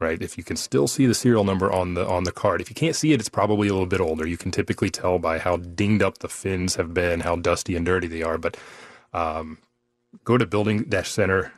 right? 0.00 0.20
If 0.22 0.38
you 0.38 0.44
can 0.44 0.56
still 0.56 0.86
see 0.88 1.06
the 1.06 1.14
serial 1.14 1.44
number 1.44 1.72
on 1.72 1.94
the 1.94 2.06
on 2.06 2.24
the 2.24 2.32
card, 2.32 2.60
if 2.60 2.70
you 2.70 2.74
can't 2.74 2.96
see 2.96 3.12
it, 3.12 3.20
it's 3.20 3.28
probably 3.28 3.68
a 3.68 3.72
little 3.72 3.86
bit 3.86 4.00
older. 4.00 4.26
You 4.26 4.36
can 4.36 4.50
typically 4.50 4.90
tell 4.90 5.18
by 5.18 5.38
how 5.38 5.56
dinged 5.56 6.02
up 6.02 6.18
the 6.18 6.28
fins 6.28 6.76
have 6.76 6.94
been, 6.94 7.20
how 7.20 7.36
dusty 7.36 7.76
and 7.76 7.86
dirty 7.86 8.06
they 8.06 8.22
are. 8.22 8.38
But 8.38 8.56
um, 9.12 9.58
go 10.24 10.38
to 10.38 10.46
building-center.org, 10.46 11.50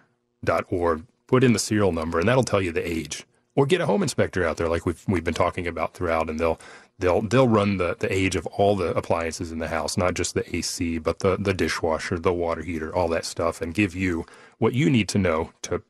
put 1.26 1.45
in 1.45 1.53
the 1.53 1.59
serial 1.59 1.93
number, 1.93 2.18
and 2.18 2.28
that'll 2.28 2.43
tell 2.43 2.62
you 2.62 2.72
the 2.72 2.86
age. 2.86 3.24
Or 3.57 3.66
get 3.66 3.80
a 3.80 3.86
home 3.86 4.03
inspector 4.03 4.45
out 4.47 4.57
there, 4.57 4.68
like 4.68 4.86
we've 4.86 5.05
we've 5.09 5.24
been 5.24 5.34
talking 5.34 5.66
about 5.66 5.95
throughout, 5.95 6.30
and 6.30 6.38
they'll 6.38 6.59
they'll 6.99 7.20
they'll 7.22 7.49
run 7.49 7.78
the, 7.78 7.97
the 7.99 8.12
age 8.12 8.36
of 8.36 8.47
all 8.47 8.76
the 8.76 8.95
appliances 8.95 9.53
in 9.53 9.59
the 9.59 9.68
house, 9.68 9.97
not 9.97 10.14
just 10.14 10.34
the 10.34 10.57
AC, 10.57 10.99
but 10.99 11.18
the 11.18 11.36
the 11.36 11.53
dishwasher, 11.55 12.18
the 12.18 12.32
water 12.32 12.62
heater, 12.62 12.95
all 12.95 13.09
that 13.09 13.24
stuff, 13.24 13.61
and 13.61 13.74
give 13.74 13.95
you 13.95 14.24
what 14.59 14.72
you 14.72 14.88
need 14.88 15.09
to 15.09 15.18
know 15.18 15.53
to 15.62 15.82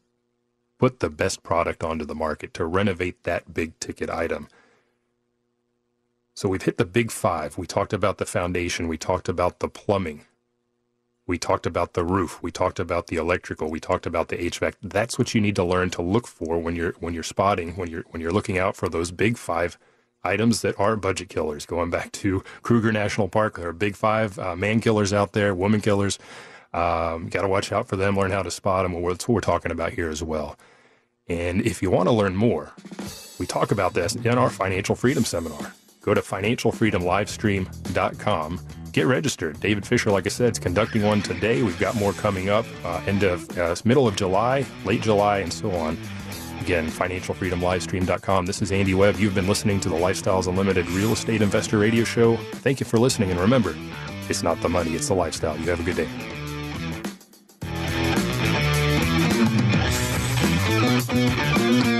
put 0.79 1.01
the 1.01 1.11
best 1.11 1.43
product 1.43 1.85
onto 1.85 2.05
the 2.07 2.15
market 2.15 2.55
to 2.55 2.65
renovate 2.65 3.23
that 3.25 3.53
big 3.53 3.79
ticket 3.81 4.09
item. 4.09 4.49
So 6.35 6.49
we've 6.49 6.63
hit 6.63 6.79
the 6.79 6.87
big 6.87 7.11
five. 7.11 7.59
We 7.59 7.67
talked 7.67 7.93
about 7.93 8.17
the 8.17 8.27
foundation. 8.27 8.89
We 8.89 8.97
talked 8.97 9.29
about 9.29 9.61
the 9.61 9.69
plumbing. 9.69 10.25
We 11.31 11.39
talked 11.39 11.65
about 11.65 11.93
the 11.93 12.03
roof. 12.03 12.43
We 12.43 12.51
talked 12.51 12.81
about 12.81 13.07
the 13.07 13.15
electrical. 13.15 13.71
We 13.71 13.79
talked 13.79 14.05
about 14.05 14.31
the 14.31 14.37
HVAC. 14.37 14.75
That's 14.83 15.17
what 15.17 15.33
you 15.33 15.41
need 15.41 15.55
to 15.55 15.63
learn 15.63 15.91
to 15.91 16.03
look 16.03 16.27
for 16.27 16.59
when 16.59 16.75
you're 16.75 16.95
when 16.99 17.15
you're 17.15 17.23
spotting 17.23 17.77
when 17.77 17.89
you're 17.89 18.03
when 18.09 18.21
you're 18.21 18.33
looking 18.33 18.59
out 18.59 18.75
for 18.75 18.89
those 18.89 19.13
big 19.13 19.39
five 19.39 19.79
items 20.25 20.63
that 20.63 20.75
are 20.81 20.97
budget 20.97 21.29
killers. 21.29 21.67
Going 21.67 21.89
back 21.89 22.11
to 22.13 22.43
Kruger 22.63 22.91
National 22.91 23.29
Park, 23.29 23.59
there 23.59 23.69
are 23.69 23.73
big 23.73 23.95
five 23.95 24.41
uh, 24.41 24.57
man 24.57 24.81
killers 24.81 25.13
out 25.13 25.31
there, 25.31 25.55
woman 25.55 25.81
killers. 25.81 26.19
Um, 26.75 27.29
Got 27.29 27.43
to 27.43 27.49
watch 27.49 27.71
out 27.71 27.87
for 27.87 27.95
them. 27.95 28.17
Learn 28.17 28.33
how 28.33 28.43
to 28.43 28.51
spot 28.51 28.83
them. 28.83 29.01
That's 29.01 29.29
what 29.29 29.35
we're 29.35 29.41
talking 29.41 29.71
about 29.71 29.93
here 29.93 30.11
as 30.11 30.25
well. 30.25 30.59
And 31.29 31.65
if 31.65 31.81
you 31.81 31.93
want 31.93 32.09
to 32.09 32.13
learn 32.13 32.35
more, 32.35 32.73
we 33.39 33.47
talk 33.47 33.71
about 33.71 33.95
this 33.95 34.17
in 34.17 34.37
our 34.37 34.51
financial 34.51 34.97
freedom 34.97 35.25
seminar. 35.25 35.75
Go 36.03 36.13
to 36.13 36.23
financialfreedomlivestream.com. 36.23 38.61
Get 38.93 39.07
registered. 39.07 39.61
David 39.61 39.87
Fisher, 39.87 40.11
like 40.11 40.27
I 40.27 40.31
said, 40.31 40.53
is 40.53 40.59
conducting 40.59 41.03
one 41.03 41.23
today. 41.23 41.63
We've 41.63 41.79
got 41.79 41.95
more 41.95 42.13
coming 42.13 42.49
up 42.49 42.67
uh, 42.85 43.03
end 43.07 43.23
of 43.23 43.59
uh, 43.59 43.75
middle 43.85 44.09
of 44.09 44.17
July, 44.17 44.67
late 44.85 45.03
July, 45.03 45.39
and 45.39 45.53
so 45.53 45.71
on. 45.73 45.97
Again, 46.61 46.89
financialfreedomlivestream.com. 46.89 48.47
This 48.47 48.61
is 48.61 48.73
Andy 48.73 48.95
Webb. 48.95 49.17
You've 49.17 49.35
been 49.35 49.49
listening 49.49 49.81
to 49.81 49.89
the 49.89 49.95
Lifestyles 49.95 50.47
Unlimited 50.47 50.89
Real 50.91 51.13
Estate 51.13 51.41
Investor 51.41 51.79
Radio 51.79 52.05
Show. 52.05 52.37
Thank 52.37 52.81
you 52.81 52.87
for 52.87 52.99
listening. 52.99 53.31
And 53.31 53.41
remember, 53.41 53.75
it's 54.29 54.43
not 54.43 54.61
the 54.61 54.69
money, 54.69 54.93
it's 54.95 55.09
the 55.09 55.15
lifestyle. 55.15 55.57
You 55.59 55.71
have 55.71 55.81
a 55.81 55.83
good 55.83 55.97
day. 55.97 56.09
Thank 61.13 61.87
you 61.87 62.00